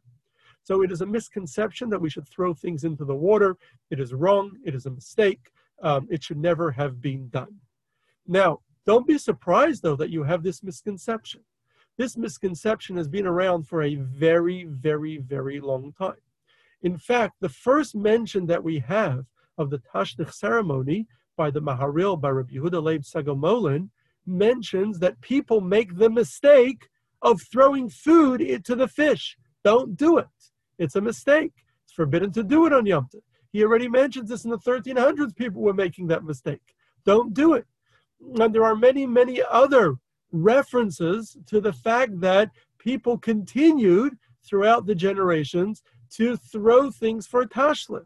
So 0.63 0.81
it 0.83 0.91
is 0.91 1.01
a 1.01 1.05
misconception 1.05 1.89
that 1.89 2.01
we 2.01 2.09
should 2.09 2.27
throw 2.27 2.53
things 2.53 2.83
into 2.83 3.05
the 3.05 3.15
water. 3.15 3.57
It 3.91 3.99
is 3.99 4.13
wrong. 4.13 4.51
It 4.65 4.75
is 4.75 4.85
a 4.85 4.91
mistake. 4.91 5.51
Um, 5.81 6.07
it 6.11 6.23
should 6.23 6.37
never 6.37 6.71
have 6.71 7.01
been 7.01 7.29
done. 7.29 7.55
Now, 8.27 8.59
don't 8.85 9.07
be 9.07 9.17
surprised 9.17 9.83
though 9.83 9.95
that 9.95 10.09
you 10.09 10.23
have 10.23 10.43
this 10.43 10.63
misconception. 10.63 11.41
This 11.97 12.17
misconception 12.17 12.95
has 12.97 13.07
been 13.07 13.27
around 13.27 13.67
for 13.67 13.83
a 13.83 13.95
very, 13.95 14.65
very, 14.65 15.17
very 15.17 15.59
long 15.59 15.93
time. 15.97 16.21
In 16.81 16.97
fact, 16.97 17.35
the 17.41 17.49
first 17.49 17.93
mention 17.93 18.45
that 18.45 18.63
we 18.63 18.79
have 18.79 19.25
of 19.59 19.69
the 19.69 19.79
Tashlich 19.93 20.33
ceremony 20.33 21.05
by 21.37 21.51
the 21.51 21.61
Maharil, 21.61 22.19
by 22.19 22.29
Rabbi 22.29 22.55
Yehuda 22.55 22.81
Leib 22.81 23.03
Segal 23.03 23.37
Molin, 23.37 23.91
mentions 24.25 24.99
that 24.99 25.21
people 25.21 25.61
make 25.61 25.97
the 25.97 26.09
mistake 26.09 26.87
of 27.21 27.39
throwing 27.51 27.89
food 27.89 28.41
into 28.41 28.75
the 28.75 28.87
fish. 28.87 29.37
Don't 29.63 29.95
do 29.95 30.17
it. 30.17 30.27
It's 30.77 30.95
a 30.95 31.01
mistake. 31.01 31.51
It's 31.83 31.93
forbidden 31.93 32.31
to 32.31 32.43
do 32.43 32.65
it 32.65 32.73
on 32.73 32.85
Yom 32.85 33.07
Tov. 33.13 33.21
He 33.51 33.63
already 33.63 33.89
mentions 33.89 34.29
this 34.29 34.45
in 34.45 34.51
the 34.51 34.59
1300s. 34.59 35.35
People 35.35 35.61
were 35.61 35.73
making 35.73 36.07
that 36.07 36.23
mistake. 36.23 36.75
Don't 37.05 37.33
do 37.33 37.53
it. 37.53 37.65
And 38.39 38.53
there 38.53 38.63
are 38.63 38.75
many, 38.75 39.05
many 39.05 39.41
other 39.49 39.95
references 40.31 41.35
to 41.47 41.59
the 41.59 41.73
fact 41.73 42.19
that 42.21 42.51
people 42.77 43.17
continued 43.17 44.17
throughout 44.45 44.85
the 44.85 44.95
generations 44.95 45.81
to 46.11 46.37
throw 46.37 46.91
things 46.91 47.27
for 47.27 47.45
tashlich 47.45 48.05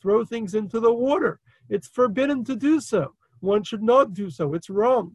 throw 0.00 0.24
things 0.24 0.54
into 0.54 0.80
the 0.80 0.92
water. 0.92 1.40
It's 1.68 1.88
forbidden 1.88 2.44
to 2.44 2.56
do 2.56 2.80
so. 2.80 3.14
One 3.40 3.62
should 3.62 3.82
not 3.82 4.14
do 4.14 4.30
so. 4.30 4.54
It's 4.54 4.70
wrong. 4.70 5.12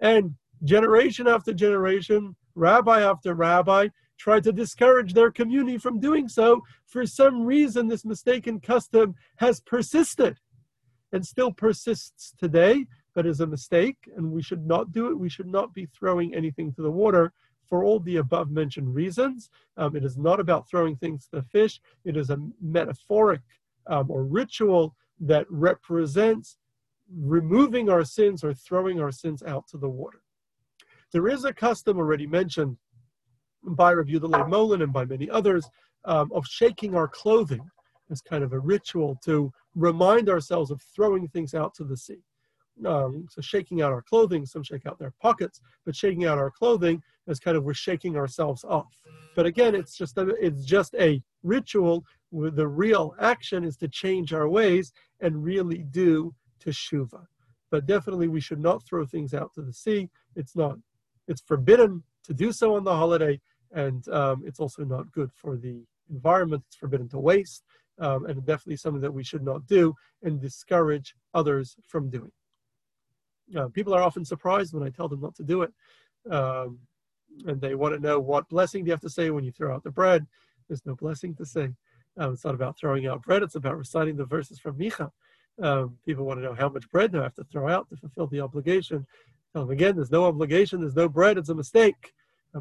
And 0.00 0.34
generation 0.64 1.26
after 1.26 1.52
generation, 1.52 2.36
rabbi 2.54 3.02
after 3.02 3.34
rabbi, 3.34 3.88
tried 4.18 4.44
to 4.44 4.52
discourage 4.52 5.12
their 5.12 5.30
community 5.30 5.78
from 5.78 6.00
doing 6.00 6.28
so. 6.28 6.62
For 6.86 7.06
some 7.06 7.44
reason, 7.44 7.88
this 7.88 8.04
mistaken 8.04 8.60
custom 8.60 9.14
has 9.36 9.60
persisted 9.60 10.38
and 11.12 11.24
still 11.24 11.52
persists 11.52 12.34
today, 12.38 12.86
but 13.14 13.26
is 13.26 13.40
a 13.40 13.46
mistake, 13.46 13.96
and 14.16 14.30
we 14.32 14.42
should 14.42 14.66
not 14.66 14.92
do 14.92 15.08
it. 15.08 15.18
We 15.18 15.28
should 15.28 15.46
not 15.46 15.72
be 15.72 15.86
throwing 15.86 16.34
anything 16.34 16.72
to 16.72 16.82
the 16.82 16.90
water 16.90 17.32
for 17.68 17.84
all 17.84 18.00
the 18.00 18.16
above 18.16 18.50
mentioned 18.50 18.94
reasons. 18.94 19.50
Um, 19.76 19.96
it 19.96 20.04
is 20.04 20.16
not 20.16 20.40
about 20.40 20.68
throwing 20.68 20.96
things 20.96 21.26
to 21.26 21.36
the 21.36 21.42
fish, 21.42 21.80
it 22.04 22.16
is 22.16 22.30
a 22.30 22.38
metaphoric 22.60 23.40
um, 23.86 24.10
or 24.10 24.24
ritual 24.24 24.94
that 25.20 25.46
represents 25.50 26.58
removing 27.16 27.88
our 27.88 28.04
sins 28.04 28.42
or 28.42 28.54
throwing 28.54 29.00
our 29.00 29.12
sins 29.12 29.42
out 29.42 29.66
to 29.68 29.78
the 29.78 29.88
water. 29.88 30.20
There 31.12 31.28
is 31.28 31.44
a 31.44 31.52
custom 31.52 31.98
already 31.98 32.26
mentioned 32.26 32.76
by 33.62 33.92
Rabbi 33.92 34.12
Yehuda 34.12 34.48
Molin 34.48 34.82
and 34.82 34.92
by 34.92 35.04
many 35.04 35.30
others 35.30 35.68
um, 36.04 36.30
of 36.32 36.46
shaking 36.46 36.94
our 36.94 37.08
clothing 37.08 37.62
as 38.10 38.20
kind 38.20 38.44
of 38.44 38.52
a 38.52 38.58
ritual 38.58 39.18
to 39.24 39.50
remind 39.74 40.28
ourselves 40.28 40.70
of 40.70 40.80
throwing 40.94 41.28
things 41.28 41.54
out 41.54 41.74
to 41.74 41.84
the 41.84 41.96
sea. 41.96 42.22
Um, 42.84 43.26
so 43.30 43.40
shaking 43.40 43.82
out 43.82 43.92
our 43.92 44.02
clothing, 44.02 44.44
some 44.44 44.62
shake 44.62 44.86
out 44.86 44.98
their 44.98 45.12
pockets, 45.22 45.60
but 45.86 45.94
shaking 45.94 46.24
out 46.26 46.38
our 46.38 46.50
clothing 46.50 47.00
is 47.28 47.38
kind 47.38 47.56
of 47.56 47.64
we're 47.64 47.74
shaking 47.74 48.16
ourselves 48.16 48.64
off. 48.64 48.92
But 49.36 49.46
again, 49.46 49.74
it's 49.74 49.96
just 49.96 50.18
a, 50.18 50.28
it's 50.40 50.64
just 50.64 50.94
a 50.96 51.22
ritual 51.42 52.04
the 52.34 52.66
real 52.66 53.14
action 53.20 53.64
is 53.64 53.76
to 53.78 53.88
change 53.88 54.32
our 54.32 54.48
ways 54.48 54.92
and 55.20 55.44
really 55.44 55.84
do 55.90 56.34
teshuva. 56.62 57.24
But 57.70 57.86
definitely, 57.86 58.28
we 58.28 58.40
should 58.40 58.60
not 58.60 58.84
throw 58.84 59.04
things 59.04 59.34
out 59.34 59.52
to 59.54 59.62
the 59.62 59.72
sea. 59.72 60.08
It's 60.36 60.56
not. 60.56 60.76
It's 61.26 61.42
forbidden 61.42 62.02
to 62.24 62.34
do 62.34 62.52
so 62.52 62.76
on 62.76 62.84
the 62.84 62.94
holiday, 62.94 63.40
and 63.72 64.06
um, 64.08 64.42
it's 64.46 64.60
also 64.60 64.84
not 64.84 65.10
good 65.12 65.30
for 65.34 65.56
the 65.56 65.82
environment. 66.10 66.62
It's 66.66 66.76
forbidden 66.76 67.08
to 67.10 67.18
waste, 67.18 67.64
um, 67.98 68.26
and 68.26 68.44
definitely 68.44 68.76
something 68.76 69.00
that 69.00 69.12
we 69.12 69.24
should 69.24 69.42
not 69.42 69.66
do 69.66 69.94
and 70.22 70.40
discourage 70.40 71.14
others 71.32 71.76
from 71.86 72.10
doing. 72.10 72.32
Uh, 73.56 73.68
people 73.68 73.94
are 73.94 74.02
often 74.02 74.24
surprised 74.24 74.72
when 74.72 74.82
I 74.82 74.90
tell 74.90 75.08
them 75.08 75.20
not 75.20 75.34
to 75.36 75.42
do 75.42 75.62
it, 75.62 75.72
um, 76.30 76.78
and 77.46 77.60
they 77.60 77.74
want 77.74 77.94
to 77.94 78.00
know 78.00 78.20
what 78.20 78.48
blessing 78.48 78.84
do 78.84 78.88
you 78.88 78.92
have 78.92 79.00
to 79.00 79.10
say 79.10 79.30
when 79.30 79.44
you 79.44 79.52
throw 79.52 79.74
out 79.74 79.84
the 79.84 79.90
bread. 79.90 80.26
There's 80.68 80.86
no 80.86 80.94
blessing 80.94 81.34
to 81.36 81.44
say. 81.44 81.70
Um, 82.16 82.32
it's 82.34 82.44
not 82.44 82.54
about 82.54 82.78
throwing 82.78 83.06
out 83.06 83.22
bread, 83.22 83.42
it's 83.42 83.56
about 83.56 83.76
reciting 83.76 84.16
the 84.16 84.24
verses 84.24 84.58
from 84.58 84.78
Micha. 84.78 85.10
Um, 85.62 85.96
people 86.04 86.24
want 86.24 86.38
to 86.38 86.44
know 86.44 86.54
how 86.54 86.68
much 86.68 86.90
bread 86.90 87.12
do 87.12 87.20
I 87.20 87.24
have 87.24 87.34
to 87.34 87.44
throw 87.44 87.68
out 87.68 87.88
to 87.88 87.96
fulfill 87.96 88.26
the 88.26 88.40
obligation. 88.40 89.06
Um, 89.54 89.70
again, 89.70 89.94
there's 89.94 90.10
no 90.10 90.24
obligation, 90.24 90.80
there's 90.80 90.96
no 90.96 91.08
bread, 91.08 91.38
it's 91.38 91.48
a 91.48 91.54
mistake. 91.54 92.12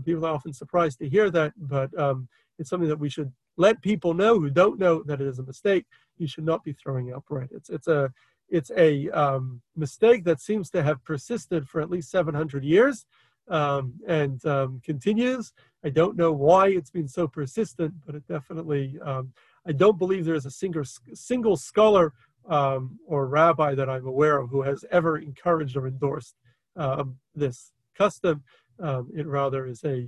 people 0.06 0.26
are 0.26 0.34
often 0.34 0.54
surprised 0.54 1.00
to 1.00 1.10
hear 1.10 1.32
that, 1.32 1.54
but 1.58 1.98
um, 2.00 2.28
it's 2.60 2.70
something 2.70 2.90
that 2.90 3.00
we 3.00 3.10
should 3.10 3.32
let 3.58 3.82
people 3.82 4.14
know 4.14 4.40
who 4.40 4.50
don't 4.50 4.80
know 4.80 5.04
that 5.04 5.22
it 5.22 5.28
is 5.28 5.40
a 5.40 5.44
mistake. 5.44 5.86
You 6.18 6.28
should 6.28 6.46
not 6.46 6.64
be 6.64 6.74
throwing 6.74 7.12
out 7.12 7.26
bread. 7.26 7.50
It's, 7.52 7.70
it's 7.70 7.88
a, 7.88 8.12
it's 8.50 8.72
a 8.78 9.10
um, 9.10 9.62
mistake 9.76 10.24
that 10.26 10.40
seems 10.40 10.70
to 10.72 10.84
have 10.84 11.04
persisted 11.04 11.68
for 11.68 11.82
at 11.82 11.90
least 11.90 12.12
700 12.12 12.64
years 12.64 13.06
um, 13.50 13.94
and 14.08 14.44
um, 14.46 14.82
continues. 14.84 15.54
I 15.84 15.90
don't 15.90 16.16
know 16.16 16.32
why 16.32 16.68
it's 16.70 16.92
been 16.92 17.08
so 17.08 17.28
persistent, 17.28 17.94
but 18.06 18.16
it 18.16 18.28
definitely, 18.28 18.98
um, 19.04 19.34
I 19.68 19.72
don't 19.74 20.00
believe 20.00 20.26
there 20.26 20.36
is 20.36 20.46
a 20.46 20.52
single, 20.52 20.84
single 21.14 21.58
scholar 21.58 22.14
um, 22.50 23.00
or 23.06 23.28
rabbi 23.28 23.76
that 23.76 23.90
I'm 23.90 24.08
aware 24.08 24.40
of 24.40 24.50
who 24.50 24.62
has 24.62 24.86
ever 24.92 25.18
encouraged 25.18 25.76
or 25.76 25.88
endorsed 25.88 26.36
um, 26.76 27.18
this 27.36 27.72
custom. 27.98 28.44
It 28.80 29.28
rather 29.28 29.66
is 29.66 29.84
a 29.84 30.08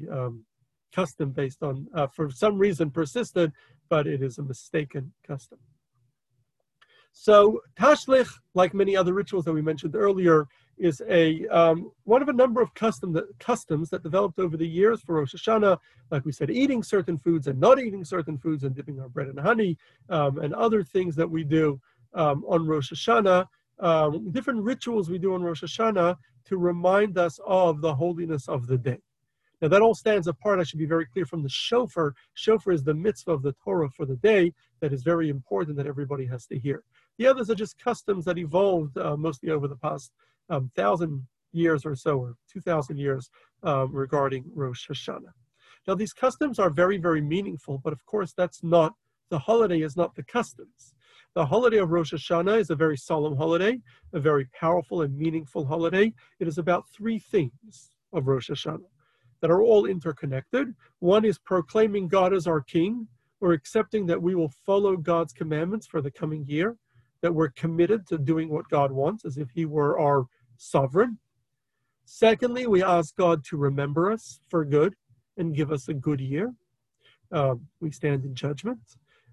custom 0.96 1.32
based 1.32 1.62
on, 1.62 1.88
uh, 1.94 2.08
for 2.08 2.30
some 2.32 2.58
reason, 2.58 2.90
persistent, 2.90 3.54
but 3.90 4.08
it 4.08 4.22
is 4.22 4.38
a 4.38 4.44
mistaken 4.44 5.12
custom. 5.28 5.60
So 7.12 7.60
tashlich, 7.78 8.30
like 8.54 8.74
many 8.74 8.96
other 8.96 9.14
rituals 9.14 9.46
that 9.46 9.54
we 9.54 9.62
mentioned 9.62 9.96
earlier, 9.96 10.48
is 10.78 11.02
a 11.10 11.48
um, 11.48 11.92
one 12.04 12.22
of 12.22 12.30
a 12.30 12.34
number 12.34 12.62
of 12.62 12.74
custom 12.74 13.14
that, 13.14 13.26
customs 13.40 13.90
that 13.90 14.04
developed 14.04 14.40
over 14.40 14.58
the 14.58 14.68
years 14.68 15.02
for 15.02 15.16
Rosh 15.16 15.34
Hashanah, 15.34 15.78
like 16.12 16.26
we 16.26 16.32
said, 16.32 16.50
eating 16.50 16.84
certain 16.84 17.18
foods 17.18 17.48
and 17.48 17.60
not 17.60 17.80
eating 17.80 18.04
certain 18.04 18.38
foods 18.38 18.64
and 18.64 18.76
dipping 18.76 19.00
our 19.00 19.10
bread 19.10 19.30
in 19.30 19.38
honey 19.38 19.78
um, 20.10 20.40
and 20.40 20.54
other 20.54 20.84
things 20.84 21.16
that 21.16 21.30
we 21.30 21.44
do 21.44 21.80
um, 22.14 22.44
on 22.48 22.66
Rosh 22.68 22.92
Hashanah, 22.92 23.46
um, 23.80 24.32
different 24.32 24.62
rituals 24.64 25.10
we 25.10 25.18
do 25.18 25.34
on 25.34 25.44
Rosh 25.44 25.64
Hashanah 25.64 26.18
to 26.46 26.58
remind 26.58 27.18
us 27.18 27.40
of 27.46 27.82
the 27.82 27.94
holiness 27.94 28.48
of 28.48 28.68
the 28.68 28.78
day. 28.78 29.00
Now 29.62 29.70
that 29.70 29.82
all 29.82 29.96
stands 29.96 30.28
apart, 30.28 30.60
I 30.60 30.64
should 30.64 30.80
be 30.80 30.86
very 30.86 31.06
clear, 31.06 31.26
from 31.26 31.42
the 31.42 31.50
shofar. 31.50 32.14
Shofar 32.34 32.74
is 32.74 32.84
the 32.84 32.94
mitzvah 32.94 33.32
of 33.32 33.42
the 33.42 33.56
Torah 33.64 33.90
for 33.90 34.06
the 34.06 34.18
day 34.18 34.54
that 34.82 34.94
is 34.94 35.02
very 35.02 35.30
important 35.30 35.78
that 35.78 35.88
everybody 35.88 36.26
has 36.26 36.46
to 36.48 36.60
hear. 36.60 36.84
The 37.18 37.28
others 37.28 37.50
are 37.50 37.56
just 37.56 37.80
customs 37.80 38.26
that 38.26 38.38
evolved 38.38 38.98
uh, 38.98 39.16
mostly 39.16 39.50
over 39.52 39.68
the 39.68 39.78
past 39.78 40.12
um, 40.50 40.72
thousand 40.76 41.26
years 41.52 41.86
or 41.86 41.96
so, 41.96 42.18
or 42.18 42.36
2,000 42.52 42.98
years 42.98 43.30
um, 43.64 43.94
regarding 43.94 44.44
Rosh 44.54 44.90
Hashanah. 44.90 45.34
Now, 45.88 45.96
these 45.96 46.14
customs 46.14 46.60
are 46.60 46.70
very, 46.70 46.98
very 46.98 47.22
meaningful, 47.22 47.80
but 47.84 47.94
of 47.94 48.06
course, 48.06 48.34
that's 48.34 48.64
not 48.64 48.94
the 49.30 49.40
holiday, 49.40 49.82
is 49.82 49.96
not 49.96 50.16
the 50.16 50.24
customs. 50.24 50.94
The 51.36 51.46
holiday 51.46 51.78
of 51.78 51.92
Rosh 51.92 52.14
Hashanah 52.14 52.60
is 52.60 52.70
a 52.70 52.76
very 52.76 52.98
solemn 52.98 53.36
holiday, 53.36 53.80
a 54.14 54.20
very 54.20 54.46
powerful 54.58 55.02
and 55.02 55.18
meaningful 55.18 55.66
holiday. 55.66 56.14
It 56.40 56.48
is 56.48 56.58
about 56.58 56.88
three 56.90 57.20
themes 57.20 57.92
of 58.14 58.28
Rosh 58.28 58.50
Hashanah 58.50 58.90
that 59.42 59.52
are 59.52 59.62
all 59.62 59.86
interconnected. 59.86 60.74
One 61.00 61.26
is 61.26 61.38
proclaiming 61.38 62.08
God 62.08 62.34
as 62.34 62.48
our 62.48 62.62
King, 62.62 63.08
or 63.42 63.52
accepting 63.52 64.06
that 64.06 64.22
we 64.22 64.34
will 64.34 64.52
follow 64.66 64.96
God's 64.96 65.34
commandments 65.34 65.86
for 65.86 66.02
the 66.02 66.10
coming 66.10 66.46
year, 66.48 66.78
that 67.22 67.34
we're 67.34 67.50
committed 67.50 68.08
to 68.08 68.18
doing 68.18 68.50
what 68.50 68.70
God 68.70 68.92
wants 68.92 69.26
as 69.26 69.38
if 69.38 69.50
He 69.54 69.66
were 69.66 70.00
our 70.00 70.26
sovereign. 70.58 71.18
Secondly, 72.06 72.68
we 72.68 72.84
ask 72.84 73.16
God 73.16 73.44
to 73.46 73.58
remember 73.58 74.12
us 74.12 74.40
for 74.50 74.64
good 74.64 74.96
and 75.38 75.56
give 75.56 75.72
us 75.72 75.88
a 75.88 75.94
good 75.94 76.22
year. 76.22 76.54
Um, 77.32 77.68
we 77.80 77.92
stand 77.92 78.24
in 78.26 78.36
judgment. 78.36 78.80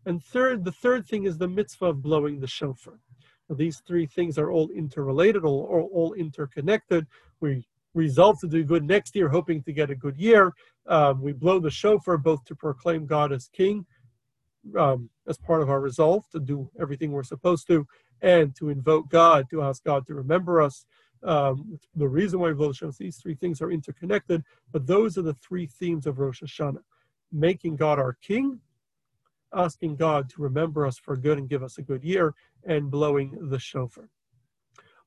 And 0.06 0.22
third, 0.22 0.64
the 0.64 0.72
third 0.72 1.06
thing 1.06 1.24
is 1.24 1.38
the 1.38 1.48
mitzvah 1.48 1.86
of 1.86 2.02
blowing 2.02 2.40
the 2.40 2.46
shofar. 2.46 2.98
Now, 3.48 3.56
these 3.56 3.82
three 3.86 4.06
things 4.06 4.38
are 4.38 4.50
all 4.50 4.68
interrelated, 4.70 5.44
all, 5.44 5.64
all, 5.64 5.90
all 5.92 6.12
interconnected. 6.14 7.06
We 7.40 7.66
resolve 7.94 8.40
to 8.40 8.48
do 8.48 8.64
good 8.64 8.84
next 8.84 9.14
year, 9.14 9.28
hoping 9.28 9.62
to 9.64 9.72
get 9.72 9.90
a 9.90 9.94
good 9.94 10.16
year. 10.16 10.52
Um, 10.86 11.20
we 11.20 11.32
blow 11.32 11.60
the 11.60 11.70
shofar 11.70 12.16
both 12.16 12.44
to 12.46 12.56
proclaim 12.56 13.06
God 13.06 13.32
as 13.32 13.48
king, 13.52 13.84
um, 14.78 15.10
as 15.28 15.38
part 15.38 15.62
of 15.62 15.70
our 15.70 15.80
resolve 15.80 16.28
to 16.30 16.40
do 16.40 16.70
everything 16.80 17.12
we're 17.12 17.22
supposed 17.22 17.66
to, 17.68 17.86
and 18.22 18.54
to 18.56 18.70
invoke 18.70 19.08
God, 19.08 19.48
to 19.50 19.62
ask 19.62 19.84
God 19.84 20.06
to 20.06 20.14
remember 20.14 20.60
us. 20.62 20.86
Um, 21.24 21.78
the 21.94 22.08
reason 22.08 22.40
why 22.40 22.52
the 22.52 22.72
shofar, 22.72 22.92
these 22.98 23.16
three 23.16 23.34
things 23.34 23.62
are 23.62 23.70
interconnected, 23.70 24.42
but 24.72 24.86
those 24.86 25.16
are 25.16 25.22
the 25.22 25.34
three 25.34 25.66
themes 25.66 26.06
of 26.06 26.18
Rosh 26.18 26.42
Hashanah 26.42 26.82
making 27.32 27.76
God 27.76 27.98
our 27.98 28.14
king, 28.14 28.60
asking 29.54 29.96
God 29.96 30.28
to 30.30 30.42
remember 30.42 30.86
us 30.86 30.98
for 30.98 31.16
good 31.16 31.38
and 31.38 31.48
give 31.48 31.62
us 31.62 31.78
a 31.78 31.82
good 31.82 32.04
year, 32.04 32.34
and 32.64 32.90
blowing 32.90 33.36
the 33.50 33.58
shofar. 33.58 34.08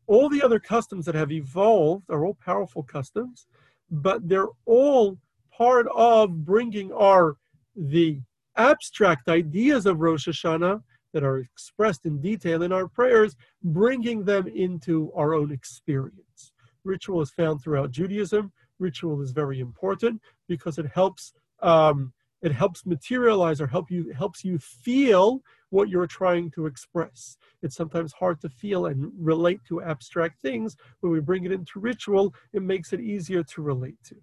All 0.07 0.29
the 0.29 0.43
other 0.43 0.59
customs 0.59 1.05
that 1.05 1.15
have 1.15 1.31
evolved 1.31 2.05
are 2.09 2.25
all 2.25 2.35
powerful 2.35 2.83
customs, 2.83 3.47
but 3.89 4.27
they're 4.27 4.49
all 4.65 5.17
part 5.51 5.87
of 5.95 6.45
bringing 6.45 6.91
our 6.91 7.37
the 7.75 8.21
abstract 8.57 9.27
ideas 9.27 9.85
of 9.85 9.99
Rosh 9.99 10.27
Hashanah 10.27 10.81
that 11.15 11.23
are 11.23 11.37
expressed 11.37 12.05
in 12.05 12.19
detail 12.19 12.61
in 12.61 12.73
our 12.73 12.89
prayers, 12.89 13.37
bringing 13.63 14.25
them 14.25 14.47
into 14.47 15.13
our 15.15 15.33
own 15.33 15.49
experience. 15.49 16.51
Ritual 16.83 17.21
is 17.21 17.31
found 17.31 17.61
throughout 17.61 17.89
Judaism. 17.89 18.51
Ritual 18.79 19.21
is 19.21 19.31
very 19.31 19.61
important 19.61 20.21
because 20.49 20.77
it 20.77 20.87
helps 20.93 21.31
um, 21.63 22.11
it 22.41 22.51
helps 22.51 22.85
materialize 22.85 23.61
or 23.61 23.67
help 23.67 23.89
you 23.89 24.11
helps 24.11 24.43
you 24.43 24.59
feel 24.59 25.41
what 25.69 25.87
you're 25.87 26.05
trying 26.05 26.51
to 26.51 26.65
express. 26.65 27.37
It's 27.63 27.77
sometimes 27.77 28.11
hard 28.11 28.41
to 28.41 28.49
feel 28.49 28.87
and 28.87 29.09
relate 29.17 29.61
to 29.69 29.81
abstract 29.81 30.41
things. 30.41 30.75
When 30.99 31.13
we 31.13 31.21
bring 31.21 31.45
it 31.45 31.53
into 31.53 31.79
ritual, 31.79 32.35
it 32.51 32.61
makes 32.61 32.91
it 32.91 32.99
easier 32.99 33.41
to 33.41 33.61
relate 33.61 33.97
to. 34.09 34.15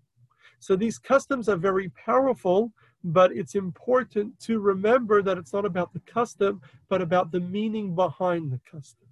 So 0.61 0.77
these 0.77 0.99
customs 0.99 1.49
are 1.49 1.57
very 1.57 1.89
powerful, 1.89 2.71
but 3.05 3.33
it's 3.33 3.55
important 3.55 4.39
to 4.41 4.61
remember 4.61 5.23
that 5.23 5.39
it's 5.39 5.53
not 5.53 5.65
about 5.65 5.93
the 5.93 6.01
custom, 6.01 6.61
but 6.89 7.03
about 7.03 7.33
the 7.33 7.41
meaning 7.41 7.95
behind 7.95 8.51
the 8.51 8.61
custom. 8.71 9.09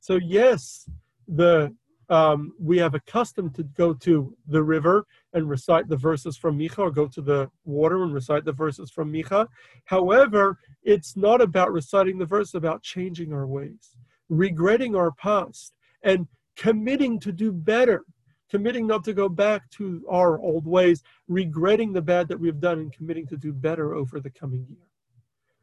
So 0.00 0.16
yes, 0.16 0.88
the 1.26 1.74
um, 2.10 2.54
we 2.58 2.78
have 2.78 2.94
a 2.94 3.00
custom 3.00 3.50
to 3.50 3.62
go 3.62 3.92
to 3.92 4.34
the 4.46 4.62
river 4.62 5.06
and 5.34 5.48
recite 5.48 5.88
the 5.88 5.96
verses 5.96 6.38
from 6.38 6.58
Micha, 6.58 6.78
or 6.78 6.90
go 6.90 7.06
to 7.06 7.20
the 7.20 7.50
water 7.64 8.02
and 8.02 8.14
recite 8.14 8.46
the 8.46 8.52
verses 8.52 8.90
from 8.90 9.12
Micha. 9.12 9.46
However, 9.84 10.58
it's 10.82 11.16
not 11.16 11.42
about 11.42 11.70
reciting 11.70 12.18
the 12.18 12.24
verse, 12.24 12.54
about 12.54 12.82
changing 12.82 13.32
our 13.32 13.46
ways, 13.46 13.96
regretting 14.30 14.96
our 14.96 15.12
past, 15.12 15.74
and 16.02 16.26
committing 16.56 17.20
to 17.20 17.30
do 17.30 17.52
better, 17.52 18.04
committing 18.50 18.86
not 18.86 19.04
to 19.04 19.12
go 19.12 19.28
back 19.28 19.68
to 19.70 20.04
our 20.10 20.38
old 20.38 20.66
ways, 20.66 21.02
regretting 21.26 21.92
the 21.92 22.02
bad 22.02 22.28
that 22.28 22.40
we've 22.40 22.60
done, 22.60 22.78
and 22.78 22.92
committing 22.92 23.26
to 23.28 23.36
do 23.36 23.52
better 23.52 23.94
over 23.94 24.20
the 24.20 24.30
coming 24.30 24.66
year. 24.68 24.86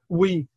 We 0.10 0.48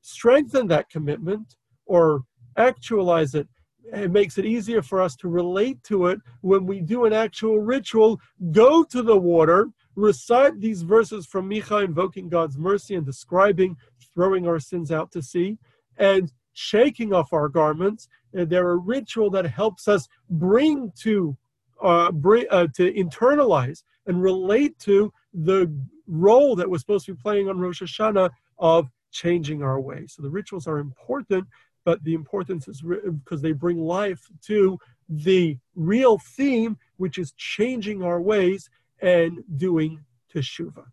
strengthen 0.00 0.66
that 0.68 0.90
commitment 0.90 1.56
or 1.86 2.24
actualize 2.56 3.34
it 3.34 3.48
it 3.92 4.10
makes 4.10 4.38
it 4.38 4.44
easier 4.44 4.82
for 4.82 5.00
us 5.00 5.16
to 5.16 5.28
relate 5.28 5.82
to 5.84 6.06
it 6.06 6.20
when 6.42 6.66
we 6.66 6.80
do 6.80 7.04
an 7.06 7.12
actual 7.12 7.60
ritual, 7.60 8.20
go 8.52 8.84
to 8.84 9.02
the 9.02 9.16
water, 9.16 9.68
recite 9.96 10.60
these 10.60 10.82
verses 10.82 11.26
from 11.26 11.48
Micha, 11.48 11.84
invoking 11.84 12.28
God's 12.28 12.56
mercy 12.56 12.94
and 12.94 13.04
describing 13.04 13.76
throwing 14.14 14.46
our 14.46 14.60
sins 14.60 14.92
out 14.92 15.10
to 15.12 15.22
sea, 15.22 15.58
and 15.96 16.32
shaking 16.52 17.12
off 17.12 17.32
our 17.32 17.48
garments. 17.48 18.08
They're 18.32 18.72
a 18.72 18.76
ritual 18.76 19.30
that 19.30 19.46
helps 19.46 19.88
us 19.88 20.08
bring 20.28 20.92
to 21.00 21.36
uh, 21.82 22.12
bring, 22.12 22.44
uh, 22.50 22.66
to 22.74 22.92
internalize 22.92 23.82
and 24.06 24.22
relate 24.22 24.78
to 24.80 25.12
the 25.32 25.72
role 26.06 26.54
that 26.56 26.68
we're 26.68 26.78
supposed 26.78 27.06
to 27.06 27.14
be 27.14 27.20
playing 27.22 27.48
on 27.48 27.58
Rosh 27.58 27.82
Hashanah 27.82 28.30
of 28.58 28.90
changing 29.10 29.62
our 29.62 29.80
way. 29.80 30.06
So 30.06 30.22
the 30.22 30.28
rituals 30.28 30.66
are 30.66 30.78
important 30.78 31.46
but 31.84 32.02
the 32.04 32.14
importance 32.14 32.68
is 32.68 32.82
because 32.82 33.42
they 33.42 33.52
bring 33.52 33.78
life 33.78 34.26
to 34.42 34.78
the 35.08 35.56
real 35.74 36.18
theme, 36.18 36.76
which 36.98 37.18
is 37.18 37.32
changing 37.32 38.02
our 38.02 38.20
ways 38.20 38.68
and 39.00 39.42
doing 39.56 40.04
teshuvah. 40.32 40.84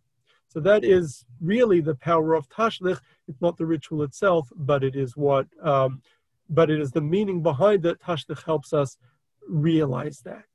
So 0.48 0.60
that 0.62 0.84
is 0.84 1.26
really 1.42 1.82
the 1.82 1.96
power 1.96 2.34
of 2.34 2.50
tashlich. 2.50 3.00
It's 3.28 3.42
not 3.42 3.58
the 3.58 3.66
ritual 3.66 4.04
itself, 4.04 4.50
but 4.56 4.84
it 4.84 4.96
is 4.96 5.16
what, 5.16 5.48
um, 5.62 6.02
but 6.50 6.70
it 6.70 6.80
is 6.80 6.92
the 6.92 7.02
meaning 7.02 7.44
behind 7.44 7.86
it. 7.86 8.02
Tashlich 8.02 8.44
helps 8.44 8.74
us 8.74 8.98
realize 9.48 10.22
that. 10.22 10.47